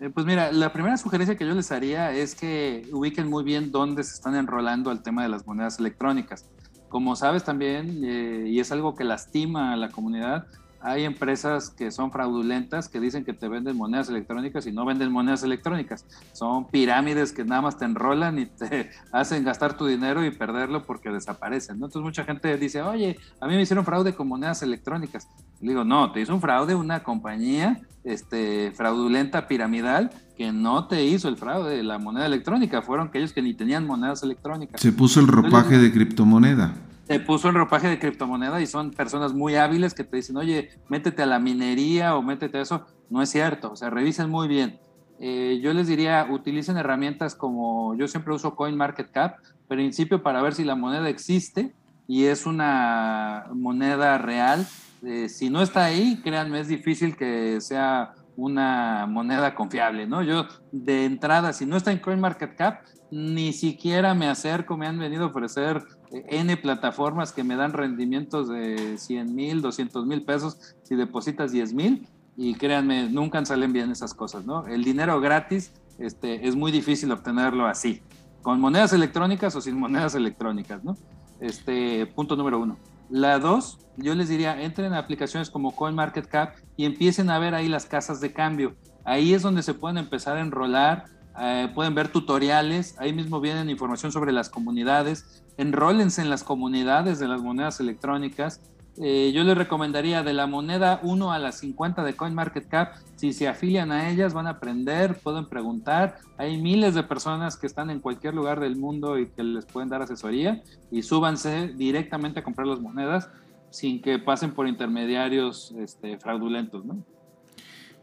Eh, 0.00 0.08
pues 0.08 0.24
mira, 0.24 0.50
la 0.50 0.72
primera 0.72 0.96
sugerencia 0.96 1.36
que 1.36 1.46
yo 1.46 1.54
les 1.54 1.70
haría 1.70 2.12
es 2.12 2.34
que 2.34 2.88
ubiquen 2.92 3.28
muy 3.28 3.44
bien 3.44 3.70
dónde 3.70 4.02
se 4.02 4.14
están 4.14 4.34
enrolando 4.34 4.90
al 4.90 5.02
tema 5.02 5.22
de 5.22 5.28
las 5.28 5.46
monedas 5.46 5.78
electrónicas. 5.78 6.46
Como 6.90 7.16
sabes 7.16 7.44
también, 7.44 8.02
eh, 8.04 8.44
y 8.48 8.60
es 8.60 8.70
algo 8.72 8.94
que 8.94 9.04
lastima 9.04 9.72
a 9.72 9.76
la 9.76 9.88
comunidad, 9.88 10.46
hay 10.82 11.04
empresas 11.04 11.70
que 11.70 11.90
son 11.90 12.10
fraudulentas 12.10 12.88
que 12.88 13.00
dicen 13.00 13.24
que 13.24 13.32
te 13.32 13.48
venden 13.48 13.76
monedas 13.76 14.08
electrónicas 14.08 14.66
y 14.66 14.72
no 14.72 14.84
venden 14.84 15.12
monedas 15.12 15.42
electrónicas. 15.42 16.06
Son 16.32 16.66
pirámides 16.66 17.32
que 17.32 17.44
nada 17.44 17.62
más 17.62 17.78
te 17.78 17.84
enrolan 17.84 18.38
y 18.38 18.46
te 18.46 18.90
hacen 19.12 19.44
gastar 19.44 19.76
tu 19.76 19.86
dinero 19.86 20.24
y 20.24 20.30
perderlo 20.30 20.84
porque 20.84 21.10
desaparecen. 21.10 21.76
Entonces 21.76 22.02
mucha 22.02 22.24
gente 22.24 22.56
dice, 22.56 22.82
oye, 22.82 23.18
a 23.40 23.46
mí 23.46 23.54
me 23.54 23.62
hicieron 23.62 23.84
fraude 23.84 24.14
con 24.14 24.28
monedas 24.28 24.62
electrónicas. 24.62 25.28
Le 25.60 25.68
digo, 25.68 25.84
no, 25.84 26.10
te 26.12 26.22
hizo 26.22 26.34
un 26.34 26.40
fraude 26.40 26.74
una 26.74 27.02
compañía 27.02 27.80
este, 28.02 28.72
fraudulenta 28.72 29.46
piramidal 29.46 30.10
que 30.40 30.52
no 30.52 30.86
te 30.86 31.04
hizo 31.04 31.28
el 31.28 31.36
fraude 31.36 31.76
de 31.76 31.82
la 31.82 31.98
moneda 31.98 32.24
electrónica. 32.24 32.80
Fueron 32.80 33.08
aquellos 33.08 33.34
que 33.34 33.42
ni 33.42 33.52
tenían 33.52 33.86
monedas 33.86 34.22
electrónicas. 34.22 34.80
Se 34.80 34.90
puso 34.90 35.20
el 35.20 35.26
ropaje 35.26 35.76
de 35.76 35.92
criptomoneda 35.92 36.72
te 37.06 37.18
puso 37.18 37.48
el 37.48 37.56
ropaje 37.56 37.88
de 37.88 37.98
criptomoneda 37.98 38.60
y 38.62 38.68
son 38.68 38.92
personas 38.92 39.34
muy 39.34 39.56
hábiles 39.56 39.94
que 39.94 40.04
te 40.04 40.16
dicen, 40.16 40.36
oye, 40.36 40.70
métete 40.88 41.24
a 41.24 41.26
la 41.26 41.40
minería 41.40 42.14
o 42.14 42.22
métete 42.22 42.58
a 42.58 42.62
eso. 42.62 42.86
No 43.10 43.20
es 43.20 43.28
cierto, 43.28 43.72
o 43.72 43.76
sea, 43.76 43.90
revisen 43.90 44.30
muy 44.30 44.46
bien. 44.46 44.78
Eh, 45.18 45.58
yo 45.60 45.74
les 45.74 45.88
diría, 45.88 46.28
utilicen 46.30 46.76
herramientas 46.76 47.34
como, 47.34 47.96
yo 47.96 48.06
siempre 48.06 48.32
uso 48.32 48.54
CoinMarketCap, 48.54 49.40
principio 49.66 50.22
para 50.22 50.40
ver 50.40 50.54
si 50.54 50.62
la 50.62 50.76
moneda 50.76 51.08
existe 51.08 51.74
y 52.06 52.26
es 52.26 52.46
una 52.46 53.46
moneda 53.52 54.16
real. 54.16 54.64
Eh, 55.02 55.28
si 55.28 55.50
no 55.50 55.62
está 55.62 55.84
ahí, 55.84 56.20
créanme, 56.22 56.60
es 56.60 56.68
difícil 56.68 57.16
que 57.16 57.60
sea 57.60 58.14
una 58.36 59.06
moneda 59.06 59.54
confiable, 59.54 60.06
¿no? 60.06 60.22
Yo 60.22 60.46
de 60.72 61.04
entrada, 61.04 61.52
si 61.52 61.66
no 61.66 61.76
está 61.76 61.92
en 61.92 61.98
CoinMarketCap, 61.98 62.82
ni 63.10 63.52
siquiera 63.52 64.14
me 64.14 64.28
acerco, 64.28 64.76
me 64.76 64.86
han 64.86 64.98
venido 64.98 65.24
a 65.24 65.28
ofrecer 65.28 65.82
N 66.10 66.56
plataformas 66.58 67.32
que 67.32 67.44
me 67.44 67.56
dan 67.56 67.72
rendimientos 67.72 68.48
de 68.48 68.98
100 68.98 69.34
mil, 69.34 69.62
200 69.62 70.06
mil 70.06 70.22
pesos 70.22 70.76
si 70.82 70.94
depositas 70.94 71.52
10 71.52 71.74
mil 71.74 72.08
y 72.36 72.54
créanme, 72.54 73.08
nunca 73.10 73.44
salen 73.44 73.72
bien 73.72 73.90
esas 73.90 74.14
cosas, 74.14 74.46
¿no? 74.46 74.66
El 74.66 74.84
dinero 74.84 75.20
gratis 75.20 75.72
este, 75.98 76.46
es 76.46 76.56
muy 76.56 76.72
difícil 76.72 77.10
obtenerlo 77.12 77.66
así, 77.66 78.00
con 78.42 78.60
monedas 78.60 78.92
electrónicas 78.92 79.54
o 79.56 79.60
sin 79.60 79.78
monedas 79.78 80.14
electrónicas, 80.14 80.82
¿no? 80.82 80.96
Este, 81.40 82.06
punto 82.06 82.36
número 82.36 82.60
uno. 82.60 82.78
La 83.10 83.40
dos, 83.40 83.78
yo 83.96 84.14
les 84.14 84.28
diría, 84.28 84.62
entren 84.62 84.92
a 84.94 84.98
aplicaciones 84.98 85.50
como 85.50 85.74
CoinMarketCap 85.74 86.54
y 86.76 86.84
empiecen 86.84 87.28
a 87.28 87.38
ver 87.38 87.54
ahí 87.54 87.68
las 87.68 87.86
casas 87.86 88.20
de 88.20 88.32
cambio. 88.32 88.76
Ahí 89.04 89.34
es 89.34 89.42
donde 89.42 89.62
se 89.62 89.74
pueden 89.74 89.98
empezar 89.98 90.36
a 90.36 90.40
enrolar, 90.40 91.06
eh, 91.40 91.68
pueden 91.74 91.94
ver 91.94 92.08
tutoriales, 92.08 92.96
ahí 92.98 93.12
mismo 93.12 93.40
vienen 93.40 93.68
información 93.68 94.12
sobre 94.12 94.30
las 94.30 94.48
comunidades, 94.48 95.42
enrólense 95.56 96.22
en 96.22 96.30
las 96.30 96.44
comunidades 96.44 97.18
de 97.18 97.26
las 97.26 97.42
monedas 97.42 97.80
electrónicas. 97.80 98.60
Eh, 99.02 99.32
yo 99.34 99.42
les 99.42 99.56
recomendaría 99.56 100.22
de 100.22 100.32
la 100.32 100.46
moneda 100.46 101.00
1 101.02 101.32
a 101.32 101.38
la 101.38 101.50
50 101.50 102.04
de 102.04 102.14
CoinMarketCap, 102.14 102.94
si 103.20 103.34
se 103.34 103.46
afilian 103.46 103.92
a 103.92 104.08
ellas 104.08 104.32
van 104.32 104.46
a 104.46 104.50
aprender, 104.52 105.20
pueden 105.22 105.46
preguntar, 105.46 106.20
hay 106.38 106.56
miles 106.56 106.94
de 106.94 107.02
personas 107.02 107.54
que 107.54 107.66
están 107.66 107.90
en 107.90 108.00
cualquier 108.00 108.32
lugar 108.34 108.60
del 108.60 108.76
mundo 108.76 109.18
y 109.18 109.26
que 109.26 109.44
les 109.44 109.66
pueden 109.66 109.90
dar 109.90 110.00
asesoría 110.00 110.62
y 110.90 111.02
súbanse 111.02 111.68
directamente 111.76 112.40
a 112.40 112.42
comprar 112.42 112.66
las 112.66 112.80
monedas 112.80 113.28
sin 113.68 114.00
que 114.00 114.18
pasen 114.18 114.52
por 114.52 114.66
intermediarios 114.66 115.74
este, 115.78 116.16
fraudulentos. 116.16 116.82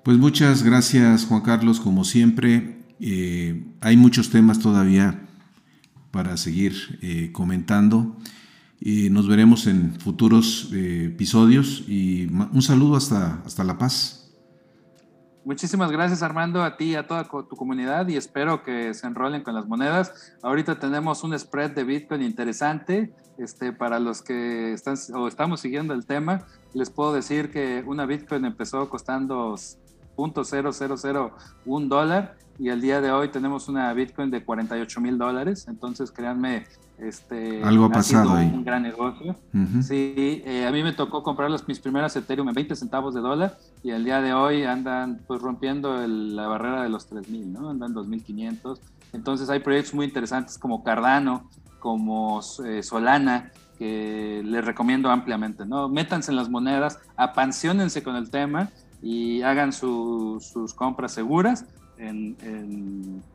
Pues 0.04 0.20
muchas 0.20 0.62
gracias 0.62 1.26
Juan 1.26 1.42
Carlos, 1.42 1.80
como 1.80 2.04
siempre. 2.04 2.84
Eh, 3.00 3.66
hay 3.82 3.98
muchos 3.98 4.30
temas 4.30 4.60
todavía 4.60 5.28
para 6.12 6.38
seguir 6.38 7.00
eh, 7.02 7.32
comentando. 7.32 8.16
Y 8.80 9.10
nos 9.10 9.28
veremos 9.28 9.66
en 9.66 10.00
futuros 10.00 10.70
eh, 10.74 11.06
episodios 11.08 11.84
y 11.88 12.28
un 12.28 12.62
saludo 12.62 12.96
hasta, 12.96 13.42
hasta 13.44 13.64
La 13.64 13.80
Paz. 13.80 14.27
Muchísimas 15.48 15.90
gracias 15.94 16.24
Armando, 16.24 16.62
a 16.62 16.76
ti 16.76 16.88
y 16.88 16.96
a 16.96 17.08
toda 17.08 17.24
tu 17.24 17.56
comunidad 17.56 18.06
y 18.10 18.18
espero 18.18 18.64
que 18.64 18.94
se 18.94 19.08
enrolen 19.08 19.44
con 19.44 19.56
las 19.56 19.66
monedas. 19.66 20.36
Ahorita 20.44 20.78
tenemos 20.78 21.24
un 21.24 21.40
spread 21.40 21.72
de 21.72 21.86
Bitcoin 21.86 22.22
interesante. 22.22 23.14
Este, 23.38 23.72
para 23.72 24.02
los 24.02 24.22
que 24.22 24.74
están 24.74 24.98
o 25.14 25.26
estamos 25.30 25.62
siguiendo 25.62 25.94
el 25.94 26.06
tema, 26.06 26.46
les 26.74 26.90
puedo 26.90 27.14
decir 27.14 27.50
que 27.50 27.82
una 27.88 28.06
Bitcoin 28.06 28.44
empezó 28.44 28.90
costando 28.90 29.56
.0001 30.18 31.88
dólar 31.88 32.36
y 32.60 32.68
el 32.68 32.82
día 32.82 33.00
de 33.00 33.14
hoy 33.14 33.30
tenemos 33.30 33.70
una 33.70 33.94
Bitcoin 33.94 34.30
de 34.30 34.44
48 34.44 35.00
mil 35.00 35.18
dólares. 35.18 35.68
Entonces, 35.70 36.12
créanme, 36.12 36.66
este, 37.00 37.64
algo 37.64 37.86
ha 37.86 37.90
pasado 37.90 38.34
ahí. 38.34 38.52
Un 38.52 38.64
gran 38.64 38.82
negocio. 38.82 39.36
Sí, 39.82 40.42
eh, 40.46 40.66
a 40.68 40.72
mí 40.72 40.82
me 40.82 40.94
tocó 40.94 41.22
comprar 41.22 41.52
las, 41.52 41.68
mis 41.68 41.80
primeras 41.80 42.16
Ethereum 42.16 42.50
en 42.50 42.56
20 42.56 42.76
centavos 42.76 43.14
de 43.14 43.22
dólar 43.22 43.58
y 43.84 43.92
el 43.92 44.04
día 44.04 44.22
de 44.22 44.34
hoy 44.34 44.64
andan 44.64 45.22
pues 45.28 45.42
rompiendo 45.42 45.96
la 46.08 46.48
barrera 46.48 46.82
de 46.84 46.90
los 46.90 47.06
3000, 47.08 47.54
¿no? 47.54 47.70
Andan 47.70 47.94
2500. 47.94 48.82
Entonces, 49.14 49.50
hay 49.50 49.60
proyectos 49.60 49.94
muy 49.94 50.06
interesantes 50.06 50.58
como 50.58 50.84
Cardano, 50.84 51.50
como 51.80 52.42
eh, 52.66 52.82
Solana, 52.82 53.52
que 53.78 54.42
les 54.44 54.66
recomiendo 54.66 55.12
ampliamente, 55.12 55.66
¿no? 55.66 55.88
Métanse 55.88 56.32
en 56.32 56.38
las 56.38 56.50
monedas, 56.50 57.00
apansionense 57.16 58.02
con 58.02 58.16
el 58.16 58.32
tema 58.32 58.70
y 59.04 59.44
hagan 59.44 59.72
sus 59.72 60.74
compras 60.76 61.12
seguras 61.14 61.66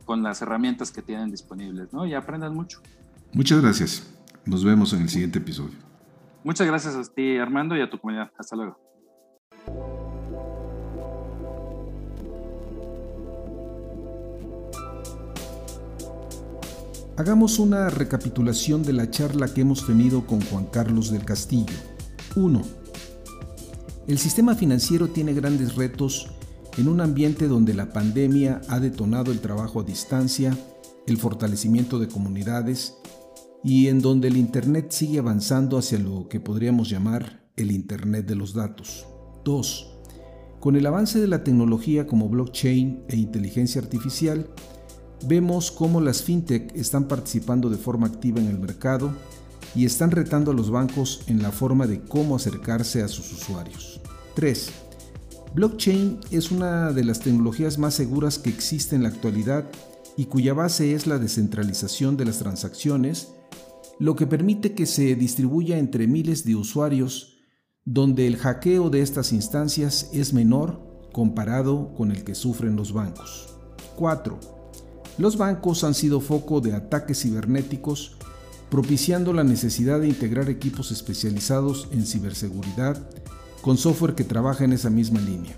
con 0.05 0.23
las 0.23 0.41
herramientas 0.41 0.91
que 0.91 1.01
tienen 1.01 1.31
disponibles, 1.31 1.91
¿no? 1.93 2.05
Y 2.05 2.13
aprendan 2.13 2.53
mucho. 2.53 2.81
Muchas 3.33 3.61
gracias. 3.63 4.03
Nos 4.45 4.63
vemos 4.63 4.93
en 4.93 5.01
el 5.01 5.09
siguiente 5.09 5.39
episodio. 5.39 5.75
Muchas 6.43 6.67
gracias 6.67 6.95
a 6.95 7.03
ti, 7.03 7.37
Armando, 7.37 7.75
y 7.75 7.81
a 7.81 7.89
tu 7.89 7.97
comunidad. 7.97 8.29
Hasta 8.37 8.55
luego. 8.55 8.77
Hagamos 17.17 17.57
una 17.57 17.89
recapitulación 17.89 18.83
de 18.83 18.93
la 18.93 19.09
charla 19.09 19.51
que 19.51 19.61
hemos 19.61 19.87
tenido 19.87 20.27
con 20.27 20.41
Juan 20.41 20.65
Carlos 20.65 21.11
del 21.11 21.25
Castillo. 21.25 21.73
1. 22.35 22.61
El 24.07 24.19
sistema 24.19 24.53
financiero 24.53 25.07
tiene 25.07 25.33
grandes 25.33 25.75
retos 25.75 26.29
en 26.77 26.87
un 26.87 27.01
ambiente 27.01 27.47
donde 27.47 27.73
la 27.73 27.93
pandemia 27.93 28.61
ha 28.67 28.79
detonado 28.79 29.31
el 29.31 29.39
trabajo 29.39 29.79
a 29.79 29.83
distancia, 29.83 30.55
el 31.07 31.17
fortalecimiento 31.17 31.97
de 31.97 32.07
comunidades 32.07 32.97
y 33.63 33.87
en 33.87 34.01
donde 34.01 34.27
el 34.27 34.37
Internet 34.37 34.91
sigue 34.91 35.19
avanzando 35.19 35.77
hacia 35.77 35.99
lo 35.99 36.27
que 36.27 36.39
podríamos 36.39 36.89
llamar 36.89 37.47
el 37.55 37.71
Internet 37.71 38.25
de 38.25 38.35
los 38.35 38.53
datos. 38.53 39.05
2. 39.45 39.89
Con 40.59 40.75
el 40.75 40.85
avance 40.85 41.19
de 41.19 41.27
la 41.27 41.43
tecnología 41.43 42.07
como 42.07 42.29
blockchain 42.29 43.03
e 43.07 43.17
inteligencia 43.17 43.81
artificial, 43.81 44.49
vemos 45.27 45.71
cómo 45.71 46.01
las 46.01 46.23
fintech 46.23 46.75
están 46.75 47.07
participando 47.07 47.69
de 47.69 47.77
forma 47.77 48.07
activa 48.07 48.39
en 48.39 48.47
el 48.47 48.59
mercado 48.59 49.13
y 49.75 49.85
están 49.85 50.11
retando 50.11 50.51
a 50.51 50.53
los 50.53 50.69
bancos 50.69 51.21
en 51.27 51.41
la 51.41 51.51
forma 51.51 51.87
de 51.87 52.01
cómo 52.01 52.35
acercarse 52.35 53.01
a 53.01 53.07
sus 53.07 53.31
usuarios. 53.31 54.01
3. 54.35 54.71
Blockchain 55.55 56.19
es 56.31 56.51
una 56.51 56.91
de 56.91 57.03
las 57.03 57.19
tecnologías 57.19 57.77
más 57.77 57.93
seguras 57.93 58.39
que 58.39 58.49
existe 58.49 58.95
en 58.95 59.03
la 59.03 59.09
actualidad 59.09 59.69
y 60.17 60.25
cuya 60.25 60.53
base 60.53 60.93
es 60.93 61.07
la 61.07 61.19
descentralización 61.19 62.17
de 62.17 62.25
las 62.25 62.39
transacciones, 62.39 63.29
lo 63.99 64.15
que 64.15 64.27
permite 64.27 64.73
que 64.73 64.85
se 64.85 65.15
distribuya 65.15 65.77
entre 65.77 66.07
miles 66.07 66.45
de 66.45 66.55
usuarios, 66.55 67.37
donde 67.85 68.27
el 68.27 68.37
hackeo 68.37 68.89
de 68.89 69.01
estas 69.01 69.33
instancias 69.33 70.09
es 70.13 70.33
menor 70.33 71.09
comparado 71.11 71.93
con 71.93 72.11
el 72.11 72.23
que 72.23 72.35
sufren 72.35 72.75
los 72.75 72.93
bancos. 72.93 73.55
4. 73.95 74.39
Los 75.17 75.37
bancos 75.37 75.83
han 75.83 75.93
sido 75.93 76.19
foco 76.19 76.59
de 76.59 76.73
ataques 76.73 77.21
cibernéticos, 77.21 78.17
propiciando 78.69 79.33
la 79.33 79.43
necesidad 79.43 79.99
de 79.99 80.07
integrar 80.07 80.49
equipos 80.49 80.91
especializados 80.91 81.87
en 81.91 82.05
ciberseguridad 82.05 82.97
con 83.61 83.77
software 83.77 84.15
que 84.15 84.23
trabaja 84.23 84.65
en 84.65 84.73
esa 84.73 84.89
misma 84.89 85.21
línea. 85.21 85.55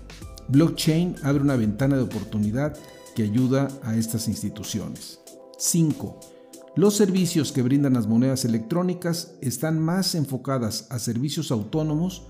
Blockchain 0.48 1.16
abre 1.22 1.42
una 1.42 1.56
ventana 1.56 1.96
de 1.96 2.02
oportunidad 2.02 2.76
que 3.14 3.22
ayuda 3.22 3.68
a 3.82 3.96
estas 3.96 4.28
instituciones. 4.28 5.18
5. 5.58 6.35
Los 6.76 6.94
servicios 6.94 7.52
que 7.52 7.62
brindan 7.62 7.94
las 7.94 8.06
monedas 8.06 8.44
electrónicas 8.44 9.32
están 9.40 9.80
más 9.80 10.14
enfocadas 10.14 10.86
a 10.90 10.98
servicios 10.98 11.50
autónomos 11.50 12.24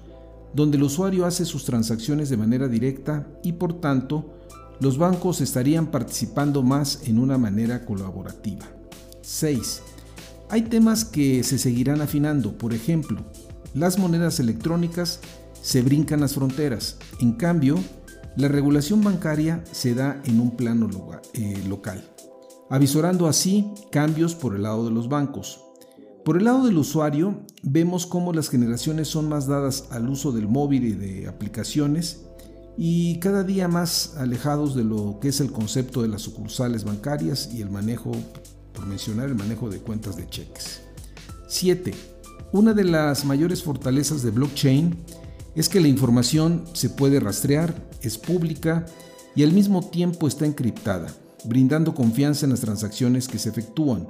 donde 0.54 0.76
el 0.76 0.84
usuario 0.84 1.26
hace 1.26 1.44
sus 1.44 1.64
transacciones 1.64 2.30
de 2.30 2.36
manera 2.36 2.68
directa 2.68 3.26
y 3.42 3.54
por 3.54 3.80
tanto 3.80 4.38
los 4.78 4.98
bancos 4.98 5.40
estarían 5.40 5.88
participando 5.88 6.62
más 6.62 7.08
en 7.08 7.18
una 7.18 7.38
manera 7.38 7.84
colaborativa. 7.84 8.66
6. 9.20 9.82
Hay 10.48 10.62
temas 10.62 11.04
que 11.04 11.42
se 11.42 11.58
seguirán 11.58 12.00
afinando, 12.00 12.56
por 12.56 12.72
ejemplo, 12.72 13.24
las 13.74 13.98
monedas 13.98 14.38
electrónicas 14.38 15.18
se 15.60 15.82
brincan 15.82 16.20
las 16.20 16.34
fronteras. 16.34 16.98
En 17.18 17.32
cambio, 17.32 17.80
la 18.36 18.46
regulación 18.46 19.02
bancaria 19.02 19.64
se 19.72 19.94
da 19.94 20.20
en 20.24 20.38
un 20.38 20.56
plano 20.56 20.88
eh, 21.34 21.64
local, 21.66 22.04
avisorando 22.70 23.28
así 23.28 23.72
cambios 23.90 24.34
por 24.34 24.54
el 24.54 24.62
lado 24.62 24.84
de 24.84 24.90
los 24.90 25.08
bancos. 25.08 25.60
Por 26.24 26.38
el 26.38 26.44
lado 26.44 26.66
del 26.66 26.78
usuario, 26.78 27.42
vemos 27.62 28.06
cómo 28.06 28.32
las 28.32 28.48
generaciones 28.48 29.08
son 29.08 29.28
más 29.28 29.46
dadas 29.46 29.84
al 29.90 30.08
uso 30.08 30.32
del 30.32 30.48
móvil 30.48 30.84
y 30.84 30.92
de 30.92 31.28
aplicaciones 31.28 32.26
y 32.76 33.18
cada 33.20 33.42
día 33.42 33.68
más 33.68 34.16
alejados 34.16 34.74
de 34.74 34.84
lo 34.84 35.18
que 35.20 35.28
es 35.28 35.40
el 35.40 35.52
concepto 35.52 36.02
de 36.02 36.08
las 36.08 36.22
sucursales 36.22 36.84
bancarias 36.84 37.50
y 37.52 37.62
el 37.62 37.70
manejo, 37.70 38.12
por 38.72 38.86
mencionar 38.86 39.28
el 39.28 39.34
manejo 39.34 39.70
de 39.70 39.78
cuentas 39.78 40.16
de 40.16 40.28
cheques. 40.28 40.82
7. 41.48 41.94
Una 42.52 42.74
de 42.74 42.84
las 42.84 43.24
mayores 43.24 43.62
fortalezas 43.62 44.22
de 44.22 44.30
blockchain 44.30 44.96
es 45.54 45.68
que 45.68 45.80
la 45.80 45.88
información 45.88 46.64
se 46.74 46.90
puede 46.90 47.20
rastrear, 47.20 47.74
es 48.02 48.18
pública 48.18 48.84
y 49.34 49.42
al 49.42 49.52
mismo 49.52 49.88
tiempo 49.88 50.28
está 50.28 50.44
encriptada, 50.44 51.06
brindando 51.46 51.94
confianza 51.94 52.46
en 52.46 52.50
las 52.50 52.60
transacciones 52.60 53.28
que 53.28 53.38
se 53.38 53.48
efectúan. 53.48 54.08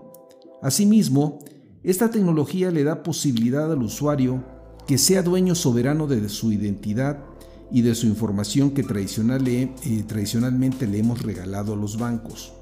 Asimismo, 0.62 1.39
esta 1.82 2.11
tecnología 2.11 2.70
le 2.70 2.84
da 2.84 3.03
posibilidad 3.03 3.70
al 3.70 3.82
usuario 3.82 4.43
que 4.87 4.99
sea 4.99 5.22
dueño 5.22 5.55
soberano 5.55 6.07
de 6.07 6.28
su 6.28 6.53
identidad 6.53 7.24
y 7.70 7.82
de 7.82 7.95
su 7.95 8.07
información 8.07 8.70
que 8.70 8.82
eh, 8.82 10.05
tradicionalmente 10.07 10.87
le 10.87 10.99
hemos 10.99 11.22
regalado 11.22 11.74
a 11.74 11.76
los 11.76 11.99
bancos. 11.99 12.53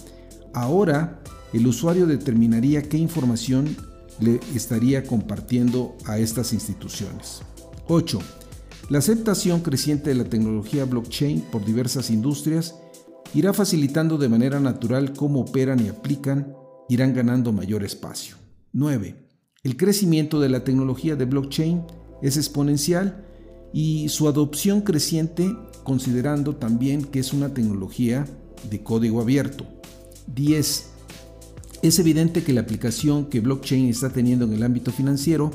Ahora, 0.53 1.21
el 1.53 1.67
usuario 1.67 2.07
determinaría 2.07 2.83
qué 2.83 2.97
información 2.97 3.77
le 4.21 4.41
estaría 4.55 5.05
compartiendo 5.05 5.97
a 6.07 6.19
estas 6.19 6.53
instituciones. 6.53 7.43
8. 7.89 8.19
La 8.89 8.99
aceptación 8.99 9.61
creciente 9.61 10.11
de 10.11 10.17
la 10.17 10.25
tecnología 10.25 10.85
blockchain 10.85 11.41
por 11.51 11.65
diversas 11.65 12.11
industrias 12.11 12.75
irá 13.35 13.53
facilitando 13.53 14.17
de 14.17 14.29
manera 14.29 14.61
natural 14.61 15.13
cómo 15.13 15.41
operan 15.41 15.85
y 15.85 15.89
aplican, 15.89 16.55
irán 16.89 17.13
ganando 17.13 17.53
mayor 17.53 17.85
espacio. 17.85 18.37
9. 18.73 19.17
El 19.63 19.77
crecimiento 19.77 20.41
de 20.41 20.49
la 20.49 20.65
tecnología 20.65 21.17
de 21.17 21.25
blockchain 21.25 21.83
es 22.23 22.37
exponencial 22.37 23.25
y 23.73 24.09
su 24.09 24.29
adopción 24.29 24.83
creciente 24.83 25.55
considerando 25.83 26.57
también 26.57 27.05
que 27.05 27.19
es 27.19 27.33
una 27.33 27.53
tecnología 27.53 28.27
de 28.71 28.83
código 28.83 29.21
abierto. 29.21 29.67
10. 30.29 30.91
Es 31.83 31.99
evidente 31.99 32.45
que 32.45 32.53
la 32.53 32.63
aplicación 32.63 33.27
que 33.27 33.41
blockchain 33.41 33.89
está 33.89 34.11
teniendo 34.11 34.45
en 34.45 34.55
el 34.55 34.63
ámbito 34.63 34.93
financiero 34.93 35.51